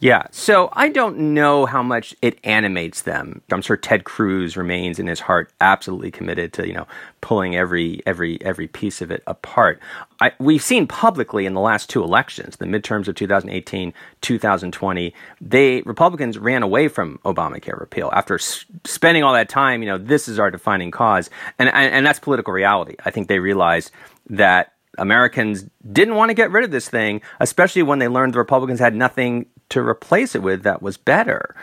Yeah, 0.00 0.28
so 0.30 0.70
I 0.72 0.88
don't 0.88 1.34
know 1.34 1.66
how 1.66 1.82
much 1.82 2.16
it 2.22 2.38
animates 2.42 3.02
them. 3.02 3.42
I'm 3.52 3.60
sure 3.60 3.76
Ted 3.76 4.04
Cruz 4.04 4.56
remains 4.56 4.98
in 4.98 5.06
his 5.06 5.20
heart 5.20 5.52
absolutely 5.60 6.10
committed 6.10 6.54
to 6.54 6.66
you 6.66 6.72
know 6.72 6.86
pulling 7.20 7.54
every 7.54 8.02
every 8.06 8.42
every 8.42 8.66
piece 8.66 9.02
of 9.02 9.10
it 9.10 9.22
apart. 9.26 9.78
I, 10.18 10.32
we've 10.38 10.62
seen 10.62 10.86
publicly 10.86 11.44
in 11.44 11.52
the 11.52 11.60
last 11.60 11.90
two 11.90 12.02
elections, 12.02 12.56
the 12.56 12.64
midterms 12.64 13.08
of 13.08 13.14
2018, 13.14 13.92
2020, 14.22 15.14
they 15.42 15.82
Republicans 15.82 16.38
ran 16.38 16.62
away 16.62 16.88
from 16.88 17.18
Obamacare 17.26 17.78
repeal 17.78 18.08
after 18.14 18.36
s- 18.36 18.64
spending 18.84 19.22
all 19.22 19.34
that 19.34 19.50
time. 19.50 19.82
You 19.82 19.90
know, 19.90 19.98
this 19.98 20.28
is 20.28 20.38
our 20.38 20.50
defining 20.50 20.90
cause, 20.90 21.28
and, 21.58 21.68
and 21.68 21.94
and 21.94 22.06
that's 22.06 22.18
political 22.18 22.54
reality. 22.54 22.96
I 23.04 23.10
think 23.10 23.28
they 23.28 23.38
realized 23.38 23.90
that 24.30 24.72
Americans 24.96 25.66
didn't 25.92 26.14
want 26.14 26.30
to 26.30 26.34
get 26.34 26.50
rid 26.50 26.64
of 26.64 26.70
this 26.70 26.88
thing, 26.88 27.20
especially 27.38 27.82
when 27.82 27.98
they 27.98 28.08
learned 28.08 28.32
the 28.32 28.38
Republicans 28.38 28.80
had 28.80 28.94
nothing 28.94 29.46
to 29.70 29.80
replace 29.80 30.34
it 30.34 30.42
with 30.42 30.62
that 30.62 30.82
was 30.82 30.96
better. 30.96 31.54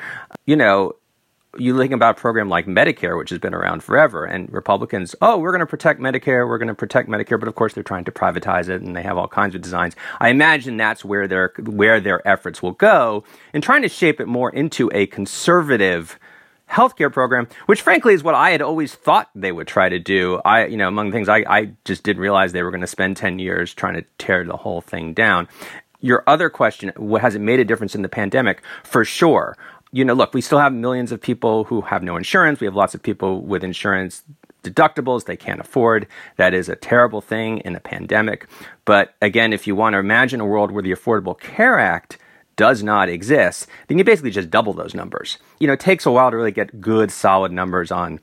You 0.46 0.56
know, 0.56 0.96
you 1.58 1.78
think 1.78 1.92
about 1.92 2.18
a 2.18 2.20
program 2.20 2.50
like 2.50 2.66
Medicare, 2.66 3.18
which 3.18 3.30
has 3.30 3.40
been 3.40 3.54
around 3.54 3.84
forever, 3.84 4.26
and 4.26 4.52
Republicans, 4.52 5.16
oh, 5.22 5.38
we're 5.38 5.52
going 5.52 5.60
to 5.60 5.66
protect 5.66 6.00
Medicare, 6.00 6.48
we're 6.48 6.58
going 6.58 6.68
to 6.68 6.76
protect 6.76 7.10
Medicare, 7.10 7.40
but 7.40 7.48
of 7.48 7.56
course 7.56 7.74
they're 7.74 7.84
trying 7.84 8.06
to 8.06 8.12
privatize 8.12 8.70
it, 8.70 8.82
and 8.82 8.96
they 8.96 9.02
have 9.02 9.18
all 9.18 9.28
kinds 9.28 9.56
of 9.56 9.62
designs. 9.62 9.96
I 10.20 10.30
imagine 10.30 10.78
that's 10.78 11.04
where 11.06 11.28
their 11.28 11.54
where 11.60 12.00
their 12.00 12.26
efforts 12.28 12.62
will 12.62 12.74
go 12.74 13.24
in 13.54 13.62
trying 13.62 13.82
to 13.82 13.90
shape 13.90 14.20
it 14.20 14.28
more 14.28 14.50
into 14.52 14.90
a 14.94 15.08
conservative 15.08 16.20
healthcare 16.70 17.12
program, 17.12 17.48
which 17.66 17.82
frankly 17.82 18.14
is 18.14 18.24
what 18.24 18.36
I 18.36 18.52
had 18.52 18.62
always 18.62 18.94
thought 18.94 19.30
they 19.34 19.52
would 19.52 19.68
try 19.68 19.90
to 19.90 20.00
do. 20.00 20.42
I, 20.44 20.66
you 20.66 20.78
know, 20.78 20.88
among 20.88 21.10
the 21.10 21.14
things 21.14 21.30
I, 21.30 21.46
I 21.48 21.72
just 21.86 22.04
didn't 22.04 22.22
realize 22.22 22.52
they 22.52 22.64
were 22.64 22.72
going 22.72 22.82
to 22.82 22.88
spend 22.88 23.18
10 23.18 23.40
years 23.40 23.74
trying 23.74 23.94
to 23.96 24.04
tear 24.18 24.44
the 24.44 24.58
whole 24.58 24.82
thing 24.82 25.14
down. 25.14 25.48
Your 26.00 26.24
other 26.28 26.50
question, 26.50 26.92
has 27.20 27.36
it 27.36 27.42
made 27.42 27.60
a 27.60 27.66
difference 27.66 27.96
in 27.96 28.02
the 28.02 28.10
pandemic? 28.10 28.62
For 28.84 29.04
sure. 29.04 29.58
You 29.92 30.06
know, 30.06 30.14
look, 30.14 30.34
we 30.34 30.42
still 30.42 30.60
have 30.60 30.74
millions 30.74 31.12
of 31.12 31.22
people 31.22 31.64
who 31.64 31.82
have 31.82 32.04
no 32.04 32.18
insurance. 32.18 32.60
We 32.60 32.66
have 32.66 32.76
lots 32.76 32.94
of 32.94 33.02
people 33.02 33.42
with 33.42 33.64
insurance 33.64 34.24
deductibles 34.64 35.26
they 35.26 35.38
can't 35.38 35.60
afford. 35.60 36.08
That 36.36 36.54
is 36.54 36.70
a 36.70 36.76
terrible 36.76 37.22
thing 37.22 37.60
in 37.60 37.76
a 37.76 37.80
pandemic. 37.80 38.48
But 38.86 39.16
again, 39.22 39.54
if 39.54 39.66
you 39.66 39.76
want 39.76 39.94
to 39.94 40.00
imagine 40.00 40.42
a 40.42 40.46
world 40.46 40.72
where 40.72 40.84
the 40.84 40.92
Affordable 40.92 41.40
Care 41.40 41.80
Act 41.80 42.18
does 42.58 42.84
not 42.84 43.08
exist, 43.08 43.68
then 43.88 43.98
you 43.98 44.04
basically 44.04 44.32
just 44.32 44.50
double 44.50 44.74
those 44.74 44.94
numbers. 44.94 45.38
You 45.60 45.68
know, 45.68 45.74
it 45.74 45.80
takes 45.80 46.06
a 46.06 46.12
while 46.12 46.32
to 46.32 46.38
really 46.38 46.52
get 46.52 46.82
good, 46.82 47.12
solid 47.12 47.52
numbers 47.52 47.92
on 47.92 48.20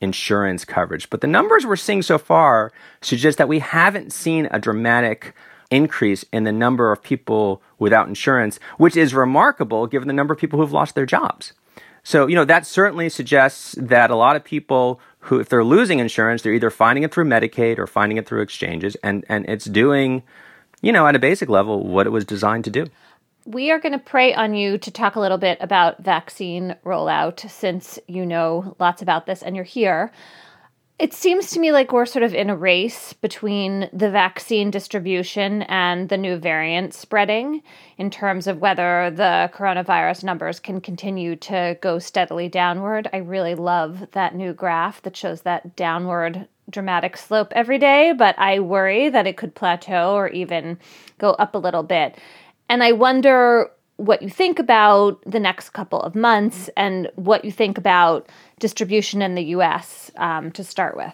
insurance 0.00 0.64
coverage. 0.64 1.10
But 1.10 1.20
the 1.20 1.26
numbers 1.26 1.66
we're 1.66 1.76
seeing 1.76 2.02
so 2.02 2.18
far 2.18 2.72
suggest 3.00 3.38
that 3.38 3.48
we 3.48 3.58
haven't 3.58 4.12
seen 4.12 4.46
a 4.50 4.60
dramatic 4.60 5.34
increase 5.70 6.24
in 6.32 6.44
the 6.44 6.52
number 6.52 6.92
of 6.92 7.02
people 7.02 7.62
without 7.78 8.08
insurance, 8.08 8.58
which 8.78 8.96
is 8.96 9.14
remarkable 9.14 9.86
given 9.86 10.08
the 10.08 10.14
number 10.14 10.32
of 10.32 10.40
people 10.40 10.58
who've 10.58 10.72
lost 10.72 10.94
their 10.94 11.06
jobs. 11.06 11.52
So, 12.02 12.26
you 12.26 12.34
know, 12.34 12.44
that 12.44 12.66
certainly 12.66 13.08
suggests 13.08 13.74
that 13.78 14.10
a 14.10 14.16
lot 14.16 14.36
of 14.36 14.44
people 14.44 15.00
who, 15.20 15.40
if 15.40 15.48
they're 15.48 15.64
losing 15.64 15.98
insurance, 15.98 16.42
they're 16.42 16.54
either 16.54 16.70
finding 16.70 17.04
it 17.04 17.12
through 17.12 17.26
Medicaid 17.26 17.78
or 17.78 17.86
finding 17.86 18.16
it 18.16 18.26
through 18.26 18.40
exchanges, 18.40 18.96
and, 19.02 19.24
and 19.28 19.44
it's 19.46 19.66
doing, 19.66 20.22
you 20.80 20.92
know, 20.92 21.06
at 21.06 21.16
a 21.16 21.18
basic 21.18 21.48
level, 21.48 21.86
what 21.86 22.06
it 22.06 22.10
was 22.10 22.24
designed 22.24 22.64
to 22.64 22.70
do. 22.70 22.86
We 23.44 23.70
are 23.70 23.78
going 23.78 23.92
to 23.92 23.98
pray 23.98 24.34
on 24.34 24.54
you 24.54 24.78
to 24.78 24.90
talk 24.90 25.16
a 25.16 25.20
little 25.20 25.38
bit 25.38 25.58
about 25.60 26.02
vaccine 26.02 26.76
rollout 26.84 27.48
since 27.50 27.98
you 28.06 28.26
know 28.26 28.76
lots 28.78 29.02
about 29.02 29.26
this 29.26 29.42
and 29.42 29.56
you're 29.56 29.64
here. 29.64 30.12
It 30.98 31.14
seems 31.14 31.50
to 31.50 31.60
me 31.60 31.70
like 31.70 31.92
we're 31.92 32.06
sort 32.06 32.24
of 32.24 32.34
in 32.34 32.50
a 32.50 32.56
race 32.56 33.12
between 33.12 33.88
the 33.92 34.10
vaccine 34.10 34.72
distribution 34.72 35.62
and 35.62 36.08
the 36.08 36.16
new 36.16 36.38
variant 36.38 36.92
spreading 36.92 37.62
in 37.98 38.10
terms 38.10 38.48
of 38.48 38.58
whether 38.58 39.08
the 39.14 39.48
coronavirus 39.54 40.24
numbers 40.24 40.58
can 40.58 40.80
continue 40.80 41.36
to 41.36 41.78
go 41.80 42.00
steadily 42.00 42.48
downward. 42.48 43.08
I 43.12 43.18
really 43.18 43.54
love 43.54 44.10
that 44.10 44.34
new 44.34 44.52
graph 44.52 45.00
that 45.02 45.16
shows 45.16 45.42
that 45.42 45.76
downward 45.76 46.48
dramatic 46.68 47.16
slope 47.16 47.52
every 47.54 47.78
day, 47.78 48.12
but 48.12 48.36
I 48.36 48.58
worry 48.58 49.08
that 49.08 49.28
it 49.28 49.36
could 49.36 49.54
plateau 49.54 50.14
or 50.14 50.28
even 50.28 50.80
go 51.18 51.30
up 51.30 51.54
a 51.54 51.58
little 51.58 51.84
bit. 51.84 52.18
And 52.68 52.82
I 52.82 52.90
wonder 52.90 53.70
what 53.98 54.22
you 54.22 54.30
think 54.30 54.58
about 54.58 55.20
the 55.26 55.40
next 55.40 55.70
couple 55.70 56.00
of 56.00 56.14
months 56.14 56.70
and 56.76 57.10
what 57.16 57.44
you 57.44 57.52
think 57.52 57.76
about 57.76 58.28
distribution 58.60 59.20
in 59.20 59.34
the 59.34 59.42
US 59.56 60.10
um, 60.16 60.50
to 60.52 60.64
start 60.64 60.96
with. 60.96 61.12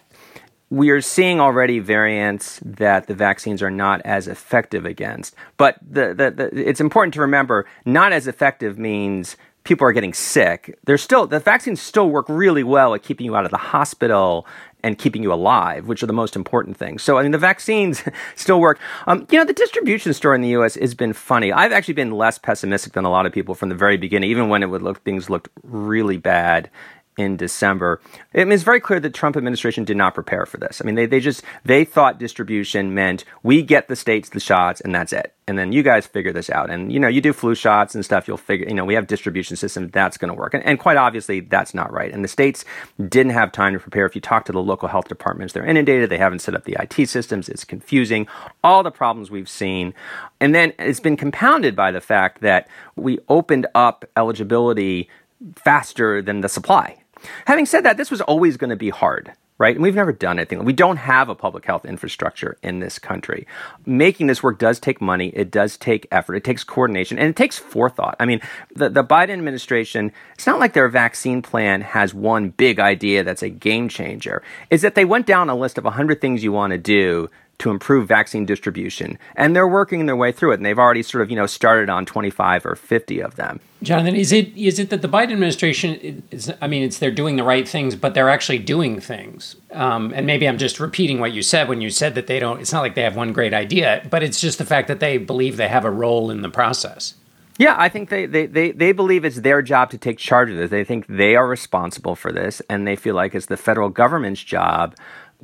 We 0.69 0.89
are 0.91 1.01
seeing 1.01 1.39
already 1.39 1.79
variants 1.79 2.59
that 2.63 3.07
the 3.07 3.15
vaccines 3.15 3.61
are 3.61 3.71
not 3.71 4.01
as 4.05 4.27
effective 4.27 4.85
against. 4.85 5.35
But 5.57 5.77
the, 5.81 6.13
the, 6.13 6.31
the, 6.31 6.67
it's 6.67 6.79
important 6.79 7.13
to 7.15 7.21
remember 7.21 7.65
not 7.85 8.13
as 8.13 8.27
effective 8.27 8.77
means 8.77 9.35
people 9.63 9.87
are 9.87 9.91
getting 9.91 10.13
sick. 10.13 10.77
There's 10.85 11.01
still 11.01 11.25
the 11.25 11.39
vaccines 11.39 11.81
still 11.81 12.09
work 12.09 12.27
really 12.29 12.63
well 12.63 12.93
at 12.93 13.01
keeping 13.01 13.25
you 13.25 13.35
out 13.35 13.45
of 13.45 13.51
the 13.51 13.57
hospital 13.57 14.45
and 14.85 14.99
keeping 14.99 15.23
you 15.23 15.33
alive, 15.33 15.87
which 15.87 16.03
are 16.03 16.05
the 16.05 16.13
most 16.13 16.35
important 16.35 16.77
things. 16.77 17.01
So, 17.01 17.17
I 17.17 17.23
mean, 17.23 17.31
the 17.31 17.39
vaccines 17.39 18.03
still 18.35 18.59
work. 18.59 18.79
Um, 19.07 19.25
you 19.31 19.39
know, 19.39 19.43
the 19.43 19.51
distribution 19.51 20.13
story 20.13 20.35
in 20.35 20.43
the 20.43 20.49
U.S. 20.49 20.75
has 20.75 20.93
been 20.93 21.11
funny. 21.11 21.51
I've 21.51 21.71
actually 21.71 21.95
been 21.95 22.11
less 22.11 22.37
pessimistic 22.37 22.93
than 22.93 23.03
a 23.03 23.09
lot 23.09 23.25
of 23.25 23.33
people 23.33 23.55
from 23.55 23.69
the 23.69 23.75
very 23.75 23.97
beginning, 23.97 24.29
even 24.29 24.47
when 24.47 24.61
it 24.61 24.67
would 24.67 24.83
look 24.83 25.03
things 25.03 25.27
looked 25.27 25.49
really 25.63 26.17
bad 26.17 26.69
in 27.17 27.37
December. 27.37 28.01
I 28.33 28.39
mean, 28.39 28.51
it's 28.51 28.63
very 28.63 28.79
clear 28.79 28.99
that 28.99 29.13
Trump 29.13 29.37
administration 29.37 29.85
did 29.85 29.97
not 29.97 30.13
prepare 30.13 30.45
for 30.45 30.57
this. 30.57 30.81
I 30.81 30.85
mean, 30.85 30.95
they, 30.95 31.05
they 31.05 31.19
just, 31.19 31.43
they 31.63 31.85
thought 31.85 32.19
distribution 32.19 32.93
meant 32.93 33.23
we 33.43 33.61
get 33.61 33.87
the 33.87 33.95
states 33.95 34.29
the 34.29 34.39
shots 34.39 34.81
and 34.81 34.93
that's 34.93 35.13
it. 35.13 35.33
And 35.47 35.59
then 35.59 35.71
you 35.71 35.83
guys 35.83 36.07
figure 36.07 36.33
this 36.33 36.49
out. 36.49 36.69
And, 36.71 36.91
you 36.91 36.99
know, 36.99 37.07
you 37.07 37.21
do 37.21 37.31
flu 37.31 37.53
shots 37.53 37.93
and 37.93 38.03
stuff, 38.03 38.27
you'll 38.27 38.37
figure, 38.37 38.67
you 38.67 38.73
know, 38.73 38.83
we 38.83 38.95
have 38.95 39.05
distribution 39.05 39.55
system, 39.55 39.89
that's 39.89 40.17
going 40.17 40.29
to 40.29 40.33
work. 40.33 40.55
And, 40.55 40.63
and 40.65 40.79
quite 40.79 40.97
obviously, 40.97 41.39
that's 41.39 41.73
not 41.73 41.93
right. 41.93 42.11
And 42.11 42.23
the 42.23 42.27
states 42.27 42.65
didn't 42.97 43.33
have 43.33 43.51
time 43.51 43.73
to 43.73 43.79
prepare. 43.79 44.05
If 44.07 44.15
you 44.15 44.21
talk 44.21 44.45
to 44.45 44.51
the 44.51 44.61
local 44.61 44.89
health 44.89 45.07
departments, 45.07 45.53
they're 45.53 45.65
inundated. 45.65 46.09
They 46.09 46.17
haven't 46.17 46.39
set 46.39 46.55
up 46.55 46.63
the 46.63 46.75
IT 46.79 47.07
systems. 47.07 47.47
It's 47.47 47.63
confusing. 47.63 48.27
All 48.63 48.81
the 48.81 48.91
problems 48.91 49.29
we've 49.29 49.49
seen. 49.49 49.93
And 50.39 50.55
then 50.55 50.73
it's 50.79 50.99
been 50.99 51.15
compounded 51.15 51.75
by 51.75 51.91
the 51.91 52.01
fact 52.01 52.41
that 52.41 52.67
we 52.95 53.19
opened 53.29 53.67
up 53.75 54.03
eligibility 54.17 55.09
faster 55.55 56.21
than 56.21 56.41
the 56.41 56.49
supply. 56.49 56.97
Having 57.45 57.65
said 57.65 57.85
that, 57.85 57.97
this 57.97 58.11
was 58.11 58.21
always 58.21 58.57
going 58.57 58.69
to 58.69 58.75
be 58.75 58.89
hard, 58.89 59.33
right? 59.57 59.75
And 59.75 59.83
we've 59.83 59.95
never 59.95 60.11
done 60.11 60.39
anything. 60.39 60.63
We 60.63 60.73
don't 60.73 60.97
have 60.97 61.29
a 61.29 61.35
public 61.35 61.65
health 61.65 61.85
infrastructure 61.85 62.57
in 62.61 62.79
this 62.79 62.99
country. 62.99 63.47
Making 63.85 64.27
this 64.27 64.43
work 64.43 64.59
does 64.59 64.79
take 64.79 65.01
money, 65.01 65.29
it 65.29 65.51
does 65.51 65.77
take 65.77 66.07
effort, 66.11 66.35
it 66.35 66.43
takes 66.43 66.63
coordination, 66.63 67.17
and 67.17 67.29
it 67.29 67.35
takes 67.35 67.57
forethought. 67.57 68.15
I 68.19 68.25
mean, 68.25 68.41
the, 68.75 68.89
the 68.89 69.03
Biden 69.03 69.31
administration, 69.31 70.11
it's 70.33 70.47
not 70.47 70.59
like 70.59 70.73
their 70.73 70.89
vaccine 70.89 71.41
plan 71.41 71.81
has 71.81 72.13
one 72.13 72.49
big 72.49 72.79
idea 72.79 73.23
that's 73.23 73.43
a 73.43 73.49
game 73.49 73.89
changer. 73.89 74.41
Is 74.69 74.81
that 74.81 74.95
they 74.95 75.05
went 75.05 75.25
down 75.25 75.49
a 75.49 75.55
list 75.55 75.77
of 75.77 75.83
100 75.83 76.21
things 76.21 76.43
you 76.43 76.51
want 76.51 76.71
to 76.71 76.77
do 76.77 77.29
to 77.59 77.69
improve 77.69 78.07
vaccine 78.07 78.45
distribution. 78.45 79.17
And 79.35 79.55
they're 79.55 79.67
working 79.67 80.05
their 80.05 80.15
way 80.15 80.31
through 80.31 80.51
it. 80.51 80.55
And 80.55 80.65
they've 80.65 80.79
already 80.79 81.03
sort 81.03 81.21
of, 81.21 81.29
you 81.29 81.35
know, 81.35 81.45
started 81.45 81.89
on 81.89 82.05
25 82.05 82.65
or 82.65 82.75
50 82.75 83.19
of 83.21 83.35
them. 83.35 83.59
Jonathan, 83.83 84.15
is 84.15 84.31
it 84.31 84.55
is 84.57 84.79
it 84.79 84.89
that 84.89 85.01
the 85.01 85.07
Biden 85.07 85.33
administration 85.33 86.23
is 86.31 86.51
I 86.61 86.67
mean, 86.67 86.83
it's 86.83 86.97
they're 86.97 87.11
doing 87.11 87.35
the 87.35 87.43
right 87.43 87.67
things, 87.67 87.95
but 87.95 88.13
they're 88.13 88.29
actually 88.29 88.59
doing 88.59 88.99
things. 88.99 89.55
Um, 89.71 90.11
and 90.15 90.25
maybe 90.25 90.47
I'm 90.47 90.57
just 90.57 90.79
repeating 90.79 91.19
what 91.19 91.33
you 91.33 91.41
said 91.41 91.69
when 91.69 91.81
you 91.81 91.89
said 91.89 92.15
that 92.15 92.27
they 92.27 92.39
don't 92.39 92.59
it's 92.59 92.73
not 92.73 92.81
like 92.81 92.95
they 92.95 93.03
have 93.03 93.15
one 93.15 93.31
great 93.31 93.53
idea, 93.53 94.05
but 94.09 94.23
it's 94.23 94.41
just 94.41 94.57
the 94.57 94.65
fact 94.65 94.87
that 94.87 94.99
they 94.99 95.17
believe 95.17 95.57
they 95.57 95.67
have 95.67 95.85
a 95.85 95.91
role 95.91 96.31
in 96.31 96.41
the 96.41 96.49
process. 96.49 97.15
Yeah, 97.57 97.75
I 97.77 97.87
think 97.87 98.09
they, 98.09 98.25
they, 98.25 98.47
they, 98.47 98.71
they 98.71 98.91
believe 98.91 99.23
it's 99.23 99.39
their 99.39 99.61
job 99.61 99.89
to 99.91 99.97
take 99.97 100.17
charge 100.17 100.49
of 100.49 100.57
this. 100.57 100.69
They 100.69 100.83
think 100.83 101.05
they 101.07 101.37
are 101.37 101.47
responsible 101.47 102.15
for 102.15 102.33
this, 102.33 102.61
and 102.69 102.85
they 102.85 102.97
feel 102.97 103.15
like 103.15 103.33
it's 103.33 103.45
the 103.45 103.55
federal 103.55 103.87
government's 103.87 104.43
job 104.43 104.95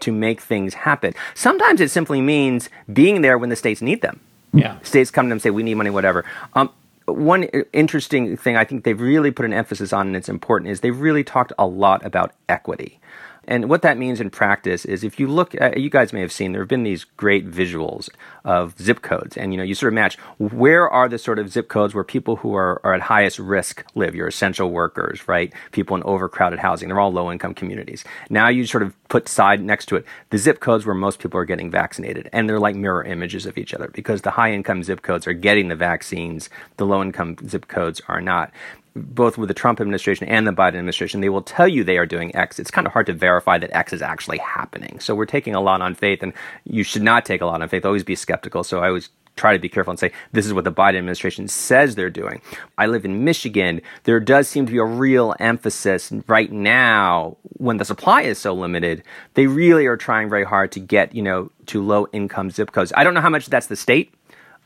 to 0.02 0.12
make 0.12 0.42
things 0.42 0.74
happen. 0.74 1.14
Sometimes 1.34 1.82
it 1.82 1.90
simply 1.90 2.22
means 2.22 2.70
being 2.92 3.22
there 3.22 3.38
when 3.38 3.50
the 3.50 3.56
states 3.56 3.82
need 3.82 4.02
them. 4.02 4.20
Yeah. 4.54 4.78
States 4.82 5.12
come 5.12 5.26
to 5.26 5.30
them 5.30 5.38
and 5.38 5.42
say, 5.42 5.50
we 5.50 5.64
need 5.64 5.76
money, 5.76 5.90
whatever. 5.90 6.26
Um, 6.54 6.70
one 7.06 7.44
interesting 7.74 8.38
thing 8.38 8.56
I 8.58 8.66
think 8.66 8.84
they've 8.84 9.00
really 9.00 9.32
put 9.32 9.46
an 9.46 9.54
emphasis 9.54 9.92
on, 9.94 10.08
and 10.08 10.16
it's 10.16 10.30
important, 10.30 10.72
is 10.72 10.82
they've 10.82 11.00
really 11.00 11.24
talked 11.24 11.54
a 11.58 11.66
lot 11.66 12.06
about 12.06 12.34
equity. 12.50 13.00
And 13.48 13.70
what 13.70 13.82
that 13.82 13.98
means 13.98 14.22
in 14.22 14.30
practice 14.30 14.86
is 14.86 15.04
if 15.04 15.20
you 15.20 15.28
look 15.28 15.60
at, 15.60 15.80
you 15.80 15.90
guys 15.90 16.14
may 16.14 16.22
have 16.22 16.32
seen, 16.32 16.52
there 16.52 16.62
have 16.62 16.70
been 16.70 16.84
these 16.84 17.04
great 17.04 17.50
visuals 17.50 18.10
of 18.46 18.80
zip 18.80 19.02
codes. 19.02 19.36
And, 19.36 19.52
you 19.52 19.58
know, 19.58 19.64
you 19.64 19.74
sort 19.74 19.92
of 19.92 19.96
match 19.96 20.18
where 20.38 20.88
are 20.88 21.10
the 21.10 21.18
sort 21.18 21.40
of 21.40 21.50
zip 21.50 21.68
codes 21.68 21.96
where 21.96 22.04
people 22.04 22.38
who 22.38 22.54
are, 22.56 22.80
are 22.84 22.94
at 22.94 23.02
highest 23.02 23.40
risk 23.40 23.84
live, 23.96 24.14
your 24.14 24.28
essential 24.28 24.70
workers, 24.70 25.28
right? 25.28 25.52
People 25.72 25.96
in 25.96 26.04
overcrowded 26.04 26.60
housing. 26.60 26.88
They're 26.88 27.00
all 27.00 27.12
low 27.12 27.32
income 27.32 27.56
communities. 27.56 28.04
Now 28.30 28.48
you 28.48 28.66
sort 28.66 28.84
of 28.84 28.94
put 29.10 29.28
side 29.28 29.62
next 29.62 29.88
to 29.88 29.96
it 29.96 30.06
the 30.30 30.38
zip 30.38 30.60
codes 30.60 30.86
where 30.86 30.96
most 30.96 31.20
people 31.20 31.40
are 31.40 31.46
getting 31.46 31.72
vaccinated. 31.72 32.30
And 32.32 32.48
they're 32.48 32.60
like 32.60 32.76
mirror 32.76 33.04
images 33.04 33.46
of 33.48 33.58
each 33.58 33.74
other 33.74 33.90
because 33.94 34.22
the 34.22 34.32
high 34.32 34.54
income 34.54 34.84
zip 34.84 35.02
codes 35.02 35.26
are 35.26 35.34
getting 35.34 35.68
the 35.68 35.76
vaccines, 35.76 36.50
the 36.78 36.86
low 36.86 37.02
income 37.02 37.36
zip 37.48 37.68
codes 37.68 38.02
are 38.08 38.22
not 38.22 38.52
both 38.96 39.38
with 39.38 39.48
the 39.48 39.54
Trump 39.54 39.80
administration 39.80 40.28
and 40.28 40.46
the 40.46 40.52
Biden 40.52 40.70
administration, 40.70 41.22
they 41.22 41.30
will 41.30 41.42
tell 41.42 41.68
you 41.68 41.84
they 41.84 41.98
are 41.98 42.06
doing 42.06 42.36
X. 42.36 42.60
It's 42.60 42.72
kind 42.72 42.86
of 42.86 42.94
hard 42.94 43.06
to 43.06 43.14
verify 43.14 43.58
that 43.58 43.76
X 43.76 43.94
is 43.94 44.02
actually 44.02 44.40
happening. 44.40 45.00
So 45.00 45.16
we're 45.16 45.26
taking 45.26 45.56
a 45.56 45.62
lot 45.62 45.82
on 45.82 45.96
faith, 45.96 46.22
and 46.22 46.34
you 46.66 46.84
should 46.84 47.02
not 47.02 47.26
take 47.26 47.42
a 47.42 47.46
lot 47.46 47.62
on 47.62 47.70
faith. 47.70 47.86
Always 47.86 48.04
be 48.04 48.16
skeptical. 48.16 48.64
So 48.64 48.80
I 48.80 48.88
always 48.88 49.10
try 49.38 49.54
to 49.54 49.60
be 49.60 49.70
careful 49.70 49.92
and 49.92 50.00
say 50.00 50.12
this 50.34 50.46
is 50.46 50.54
what 50.54 50.66
the 50.66 50.72
Biden 50.72 50.98
administration 50.98 51.48
says 51.48 51.96
they're 51.96 52.10
doing. 52.10 52.42
I 52.78 52.88
live 52.88 53.06
in 53.06 53.24
Michigan. 53.24 53.82
There 54.04 54.20
does 54.20 54.48
seem 54.48 54.66
to 54.66 54.72
be 54.72 54.78
a 54.78 54.84
real 54.84 55.36
emphasis 55.40 56.12
right 56.28 56.52
now 56.52 57.38
when 57.58 57.78
the 57.78 57.86
supply 57.86 58.24
is 58.24 58.40
so 58.40 58.54
limited. 58.54 59.04
They 59.36 59.48
really 59.48 59.86
are 59.86 59.98
trying 59.98 60.30
very 60.30 60.44
hard 60.44 60.72
to 60.74 60.80
get, 60.80 61.16
you 61.16 61.22
know, 61.22 61.50
to 61.68 61.82
low 61.82 62.08
income 62.12 62.52
zip 62.52 62.72
codes. 62.72 62.92
I 62.96 63.04
don't 63.04 63.14
know 63.14 63.22
how 63.22 63.30
much 63.30 63.48
that's 63.48 63.68
the 63.68 63.78
state. 63.78 64.14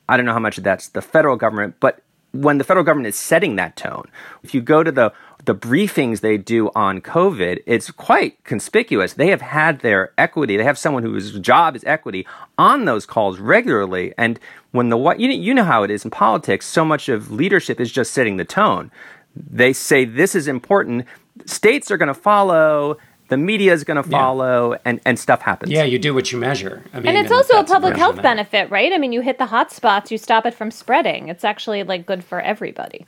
I 0.10 0.18
don't 0.18 0.26
know 0.26 0.34
how 0.34 0.40
much 0.40 0.58
that's 0.58 0.90
the 0.90 1.02
federal 1.02 1.36
government, 1.36 1.76
but 1.80 2.02
when 2.42 2.58
the 2.58 2.64
federal 2.64 2.86
government 2.86 3.08
is 3.08 3.16
setting 3.16 3.56
that 3.56 3.76
tone. 3.76 4.08
If 4.44 4.54
you 4.54 4.62
go 4.62 4.84
to 4.84 4.92
the 4.92 5.14
the 5.46 5.56
briefings 5.56 6.22
they 6.22 6.38
do 6.38 6.72
on 6.76 7.02
COVID, 7.02 7.62
it's 7.68 7.92
quite 7.92 8.44
conspicuous. 8.46 9.14
They 9.14 9.28
have 9.28 9.42
had 9.42 9.82
their 9.82 10.12
equity. 10.18 10.58
They 10.58 10.64
have 10.64 10.78
someone 10.78 11.04
whose 11.04 11.38
job 11.40 11.76
is 11.76 11.84
equity 11.84 12.26
on 12.58 12.86
those 12.86 13.06
calls 13.06 13.40
regularly. 13.40 14.14
And 14.18 14.40
when 14.72 14.90
the 14.90 14.98
what 14.98 15.20
you 15.20 15.30
you 15.30 15.54
know 15.54 15.64
how 15.64 15.84
it 15.84 15.92
is 15.92 16.04
in 16.04 16.12
politics, 16.12 16.66
so 16.66 16.84
much 16.84 17.10
of 17.10 17.32
leadership 17.32 17.80
is 17.80 17.92
just 17.92 18.14
setting 18.14 18.38
the 18.38 18.46
tone. 18.46 18.92
They 19.36 19.74
say 19.74 20.06
this 20.06 20.36
is 20.36 20.48
important. 20.48 21.06
States 21.46 21.92
are 21.92 21.98
going 21.98 22.08
to 22.08 22.14
follow 22.14 22.98
the 23.28 23.38
media 23.38 23.74
is 23.74 23.84
going 23.84 24.02
to 24.02 24.10
follow 24.10 24.74
yeah. 24.74 24.80
and, 24.86 25.02
and 25.06 25.20
stuff 25.20 25.42
happens. 25.42 25.72
Yeah, 25.72 25.84
you 25.84 26.00
do 26.00 26.14
what 26.14 26.32
you 26.32 26.38
measure. 26.38 26.84
I 26.94 26.98
mean, 26.98 27.08
and 27.08 27.18
it's 27.18 27.32
and 27.32 27.38
also 27.38 27.60
a 27.60 27.64
public 27.64 27.96
health 27.96 28.22
benefit, 28.22 28.70
right? 28.70 28.92
I 28.94 28.98
mean, 28.98 29.12
you 29.12 29.22
hit 29.22 29.38
the 29.38 29.48
hot 29.48 29.72
spots, 29.72 30.12
you 30.12 30.18
stop 30.18 30.46
it 30.46 30.54
from 30.54 30.72
spreading. 30.72 31.30
It's 31.30 31.44
actually 31.44 31.84
like 31.84 32.06
good 32.06 32.24
for 32.24 32.40
everybody. 32.40 33.06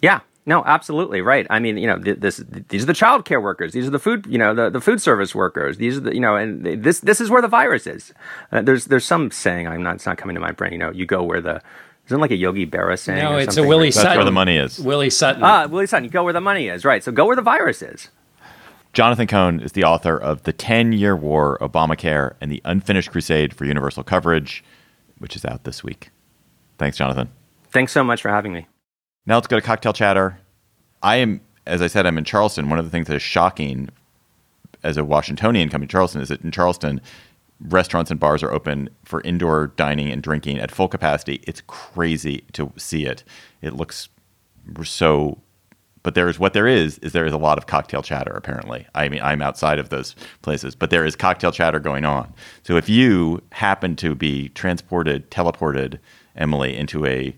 Yeah. 0.00 0.20
No, 0.46 0.64
absolutely 0.64 1.20
right. 1.20 1.46
I 1.50 1.58
mean, 1.58 1.76
you 1.76 1.86
know, 1.86 1.98
this 1.98 2.42
these 2.70 2.82
are 2.82 2.86
the 2.86 2.94
child 2.94 3.26
care 3.26 3.38
workers. 3.38 3.74
These 3.74 3.86
are 3.86 3.90
the 3.90 3.98
food, 3.98 4.26
you 4.26 4.38
know, 4.38 4.54
the, 4.54 4.70
the 4.70 4.80
food 4.80 5.02
service 5.02 5.34
workers. 5.34 5.76
These 5.76 5.98
are 5.98 6.00
the, 6.00 6.14
you 6.14 6.20
know, 6.20 6.36
and 6.36 6.64
this 6.64 7.00
this 7.00 7.20
is 7.20 7.28
where 7.28 7.42
the 7.42 7.48
virus 7.48 7.86
is. 7.86 8.14
Uh, 8.50 8.62
there's 8.62 8.86
there's 8.86 9.04
some 9.04 9.30
saying 9.30 9.68
I'm 9.68 9.82
not 9.82 9.96
it's 9.96 10.06
not 10.06 10.16
coming 10.16 10.32
to 10.36 10.40
my 10.40 10.52
brain. 10.52 10.72
You 10.72 10.78
know, 10.78 10.90
you 10.90 11.04
go 11.04 11.22
where 11.22 11.42
the 11.42 11.60
isn't 12.06 12.18
like 12.18 12.30
a 12.30 12.36
Yogi 12.36 12.66
Berra 12.66 12.98
saying? 12.98 13.22
No, 13.22 13.36
it's 13.36 13.58
a 13.58 13.62
Willie 13.62 13.90
Sutton. 13.90 14.08
That's 14.08 14.16
where 14.16 14.24
the 14.24 14.32
money 14.32 14.56
is. 14.56 14.78
Willie 14.78 15.10
Sutton. 15.10 15.42
Ah, 15.44 15.66
Willie 15.66 15.86
Sutton. 15.86 16.04
You 16.04 16.10
go 16.10 16.24
where 16.24 16.32
the 16.32 16.40
money 16.40 16.68
is. 16.68 16.82
Right. 16.82 17.04
So 17.04 17.12
go 17.12 17.26
where 17.26 17.36
the 17.36 17.42
virus 17.42 17.82
is. 17.82 18.08
Jonathan 18.92 19.26
Cohn 19.26 19.60
is 19.60 19.72
the 19.72 19.84
author 19.84 20.16
of 20.16 20.42
The 20.42 20.52
10 20.52 20.92
Year 20.92 21.14
War, 21.14 21.58
Obamacare, 21.60 22.34
and 22.40 22.50
the 22.50 22.60
Unfinished 22.64 23.10
Crusade 23.10 23.54
for 23.54 23.64
Universal 23.64 24.04
Coverage, 24.04 24.64
which 25.18 25.36
is 25.36 25.44
out 25.44 25.64
this 25.64 25.84
week. 25.84 26.10
Thanks, 26.78 26.96
Jonathan. 26.96 27.28
Thanks 27.70 27.92
so 27.92 28.02
much 28.02 28.22
for 28.22 28.28
having 28.28 28.52
me. 28.52 28.66
Now 29.26 29.34
let's 29.36 29.46
go 29.46 29.56
to 29.56 29.62
cocktail 29.62 29.92
chatter. 29.92 30.38
I 31.02 31.16
am, 31.16 31.40
as 31.66 31.82
I 31.82 31.86
said, 31.86 32.06
I'm 32.06 32.18
in 32.18 32.24
Charleston. 32.24 32.70
One 32.70 32.78
of 32.78 32.84
the 32.84 32.90
things 32.90 33.06
that 33.08 33.16
is 33.16 33.22
shocking 33.22 33.90
as 34.82 34.96
a 34.96 35.04
Washingtonian 35.04 35.68
coming 35.68 35.86
to 35.86 35.92
Charleston 35.92 36.22
is 36.22 36.28
that 36.28 36.42
in 36.42 36.50
Charleston, 36.50 37.00
restaurants 37.60 38.10
and 38.10 38.18
bars 38.18 38.42
are 38.42 38.52
open 38.52 38.88
for 39.04 39.20
indoor 39.22 39.68
dining 39.76 40.10
and 40.10 40.22
drinking 40.22 40.58
at 40.58 40.70
full 40.70 40.88
capacity. 40.88 41.40
It's 41.44 41.60
crazy 41.66 42.44
to 42.52 42.72
see 42.76 43.04
it. 43.04 43.24
It 43.60 43.74
looks 43.74 44.08
so 44.84 45.38
but 46.08 46.14
there 46.14 46.30
is 46.30 46.38
what 46.38 46.54
there 46.54 46.66
is 46.66 46.96
is 47.00 47.12
there 47.12 47.26
is 47.26 47.34
a 47.34 47.36
lot 47.36 47.58
of 47.58 47.66
cocktail 47.66 48.00
chatter 48.00 48.30
apparently. 48.30 48.86
I 48.94 49.10
mean 49.10 49.20
i'm 49.20 49.42
outside 49.42 49.78
of 49.78 49.90
those 49.90 50.16
places 50.40 50.74
but 50.74 50.88
there 50.88 51.04
is 51.04 51.14
cocktail 51.14 51.52
chatter 51.52 51.78
going 51.78 52.06
on. 52.06 52.32
So 52.62 52.78
if 52.78 52.88
you 52.88 53.42
happen 53.52 53.94
to 53.96 54.14
be 54.14 54.48
transported 54.48 55.30
teleported 55.30 55.98
emily 56.34 56.74
into 56.74 57.04
a 57.04 57.36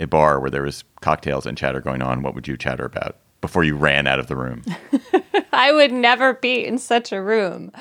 a 0.00 0.06
bar 0.06 0.40
where 0.40 0.48
there 0.48 0.62
was 0.62 0.84
cocktails 1.02 1.44
and 1.44 1.58
chatter 1.58 1.82
going 1.82 2.00
on 2.00 2.22
what 2.22 2.34
would 2.34 2.48
you 2.48 2.56
chatter 2.56 2.86
about 2.86 3.18
before 3.42 3.62
you 3.62 3.76
ran 3.76 4.06
out 4.06 4.18
of 4.18 4.26
the 4.26 4.36
room? 4.36 4.62
I 5.52 5.70
would 5.70 5.92
never 5.92 6.32
be 6.32 6.64
in 6.64 6.78
such 6.78 7.12
a 7.12 7.20
room. 7.20 7.72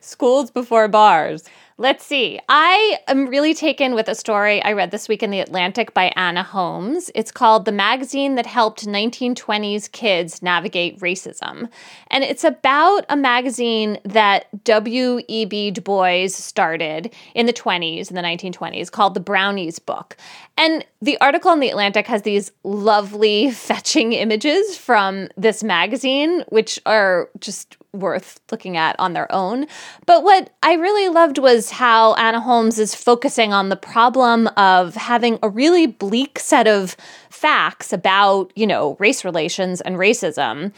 Schools 0.00 0.50
before 0.50 0.88
bars 0.88 1.44
Let's 1.80 2.04
see. 2.04 2.38
I 2.46 2.98
am 3.08 3.28
really 3.28 3.54
taken 3.54 3.94
with 3.94 4.06
a 4.06 4.14
story 4.14 4.62
I 4.62 4.74
read 4.74 4.90
this 4.90 5.08
week 5.08 5.22
in 5.22 5.30
The 5.30 5.40
Atlantic 5.40 5.94
by 5.94 6.12
Anna 6.14 6.42
Holmes. 6.42 7.10
It's 7.14 7.32
called 7.32 7.64
The 7.64 7.72
Magazine 7.72 8.34
That 8.34 8.44
Helped 8.44 8.86
1920s 8.86 9.90
Kids 9.90 10.42
Navigate 10.42 11.00
Racism. 11.00 11.70
And 12.08 12.22
it's 12.22 12.44
about 12.44 13.06
a 13.08 13.16
magazine 13.16 13.96
that 14.04 14.62
W.E.B. 14.64 15.70
Du 15.70 15.80
Bois 15.80 16.26
started 16.28 17.14
in 17.34 17.46
the 17.46 17.52
20s, 17.54 18.10
in 18.10 18.14
the 18.14 18.20
1920s, 18.20 18.92
called 18.92 19.14
The 19.14 19.20
Brownies 19.20 19.78
Book. 19.78 20.18
And 20.58 20.84
the 21.00 21.18
article 21.22 21.50
in 21.50 21.60
The 21.60 21.70
Atlantic 21.70 22.06
has 22.08 22.20
these 22.20 22.52
lovely, 22.62 23.50
fetching 23.52 24.12
images 24.12 24.76
from 24.76 25.28
this 25.38 25.64
magazine, 25.64 26.44
which 26.50 26.78
are 26.84 27.30
just 27.38 27.78
worth 27.92 28.40
looking 28.50 28.76
at 28.76 28.96
on 28.98 29.12
their 29.12 29.30
own. 29.32 29.66
But 30.06 30.22
what 30.22 30.50
I 30.62 30.74
really 30.74 31.08
loved 31.08 31.38
was 31.38 31.70
how 31.70 32.14
Anna 32.14 32.40
Holmes 32.40 32.78
is 32.78 32.94
focusing 32.94 33.52
on 33.52 33.68
the 33.68 33.76
problem 33.76 34.48
of 34.56 34.94
having 34.94 35.38
a 35.42 35.48
really 35.48 35.86
bleak 35.86 36.38
set 36.38 36.66
of 36.66 36.96
facts 37.30 37.92
about, 37.92 38.52
you 38.54 38.66
know, 38.66 38.96
race 38.98 39.24
relations 39.24 39.80
and 39.80 39.96
racism. 39.96 40.72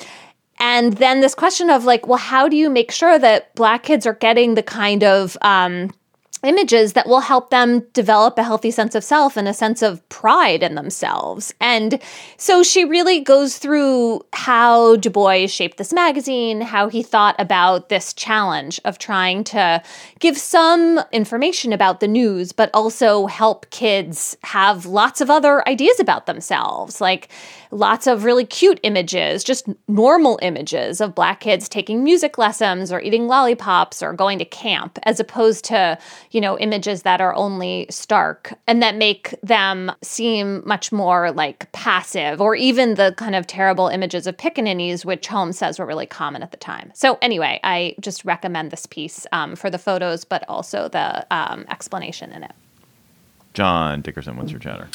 And 0.58 0.94
then 0.94 1.20
this 1.20 1.34
question 1.34 1.70
of 1.70 1.84
like, 1.84 2.06
well, 2.06 2.18
how 2.18 2.48
do 2.48 2.56
you 2.56 2.70
make 2.70 2.92
sure 2.92 3.18
that 3.18 3.54
black 3.54 3.82
kids 3.82 4.06
are 4.06 4.14
getting 4.14 4.54
the 4.54 4.62
kind 4.62 5.02
of 5.02 5.36
um, 5.42 5.90
images 6.42 6.94
that 6.94 7.06
will 7.06 7.20
help 7.20 7.50
them 7.50 7.80
develop 7.92 8.38
a 8.38 8.42
healthy 8.42 8.70
sense 8.70 8.94
of 8.94 9.04
self 9.04 9.36
and 9.36 9.46
a 9.46 9.54
sense 9.54 9.82
of 9.82 10.06
pride 10.08 10.62
in 10.62 10.74
themselves. 10.74 11.54
And 11.60 12.00
so 12.36 12.62
she 12.62 12.84
really 12.84 13.20
goes 13.20 13.58
through 13.58 14.24
how 14.32 14.96
Du 14.96 15.10
Bois 15.10 15.46
shaped 15.46 15.78
this 15.78 15.92
magazine, 15.92 16.60
how 16.60 16.88
he 16.88 17.02
thought 17.02 17.36
about 17.38 17.88
this 17.88 18.12
challenge 18.12 18.80
of 18.84 18.98
trying 18.98 19.44
to 19.44 19.82
give 20.18 20.36
some 20.36 21.00
information 21.12 21.72
about 21.72 22.00
the 22.00 22.08
news, 22.08 22.52
but 22.52 22.70
also 22.74 23.26
help 23.26 23.70
kids 23.70 24.36
have 24.44 24.86
lots 24.86 25.20
of 25.20 25.30
other 25.30 25.66
ideas 25.68 26.00
about 26.00 26.26
themselves. 26.26 27.00
Like, 27.00 27.28
lots 27.72 28.06
of 28.06 28.24
really 28.24 28.44
cute 28.44 28.78
images, 28.82 29.42
just 29.42 29.66
normal 29.88 30.38
images 30.42 31.00
of 31.00 31.14
black 31.14 31.40
kids 31.40 31.68
taking 31.68 32.04
music 32.04 32.36
lessons 32.38 32.92
or 32.92 33.00
eating 33.00 33.26
lollipops 33.26 34.02
or 34.02 34.12
going 34.12 34.38
to 34.38 34.44
camp, 34.44 34.98
as 35.04 35.18
opposed 35.18 35.64
to, 35.64 35.98
you 36.30 36.40
know, 36.40 36.58
images 36.58 37.02
that 37.02 37.20
are 37.20 37.34
only 37.34 37.86
stark 37.90 38.52
and 38.66 38.82
that 38.82 38.94
make 38.96 39.34
them 39.42 39.90
seem 40.02 40.62
much 40.66 40.92
more 40.92 41.32
like 41.32 41.70
passive, 41.72 42.40
or 42.40 42.54
even 42.54 42.94
the 42.94 43.14
kind 43.16 43.34
of 43.34 43.46
terrible 43.46 43.88
images 43.88 44.26
of 44.26 44.36
pickaninnies, 44.36 45.04
which 45.04 45.26
Holmes 45.26 45.58
says 45.58 45.78
were 45.78 45.86
really 45.86 46.06
common 46.06 46.42
at 46.42 46.50
the 46.50 46.58
time. 46.58 46.92
So, 46.94 47.18
anyway, 47.22 47.58
I 47.64 47.94
just 48.00 48.24
recommend 48.24 48.70
this 48.70 48.86
piece 48.86 49.26
um, 49.32 49.56
for 49.56 49.70
the 49.70 49.78
photos, 49.78 50.24
but 50.24 50.44
also 50.48 50.88
the 50.88 51.26
um, 51.34 51.64
explanation 51.70 52.32
in 52.32 52.44
it. 52.44 52.52
John 53.54 54.02
Dickerson, 54.02 54.36
what's 54.36 54.50
your 54.50 54.60
chatter? 54.60 54.88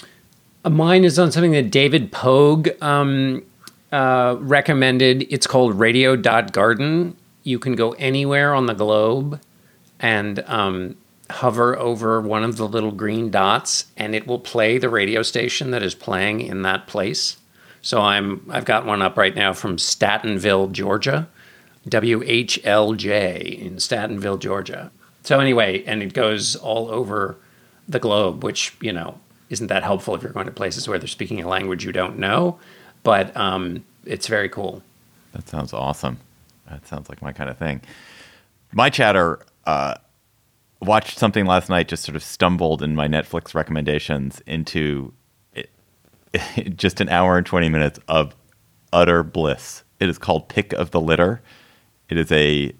Mine 0.70 1.04
is 1.04 1.18
on 1.20 1.32
something 1.32 1.52
that 1.52 1.72
David 1.72 2.12
Pogue 2.12 2.70
um, 2.82 3.44
uh, 3.92 4.36
recommended. 4.40 5.28
It's 5.30 5.48
called 5.48 5.78
Radio 5.80 6.16
Garden. 6.16 7.16
You 7.44 7.60
can 7.60 7.76
go 7.76 7.92
anywhere 7.94 8.54
on 8.54 8.66
the 8.66 8.74
globe 8.74 9.40
and 10.00 10.40
um, 10.48 10.96
hover 11.30 11.78
over 11.78 12.22
one 12.22 12.44
of 12.44 12.58
the 12.58 12.68
little 12.68 12.92
green 12.92 13.30
dots 13.30 13.86
and 13.98 14.16
it 14.16 14.28
will 14.28 14.40
play 14.40 14.78
the 14.78 14.90
radio 14.90 15.22
station 15.22 15.72
that 15.72 15.84
is 15.84 15.96
playing 15.96 16.42
in 16.42 16.62
that 16.62 16.88
place. 16.88 17.38
So 17.82 18.02
I'm 18.02 18.46
I've 18.50 18.66
got 18.66 18.86
one 18.86 19.02
up 19.02 19.18
right 19.18 19.36
now 19.36 19.54
from 19.54 19.78
Statenville, 19.78 20.72
Georgia, 20.72 21.28
WHLJ 21.88 23.60
in 23.60 23.76
Statenville, 23.76 24.40
Georgia. 24.40 24.92
So 25.24 25.40
anyway, 25.40 25.84
and 25.86 26.02
it 26.02 26.14
goes 26.14 26.56
all 26.56 26.90
over 26.90 27.38
the 27.88 28.00
globe, 28.00 28.44
which 28.44 28.76
you 28.82 28.92
know 28.92 29.20
isn't 29.50 29.68
that 29.68 29.84
helpful 29.84 30.16
if 30.16 30.24
you're 30.24 30.32
going 30.32 30.46
to 30.46 30.52
places 30.52 30.88
where 30.88 31.00
they're 31.00 31.08
speaking 31.08 31.42
a 31.42 31.48
language 31.48 31.84
you 31.86 31.92
don't 31.92 32.18
know, 32.18 32.60
but 33.04 33.36
um, 33.38 33.84
it's 34.06 34.28
very 34.28 34.50
cool. 34.50 34.82
That 35.34 35.48
sounds 35.48 35.74
awesome. 35.74 36.20
That 36.70 36.86
sounds 36.88 37.10
like 37.10 37.22
my 37.22 37.32
kind 37.32 37.50
of 37.50 37.58
thing. 37.58 37.82
My 38.74 38.90
chatter 38.90 39.40
uh, 39.66 39.96
watched 40.82 41.18
something 41.18 41.46
last 41.46 41.70
night. 41.70 41.88
Just 41.88 42.04
sort 42.04 42.16
of 42.16 42.24
stumbled 42.24 42.82
in 42.82 42.96
my 42.96 43.08
Netflix 43.08 43.54
recommendations 43.54 44.42
into 44.46 45.14
it, 45.54 45.70
it, 46.34 46.76
just 46.76 47.00
an 47.00 47.10
hour 47.10 47.38
and 47.38 47.46
twenty 47.46 47.70
minutes 47.70 48.00
of 48.08 48.36
utter 48.92 49.24
bliss. 49.24 49.84
It 50.00 50.10
is 50.10 50.18
called 50.18 50.50
Pick 50.50 50.74
of 50.74 50.92
the 50.92 51.00
Litter. 51.00 51.42
It 52.10 52.18
is 52.18 52.32
a 52.32 52.74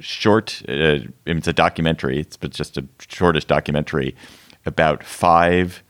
short. 0.00 0.62
Uh, 0.68 1.00
it's 1.26 1.48
a 1.48 1.52
documentary. 1.52 2.18
It's 2.20 2.36
but 2.36 2.50
just 2.52 2.78
a 2.78 2.86
shortish 3.08 3.44
documentary 3.44 4.16
about 4.64 5.04
five 5.04 5.82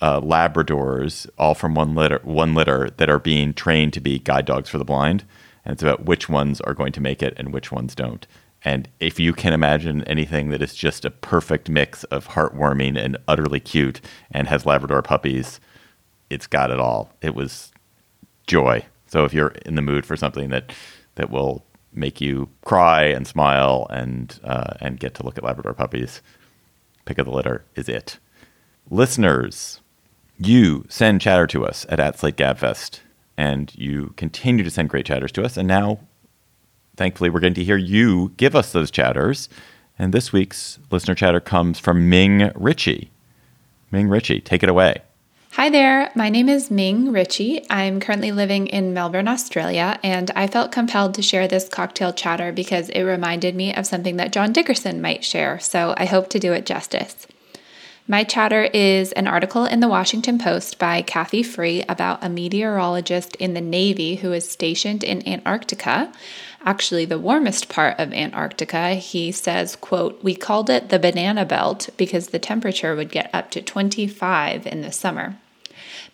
uh, 0.00 0.20
Labradors, 0.20 1.28
all 1.38 1.54
from 1.54 1.74
one 1.74 1.94
litter, 1.94 2.20
one 2.22 2.54
litter, 2.54 2.90
that 2.96 3.10
are 3.10 3.18
being 3.18 3.52
trained 3.52 3.92
to 3.92 4.00
be 4.00 4.18
guide 4.18 4.46
dogs 4.46 4.68
for 4.68 4.78
the 4.78 4.84
blind. 4.84 5.24
And 5.64 5.72
it's 5.72 5.82
about 5.82 6.06
which 6.06 6.28
ones 6.28 6.60
are 6.62 6.74
going 6.74 6.92
to 6.92 7.00
make 7.00 7.22
it 7.22 7.34
and 7.36 7.52
which 7.52 7.70
ones 7.70 7.94
don't. 7.94 8.26
And 8.62 8.88
if 8.98 9.18
you 9.18 9.32
can 9.32 9.52
imagine 9.52 10.04
anything 10.04 10.50
that 10.50 10.62
is 10.62 10.74
just 10.74 11.04
a 11.04 11.10
perfect 11.10 11.68
mix 11.68 12.04
of 12.04 12.28
heartwarming 12.28 12.98
and 12.98 13.16
utterly 13.26 13.60
cute 13.60 14.00
and 14.30 14.48
has 14.48 14.66
Labrador 14.66 15.02
puppies, 15.02 15.60
it's 16.28 16.46
got 16.46 16.70
it 16.70 16.78
all. 16.78 17.12
It 17.22 17.34
was 17.34 17.72
joy. 18.46 18.84
So 19.06 19.24
if 19.24 19.32
you're 19.32 19.54
in 19.66 19.74
the 19.74 19.82
mood 19.82 20.06
for 20.06 20.16
something 20.16 20.50
that 20.50 20.72
that 21.16 21.30
will 21.30 21.64
make 21.92 22.20
you 22.20 22.48
cry 22.64 23.04
and 23.04 23.26
smile 23.26 23.86
and 23.90 24.38
uh, 24.44 24.74
and 24.80 25.00
get 25.00 25.14
to 25.16 25.24
look 25.24 25.38
at 25.38 25.44
Labrador 25.44 25.74
puppies, 25.74 26.20
pick 27.10 27.18
of 27.18 27.26
the 27.26 27.32
litter 27.32 27.64
is 27.74 27.88
it. 27.88 28.20
Listeners, 28.88 29.80
you 30.38 30.86
send 30.88 31.20
chatter 31.20 31.44
to 31.48 31.66
us 31.66 31.84
at, 31.88 31.98
at 31.98 32.16
Slate 32.16 32.36
Gabfest, 32.36 33.00
and 33.36 33.74
you 33.74 34.14
continue 34.16 34.62
to 34.62 34.70
send 34.70 34.90
great 34.90 35.06
chatters 35.06 35.32
to 35.32 35.42
us. 35.42 35.56
And 35.56 35.66
now 35.66 35.98
thankfully, 36.96 37.28
we're 37.28 37.40
getting 37.40 37.54
to 37.54 37.64
hear 37.64 37.76
you 37.76 38.32
give 38.36 38.54
us 38.54 38.70
those 38.70 38.92
chatters. 38.92 39.48
And 39.98 40.14
this 40.14 40.32
week's 40.32 40.78
listener 40.92 41.16
chatter 41.16 41.40
comes 41.40 41.80
from 41.80 42.08
Ming 42.08 42.52
Ritchie. 42.54 43.10
Ming 43.90 44.08
Ritchie, 44.08 44.40
take 44.40 44.62
it 44.62 44.68
away. 44.68 45.02
Hi 45.54 45.68
there, 45.68 46.12
my 46.14 46.28
name 46.28 46.48
is 46.48 46.70
Ming 46.70 47.10
Ritchie. 47.10 47.66
I'm 47.68 47.98
currently 47.98 48.30
living 48.30 48.68
in 48.68 48.94
Melbourne, 48.94 49.26
Australia, 49.26 49.98
and 50.04 50.30
I 50.36 50.46
felt 50.46 50.70
compelled 50.70 51.14
to 51.14 51.22
share 51.22 51.48
this 51.48 51.68
cocktail 51.68 52.12
chatter 52.12 52.52
because 52.52 52.88
it 52.90 53.02
reminded 53.02 53.56
me 53.56 53.74
of 53.74 53.84
something 53.84 54.16
that 54.18 54.30
John 54.30 54.52
Dickerson 54.52 55.02
might 55.02 55.24
share, 55.24 55.58
so 55.58 55.92
I 55.96 56.04
hope 56.04 56.30
to 56.30 56.38
do 56.38 56.52
it 56.52 56.66
justice. 56.66 57.26
My 58.06 58.22
chatter 58.22 58.62
is 58.72 59.10
an 59.12 59.26
article 59.26 59.64
in 59.64 59.80
the 59.80 59.88
Washington 59.88 60.38
Post 60.38 60.78
by 60.78 61.02
Cathy 61.02 61.42
Free 61.42 61.82
about 61.88 62.24
a 62.24 62.28
meteorologist 62.28 63.34
in 63.36 63.54
the 63.54 63.60
Navy 63.60 64.16
who 64.16 64.32
is 64.32 64.48
stationed 64.48 65.02
in 65.02 65.26
Antarctica 65.28 66.12
actually 66.64 67.04
the 67.04 67.18
warmest 67.18 67.68
part 67.68 67.98
of 67.98 68.12
Antarctica. 68.12 68.94
He 68.94 69.32
says, 69.32 69.76
quote, 69.76 70.22
"We 70.22 70.34
called 70.34 70.70
it 70.70 70.88
the 70.88 70.98
banana 70.98 71.44
belt 71.44 71.88
because 71.96 72.28
the 72.28 72.38
temperature 72.38 72.94
would 72.94 73.10
get 73.10 73.30
up 73.32 73.50
to 73.52 73.62
25 73.62 74.66
in 74.66 74.82
the 74.82 74.92
summer." 74.92 75.36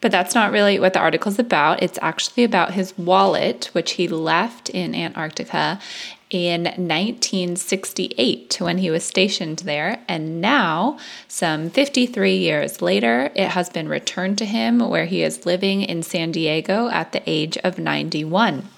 But 0.00 0.12
that's 0.12 0.34
not 0.34 0.52
really 0.52 0.78
what 0.78 0.92
the 0.92 1.00
article's 1.00 1.38
about. 1.38 1.82
It's 1.82 1.98
actually 2.02 2.44
about 2.44 2.74
his 2.74 2.96
wallet, 2.98 3.70
which 3.72 3.92
he 3.92 4.06
left 4.06 4.68
in 4.68 4.94
Antarctica 4.94 5.80
in 6.28 6.64
1968 6.64 8.58
when 8.60 8.78
he 8.78 8.90
was 8.90 9.04
stationed 9.04 9.60
there. 9.60 10.00
And 10.06 10.40
now, 10.40 10.98
some 11.28 11.70
53 11.70 12.36
years 12.36 12.82
later, 12.82 13.30
it 13.34 13.48
has 13.48 13.70
been 13.70 13.88
returned 13.88 14.36
to 14.38 14.44
him 14.44 14.80
where 14.80 15.06
he 15.06 15.22
is 15.22 15.46
living 15.46 15.82
in 15.82 16.02
San 16.02 16.30
Diego 16.30 16.88
at 16.88 17.12
the 17.12 17.22
age 17.26 17.56
of 17.58 17.78
91. 17.78 18.68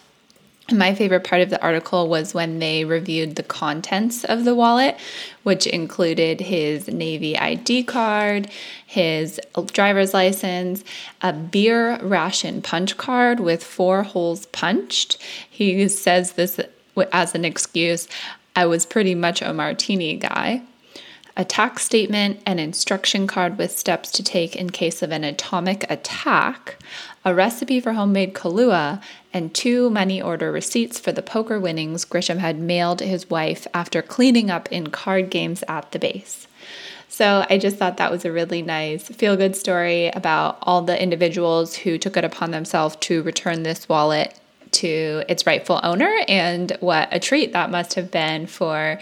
My 0.70 0.94
favorite 0.94 1.24
part 1.24 1.40
of 1.40 1.48
the 1.48 1.62
article 1.62 2.08
was 2.08 2.34
when 2.34 2.58
they 2.58 2.84
reviewed 2.84 3.36
the 3.36 3.42
contents 3.42 4.24
of 4.24 4.44
the 4.44 4.54
wallet, 4.54 4.98
which 5.42 5.66
included 5.66 6.40
his 6.40 6.88
Navy 6.88 7.38
ID 7.38 7.84
card, 7.84 8.50
his 8.86 9.40
driver's 9.72 10.12
license, 10.12 10.84
a 11.22 11.32
beer 11.32 11.98
ration 12.02 12.60
punch 12.60 12.98
card 12.98 13.40
with 13.40 13.64
four 13.64 14.02
holes 14.02 14.44
punched. 14.46 15.16
He 15.48 15.88
says 15.88 16.32
this 16.32 16.60
as 17.12 17.34
an 17.34 17.46
excuse 17.46 18.06
I 18.54 18.66
was 18.66 18.84
pretty 18.84 19.14
much 19.14 19.40
a 19.40 19.54
martini 19.54 20.16
guy. 20.16 20.62
A 21.40 21.44
tax 21.44 21.84
statement, 21.84 22.40
an 22.46 22.58
instruction 22.58 23.28
card 23.28 23.58
with 23.58 23.78
steps 23.78 24.10
to 24.10 24.24
take 24.24 24.56
in 24.56 24.70
case 24.70 25.02
of 25.02 25.12
an 25.12 25.22
atomic 25.22 25.88
attack, 25.88 26.82
a 27.24 27.32
recipe 27.32 27.78
for 27.78 27.92
homemade 27.92 28.34
Kahlua, 28.34 29.00
and 29.32 29.54
two 29.54 29.88
money 29.88 30.20
order 30.20 30.50
receipts 30.50 30.98
for 30.98 31.12
the 31.12 31.22
poker 31.22 31.60
winnings 31.60 32.04
Grisham 32.04 32.38
had 32.38 32.58
mailed 32.58 32.98
his 32.98 33.30
wife 33.30 33.68
after 33.72 34.02
cleaning 34.02 34.50
up 34.50 34.72
in 34.72 34.88
card 34.88 35.30
games 35.30 35.62
at 35.68 35.92
the 35.92 36.00
base. 36.00 36.48
So 37.08 37.46
I 37.48 37.56
just 37.56 37.76
thought 37.76 37.98
that 37.98 38.10
was 38.10 38.24
a 38.24 38.32
really 38.32 38.60
nice 38.60 39.06
feel 39.06 39.36
good 39.36 39.54
story 39.54 40.08
about 40.08 40.58
all 40.62 40.82
the 40.82 41.00
individuals 41.00 41.76
who 41.76 41.98
took 41.98 42.16
it 42.16 42.24
upon 42.24 42.50
themselves 42.50 42.96
to 42.96 43.22
return 43.22 43.62
this 43.62 43.88
wallet 43.88 44.36
to 44.72 45.24
its 45.28 45.46
rightful 45.46 45.80
owner 45.82 46.14
and 46.28 46.76
what 46.80 47.08
a 47.12 47.18
treat 47.18 47.52
that 47.52 47.70
must 47.70 47.94
have 47.94 48.10
been 48.10 48.46
for 48.46 48.98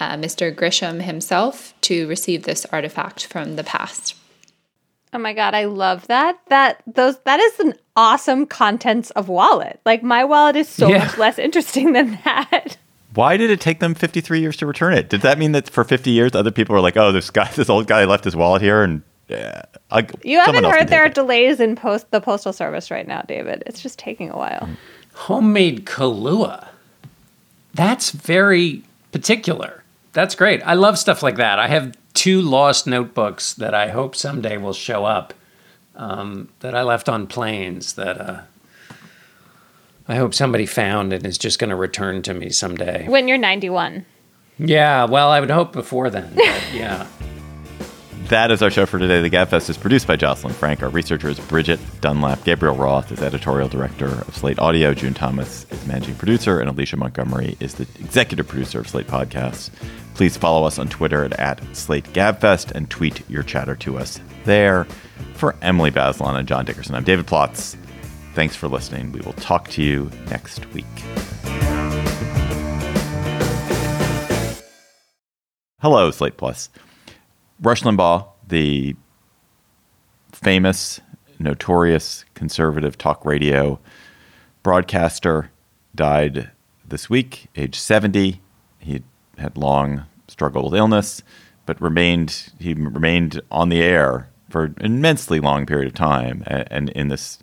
uh, 0.00 0.16
Mr. 0.16 0.54
Grisham 0.54 1.02
himself 1.02 1.74
to 1.82 2.06
receive 2.08 2.44
this 2.44 2.66
artifact 2.66 3.26
from 3.26 3.56
the 3.56 3.64
past. 3.64 4.14
Oh 5.12 5.18
my 5.18 5.32
god, 5.32 5.54
I 5.54 5.64
love 5.64 6.06
that. 6.08 6.38
That 6.48 6.82
those 6.86 7.18
that 7.20 7.40
is 7.40 7.60
an 7.60 7.74
awesome 7.96 8.46
contents 8.46 9.10
of 9.12 9.28
wallet. 9.28 9.80
Like 9.86 10.02
my 10.02 10.24
wallet 10.24 10.56
is 10.56 10.68
so 10.68 10.88
yeah. 10.88 10.98
much 10.98 11.18
less 11.18 11.38
interesting 11.38 11.92
than 11.92 12.18
that. 12.24 12.76
Why 13.14 13.36
did 13.36 13.50
it 13.50 13.60
take 13.60 13.80
them 13.80 13.94
53 13.94 14.38
years 14.40 14.56
to 14.58 14.66
return 14.66 14.92
it? 14.92 15.08
Did 15.08 15.22
that 15.22 15.38
mean 15.38 15.52
that 15.52 15.70
for 15.70 15.82
50 15.82 16.10
years 16.10 16.34
other 16.34 16.50
people 16.50 16.74
were 16.74 16.80
like, 16.82 16.96
"Oh, 16.96 17.10
this 17.10 17.30
guy 17.30 17.50
this 17.56 17.70
old 17.70 17.86
guy 17.86 18.04
left 18.04 18.24
his 18.24 18.36
wallet 18.36 18.62
here 18.62 18.82
and 18.82 19.02
yeah, 19.28 19.62
I, 19.90 20.06
you 20.24 20.40
haven't 20.40 20.64
heard 20.64 20.88
there 20.88 21.04
are 21.04 21.10
delays 21.10 21.60
in 21.60 21.76
post 21.76 22.10
the 22.10 22.20
postal 22.20 22.52
service 22.52 22.90
right 22.90 23.06
now, 23.06 23.22
David. 23.22 23.62
It's 23.66 23.82
just 23.82 23.98
taking 23.98 24.30
a 24.30 24.36
while. 24.36 24.68
Homemade 25.26 25.84
Kahlua. 25.84 26.68
That's 27.74 28.10
very 28.12 28.82
particular. 29.12 29.82
That's 30.12 30.34
great. 30.34 30.62
I 30.62 30.74
love 30.74 30.96
stuff 30.96 31.22
like 31.22 31.36
that. 31.36 31.58
I 31.58 31.66
have 31.66 31.96
two 32.14 32.40
lost 32.40 32.86
notebooks 32.86 33.54
that 33.54 33.74
I 33.74 33.88
hope 33.88 34.14
someday 34.14 34.56
will 34.56 34.72
show 34.72 35.04
up 35.04 35.34
um, 35.96 36.48
that 36.60 36.74
I 36.74 36.82
left 36.82 37.08
on 37.08 37.26
planes 37.26 37.94
that 37.94 38.20
uh, 38.20 38.40
I 40.06 40.14
hope 40.14 40.34
somebody 40.34 40.66
found 40.66 41.12
and 41.12 41.26
is 41.26 41.36
just 41.36 41.58
going 41.58 41.70
to 41.70 41.76
return 41.76 42.22
to 42.22 42.32
me 42.32 42.50
someday. 42.50 43.08
When 43.08 43.26
you're 43.26 43.38
91. 43.38 44.06
Yeah, 44.58 45.04
well, 45.04 45.30
I 45.30 45.40
would 45.40 45.50
hope 45.50 45.72
before 45.72 46.10
then. 46.10 46.32
yeah. 46.72 47.06
That 48.28 48.50
is 48.50 48.60
our 48.60 48.70
show 48.70 48.84
for 48.84 48.98
today. 48.98 49.22
The 49.22 49.30
Gabfest 49.30 49.70
is 49.70 49.78
produced 49.78 50.06
by 50.06 50.16
Jocelyn 50.16 50.52
Frank. 50.52 50.82
Our 50.82 50.90
researcher 50.90 51.30
is 51.30 51.40
Bridget 51.40 51.80
Dunlap. 52.02 52.44
Gabriel 52.44 52.76
Roth 52.76 53.10
is 53.10 53.22
editorial 53.22 53.70
director 53.70 54.04
of 54.04 54.36
Slate 54.36 54.58
Audio. 54.58 54.92
June 54.92 55.14
Thomas 55.14 55.64
is 55.70 55.86
managing 55.86 56.14
producer. 56.16 56.60
And 56.60 56.68
Alicia 56.68 56.98
Montgomery 56.98 57.56
is 57.58 57.76
the 57.76 57.86
executive 57.98 58.46
producer 58.46 58.80
of 58.80 58.88
Slate 58.88 59.06
Podcasts. 59.06 59.70
Please 60.12 60.36
follow 60.36 60.66
us 60.66 60.78
on 60.78 60.90
Twitter 60.90 61.24
at, 61.24 61.40
at 61.40 61.74
Slate 61.74 62.04
Gabfest 62.12 62.70
and 62.72 62.90
tweet 62.90 63.26
your 63.30 63.42
chatter 63.42 63.74
to 63.76 63.96
us 63.96 64.20
there. 64.44 64.86
For 65.32 65.56
Emily 65.62 65.90
Bazelon 65.90 66.36
and 66.36 66.46
John 66.46 66.66
Dickerson, 66.66 66.94
I'm 66.94 67.04
David 67.04 67.26
Plotz. 67.26 67.78
Thanks 68.34 68.54
for 68.54 68.68
listening. 68.68 69.10
We 69.10 69.20
will 69.20 69.32
talk 69.32 69.68
to 69.70 69.82
you 69.82 70.10
next 70.28 70.66
week. 70.74 70.84
Hello, 75.80 76.10
Slate 76.10 76.36
Plus. 76.36 76.68
Rush 77.60 77.82
Limbaugh, 77.82 78.28
the 78.46 78.94
famous, 80.32 81.00
notorious 81.40 82.24
conservative 82.34 82.96
talk 82.96 83.24
radio 83.24 83.80
broadcaster, 84.62 85.50
died 85.94 86.50
this 86.86 87.10
week, 87.10 87.48
age 87.56 87.76
70. 87.76 88.40
He 88.78 89.02
had 89.38 89.56
long 89.56 90.04
struggled 90.28 90.70
with 90.70 90.78
illness, 90.78 91.22
but 91.66 91.80
remained 91.80 92.52
he 92.60 92.74
remained 92.74 93.40
on 93.50 93.70
the 93.70 93.82
air 93.82 94.28
for 94.48 94.64
an 94.64 94.76
immensely 94.80 95.40
long 95.40 95.66
period 95.66 95.88
of 95.88 95.94
time, 95.94 96.44
and, 96.46 96.90
in 96.90 97.08
this 97.08 97.38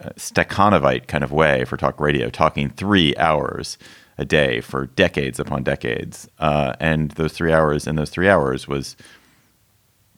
uh, 0.00 0.10
Stakhanovite 0.16 1.06
kind 1.06 1.24
of 1.24 1.32
way 1.32 1.64
for 1.64 1.76
talk 1.76 1.98
radio, 1.98 2.28
talking 2.28 2.68
three 2.70 3.16
hours 3.16 3.78
a 4.18 4.24
day 4.24 4.60
for 4.60 4.86
decades 4.86 5.38
upon 5.38 5.62
decades. 5.62 6.28
Uh, 6.38 6.74
and 6.80 7.12
those 7.12 7.32
three 7.32 7.52
hours, 7.52 7.86
in 7.86 7.96
those 7.96 8.10
three 8.10 8.28
hours, 8.28 8.66
was 8.66 8.96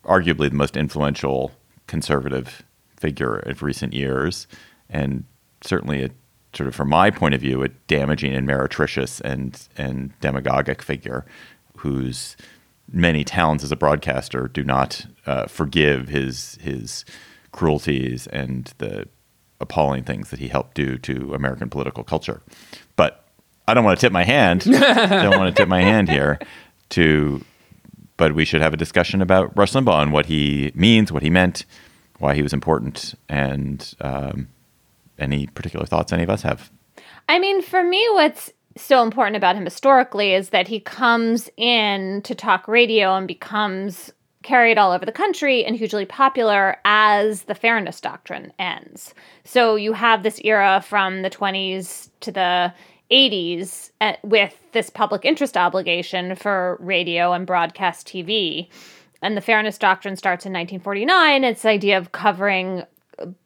arguably 0.03 0.49
the 0.49 0.55
most 0.55 0.75
influential 0.75 1.51
conservative 1.87 2.63
figure 2.97 3.37
of 3.37 3.61
recent 3.61 3.93
years, 3.93 4.47
and 4.89 5.23
certainly 5.61 6.03
a 6.03 6.09
sort 6.53 6.67
of 6.67 6.75
from 6.75 6.89
my 6.89 7.09
point 7.09 7.33
of 7.33 7.41
view, 7.41 7.63
a 7.63 7.69
damaging 7.87 8.33
and 8.33 8.47
meretricious 8.47 9.21
and 9.21 9.67
and 9.77 10.19
demagogic 10.19 10.81
figure 10.81 11.25
whose 11.77 12.35
many 12.91 13.23
talents 13.23 13.63
as 13.63 13.71
a 13.71 13.75
broadcaster 13.75 14.47
do 14.47 14.63
not 14.63 15.05
uh, 15.25 15.45
forgive 15.45 16.09
his 16.09 16.57
his 16.61 17.05
cruelties 17.51 18.27
and 18.27 18.73
the 18.79 19.07
appalling 19.59 20.03
things 20.03 20.29
that 20.31 20.39
he 20.39 20.47
helped 20.47 20.73
do 20.73 20.97
to 20.97 21.33
American 21.33 21.69
political 21.69 22.03
culture. 22.03 22.41
But 22.95 23.20
I 23.67 23.73
don't 23.73 23.83
want 23.83 23.99
to 23.99 24.05
tip 24.05 24.13
my 24.13 24.23
hand. 24.23 24.61
don't 24.65 25.37
want 25.37 25.55
to 25.55 25.61
tip 25.61 25.69
my 25.69 25.81
hand 25.81 26.09
here 26.09 26.39
to 26.89 27.43
but 28.21 28.35
we 28.35 28.45
should 28.45 28.61
have 28.61 28.71
a 28.71 28.77
discussion 28.77 29.19
about 29.19 29.51
Rush 29.57 29.73
Limbaugh 29.73 30.03
and 30.03 30.13
what 30.13 30.27
he 30.27 30.71
means, 30.75 31.11
what 31.11 31.23
he 31.23 31.31
meant, 31.31 31.65
why 32.19 32.35
he 32.35 32.43
was 32.43 32.53
important, 32.53 33.15
and 33.27 33.95
um, 33.99 34.47
any 35.17 35.47
particular 35.47 35.87
thoughts 35.87 36.13
any 36.13 36.21
of 36.21 36.29
us 36.29 36.43
have. 36.43 36.69
I 37.27 37.39
mean, 37.39 37.63
for 37.63 37.81
me, 37.81 38.07
what's 38.11 38.51
so 38.77 39.01
important 39.01 39.37
about 39.37 39.55
him 39.55 39.65
historically 39.65 40.35
is 40.35 40.49
that 40.49 40.67
he 40.67 40.79
comes 40.79 41.49
in 41.57 42.21
to 42.21 42.35
talk 42.35 42.67
radio 42.67 43.15
and 43.15 43.27
becomes 43.27 44.13
carried 44.43 44.77
all 44.77 44.91
over 44.91 45.05
the 45.05 45.11
country 45.11 45.65
and 45.65 45.75
hugely 45.75 46.05
popular 46.05 46.77
as 46.85 47.43
the 47.43 47.55
fairness 47.55 47.99
doctrine 47.99 48.53
ends. 48.59 49.15
So 49.45 49.75
you 49.77 49.93
have 49.93 50.21
this 50.21 50.39
era 50.43 50.83
from 50.87 51.23
the 51.23 51.29
20s 51.31 52.09
to 52.19 52.31
the 52.31 52.71
80s 53.11 53.91
uh, 53.99 54.13
with 54.23 54.55
this 54.71 54.89
public 54.89 55.25
interest 55.25 55.57
obligation 55.57 56.35
for 56.35 56.77
radio 56.79 57.33
and 57.33 57.45
broadcast 57.45 58.07
TV. 58.07 58.69
And 59.21 59.37
the 59.37 59.41
fairness 59.41 59.77
doctrine 59.77 60.15
starts 60.15 60.45
in 60.45 60.53
1949. 60.53 61.43
It's 61.43 61.61
the 61.61 61.69
idea 61.69 61.97
of 61.97 62.11
covering 62.11 62.83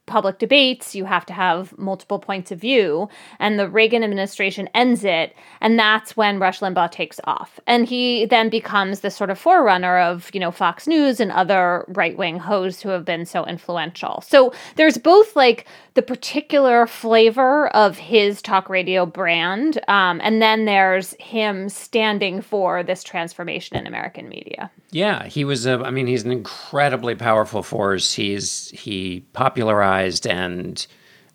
public 0.06 0.40
debates, 0.40 0.94
you 0.94 1.06
have 1.06 1.26
to 1.26 1.34
have 1.34 1.78
multiple 1.78 2.20
points 2.20 2.52
of 2.52 2.60
view. 2.60 3.10
And 3.40 3.60
the 3.60 3.70
Reagan 3.70 4.04
administration 4.04 4.70
ends 4.74 5.04
it. 5.04 5.36
And 5.62 5.80
that's 5.80 6.16
when 6.16 6.40
Rush 6.40 6.60
Limbaugh 6.60 6.92
takes 6.92 7.20
off. 7.24 7.60
And 7.66 7.88
he 7.88 8.26
then 8.26 8.50
becomes 8.50 9.00
the 9.00 9.10
sort 9.10 9.30
of 9.30 9.40
forerunner 9.40 10.00
of, 10.00 10.30
you 10.34 10.40
know, 10.40 10.52
Fox 10.52 10.88
News 10.88 11.20
and 11.20 11.32
other 11.32 11.86
right 11.88 12.18
wing 12.18 12.38
hosts 12.38 12.82
who 12.82 12.90
have 12.90 13.06
been 13.06 13.26
so 13.26 13.46
influential. 13.46 14.22
So 14.22 14.54
there's 14.76 14.98
both 14.98 15.36
like 15.36 15.66
the 15.96 16.02
particular 16.02 16.86
flavor 16.86 17.68
of 17.70 17.98
his 17.98 18.42
talk 18.42 18.70
radio 18.70 19.06
brand. 19.06 19.80
Um, 19.88 20.20
and 20.24 20.42
then 20.42 20.66
there's 20.66 21.14
him 21.20 21.70
standing 21.70 22.42
for 22.42 22.84
this 22.84 23.04
transformation 23.04 23.78
in 23.78 23.88
American 23.88 24.30
media. 24.30 24.70
Yeah, 24.92 25.26
he 25.26 25.44
was 25.44 25.66
a, 25.66 25.80
I 25.80 25.92
mean, 25.92 26.08
he's 26.08 26.24
an 26.24 26.32
incredibly 26.32 27.16
powerful 27.16 27.64
force. 27.64 28.14
He's, 28.14 28.70
he 28.70 29.26
popularized 29.34 29.95
and 30.28 30.86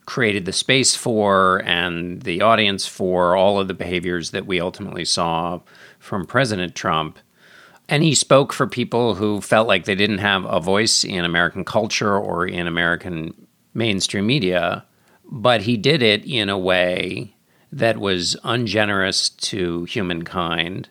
created 0.07 0.45
the 0.45 0.53
space 0.53 0.97
for 0.97 1.63
and 1.65 2.23
the 2.23 2.43
audience 2.43 2.87
for 2.87 3.37
all 3.37 3.61
of 3.61 3.69
the 3.69 3.75
behaviors 3.75 4.33
that 4.33 4.47
we 4.47 4.61
ultimately 4.61 5.05
saw 5.05 5.61
from 6.01 6.27
President 6.27 6.75
Trump. 6.75 7.19
And 7.89 8.03
he 8.03 8.15
spoke 8.15 8.53
for 8.53 8.67
people 8.67 9.15
who 9.15 9.41
felt 9.41 9.69
like 9.69 9.85
they 9.85 9.95
didn't 9.95 10.19
have 10.19 10.45
a 10.45 10.59
voice 10.59 11.05
in 11.05 11.25
American 11.25 11.65
culture 11.65 12.17
or 12.17 12.47
in 12.47 12.67
American 12.67 13.47
mainstream 13.73 14.27
media, 14.27 14.85
but 15.25 15.63
he 15.63 15.77
did 15.77 16.03
it 16.03 16.25
in 16.25 16.49
a 16.49 16.59
way 16.59 17.35
that 17.71 17.99
was 17.99 18.37
ungenerous 18.43 19.29
to 19.29 19.85
humankind, 19.85 20.89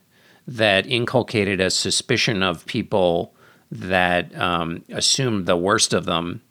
that 0.47 0.87
inculcated 0.87 1.59
a 1.59 1.69
suspicion 1.69 2.41
of 2.41 2.65
people 2.65 3.35
that 3.69 4.33
um, 4.39 4.83
assumed 4.89 5.45
the 5.45 5.57
worst 5.57 5.93
of 5.93 6.05
them 6.05 6.41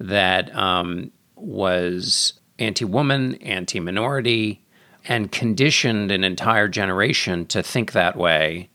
that 0.00 0.54
um, 0.56 1.12
was 1.36 2.32
anti 2.58 2.84
woman, 2.84 3.36
anti 3.36 3.78
minority, 3.78 4.64
and 5.06 5.30
conditioned 5.30 6.10
an 6.10 6.24
entire 6.24 6.68
generation 6.68 7.46
to 7.46 7.62
think 7.62 7.92
that 7.92 8.16
way, 8.16 8.70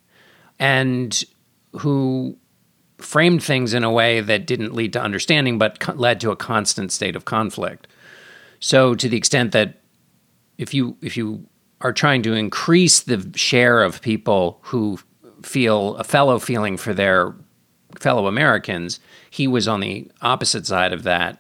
and 0.60 1.24
who 1.74 2.38
framed 2.98 3.44
things 3.44 3.74
in 3.74 3.84
a 3.84 3.92
way 3.92 4.22
that 4.22 4.48
didn't 4.48 4.74
lead 4.74 4.94
to 4.94 5.02
understanding 5.02 5.58
but 5.58 5.80
co- 5.80 5.94
led 5.94 6.22
to 6.22 6.32
a 6.32 6.36
constant 6.36 6.92
state 6.92 7.16
of 7.16 7.26
conflict. 7.26 7.88
So, 8.60 8.96
to 8.96 9.10
the 9.10 9.18
extent 9.18 9.52
that 9.52 9.82
if 10.58 10.74
you 10.74 10.96
if 11.02 11.18
you 11.18 11.46
are 11.82 11.92
trying 11.92 12.22
to 12.24 12.34
increase 12.34 13.02
the 13.02 13.32
share 13.36 13.84
of 13.84 14.02
people 14.02 14.60
who 14.62 15.00
feel 15.44 15.96
a 15.98 16.04
fellow 16.04 16.40
feeling 16.40 16.78
for 16.78 16.94
their 16.94 17.36
fellow 18.00 18.28
Americans, 18.28 19.00
he 19.36 19.50
was 19.50 19.68
on 19.68 19.82
the 19.82 20.10
opposite 20.22 20.66
side 20.66 20.94
of 20.94 21.04
that 21.04 21.38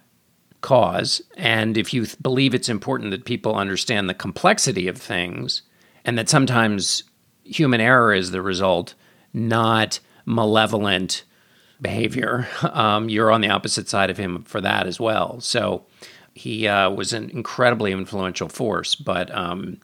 cause. 0.60 1.22
And 1.38 1.78
if 1.78 1.93
you 1.93 2.06
th- 2.06 2.22
believe 2.22 2.54
it's 2.54 2.68
important 2.68 3.12
that 3.12 3.24
people 3.24 3.56
understand 3.56 4.10
the 4.10 4.14
complexity 4.14 4.89
of 4.89 4.98
things 4.98 5.62
and 6.04 6.18
that 6.18 6.28
sometimes 6.28 7.04
human 7.46 7.80
error 7.80 8.14
is 8.14 8.32
the 8.32 8.41
result, 8.41 8.96
not 9.34 10.02
malevolent 10.26 11.24
behavior, 11.80 12.50
um, 12.64 13.08
you're 13.08 13.32
on 13.32 13.39
the 13.39 13.50
opposite 13.50 13.88
side 13.88 14.10
of 14.10 14.18
him 14.18 14.43
for 14.43 14.60
that 14.60 14.88
as 14.88 15.00
well. 15.00 15.39
So 15.39 15.86
he 16.34 16.68
uh, 16.68 16.89
was 16.89 17.14
an 17.14 17.30
incredibly 17.30 17.93
influential 17.93 18.50
force, 18.50 18.93
but 18.93 19.34
um, 19.34 19.78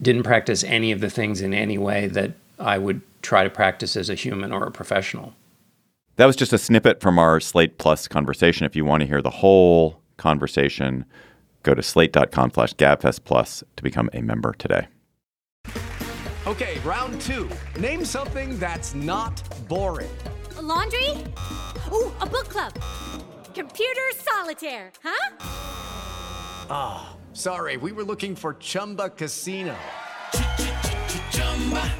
didn't 0.00 0.22
practice 0.22 0.62
any 0.62 0.92
of 0.92 1.00
the 1.00 1.10
things 1.10 1.40
in 1.40 1.52
any 1.52 1.78
way 1.78 2.06
that 2.06 2.30
I 2.60 2.78
would 2.78 3.00
try 3.22 3.42
to 3.42 3.50
practice 3.50 3.96
as 3.96 4.08
a 4.08 4.14
human 4.14 4.52
or 4.52 4.68
a 4.68 4.70
professional. 4.70 5.34
That 6.16 6.24
was 6.24 6.36
just 6.36 6.52
a 6.54 6.58
snippet 6.58 7.02
from 7.02 7.18
our 7.18 7.40
Slate 7.40 7.76
Plus 7.76 8.08
conversation. 8.08 8.64
If 8.64 8.74
you 8.74 8.86
want 8.86 9.02
to 9.02 9.06
hear 9.06 9.20
the 9.20 9.30
whole 9.30 10.00
conversation, 10.16 11.04
go 11.62 11.74
to 11.74 11.82
slate.com 11.82 12.52
slash 12.52 12.72
gabfest 12.74 13.24
plus 13.24 13.62
to 13.76 13.82
become 13.82 14.08
a 14.14 14.22
member 14.22 14.52
today. 14.52 14.88
Okay, 16.46 16.78
round 16.84 17.20
two. 17.20 17.50
Name 17.78 18.04
something 18.04 18.58
that's 18.58 18.94
not 18.94 19.42
boring. 19.68 20.16
A 20.56 20.62
laundry? 20.62 21.10
Ooh, 21.92 22.10
a 22.20 22.26
book 22.26 22.48
club. 22.48 22.72
Computer 23.52 24.00
solitaire, 24.14 24.92
huh? 25.02 25.36
Ah, 26.70 27.10
oh, 27.10 27.34
sorry, 27.34 27.76
we 27.76 27.92
were 27.92 28.04
looking 28.04 28.34
for 28.34 28.54
Chumba 28.54 29.10
Casino. 29.10 29.76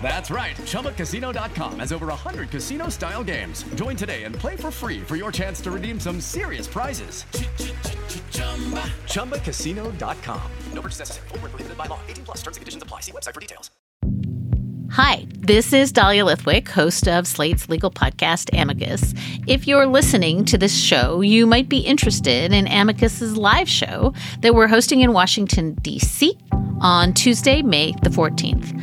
That's 0.00 0.30
right. 0.30 0.54
ChumbaCasino.com 0.57 1.80
has 1.80 1.92
over 1.92 2.07
100 2.07 2.50
casino 2.50 2.88
style 2.88 3.24
games. 3.24 3.64
Join 3.74 3.96
today 3.96 4.22
and 4.22 4.34
play 4.34 4.54
for 4.54 4.70
free 4.70 5.00
for 5.00 5.16
your 5.16 5.32
chance 5.32 5.61
to 5.62 5.72
redeem 5.72 5.98
some 5.98 6.20
serious 6.20 6.68
prizes. 6.68 7.24
ChumbaCasino.com. 9.07 10.50
No 10.72 10.80
purchase 10.80 11.00
necessary. 11.00 11.28
Full 11.28 11.38
prohibited 11.38 11.76
by 11.76 11.86
law. 11.86 11.98
18 12.07 12.24
plus 12.24 12.36
terms 12.38 12.57
and 12.57 12.62
conditions 12.62 12.82
apply. 12.82 13.00
See 13.00 13.12
website 13.12 13.34
for 13.34 13.40
details. 13.40 13.70
Hi, 14.92 15.26
this 15.36 15.72
is 15.72 15.90
Dahlia 15.90 16.24
Lithwick, 16.24 16.68
host 16.68 17.09
of 17.09 17.26
Slate's 17.26 17.68
legal 17.68 17.90
podcast, 17.90 18.57
Amicus. 18.59 19.14
If 19.46 19.66
you're 19.66 19.86
listening 19.86 20.44
to 20.46 20.57
this 20.57 20.74
show, 20.74 21.20
you 21.22 21.44
might 21.44 21.68
be 21.68 21.78
interested 21.78 22.52
in 22.52 22.68
Amicus's 22.68 23.36
live 23.36 23.68
show 23.68 24.14
that 24.42 24.54
we're 24.54 24.68
hosting 24.68 25.00
in 25.00 25.12
Washington, 25.12 25.74
D.C 25.82 26.38
on 26.80 27.14
Tuesday, 27.14 27.62
May 27.62 27.92
the 28.02 28.11
14th. 28.11 28.82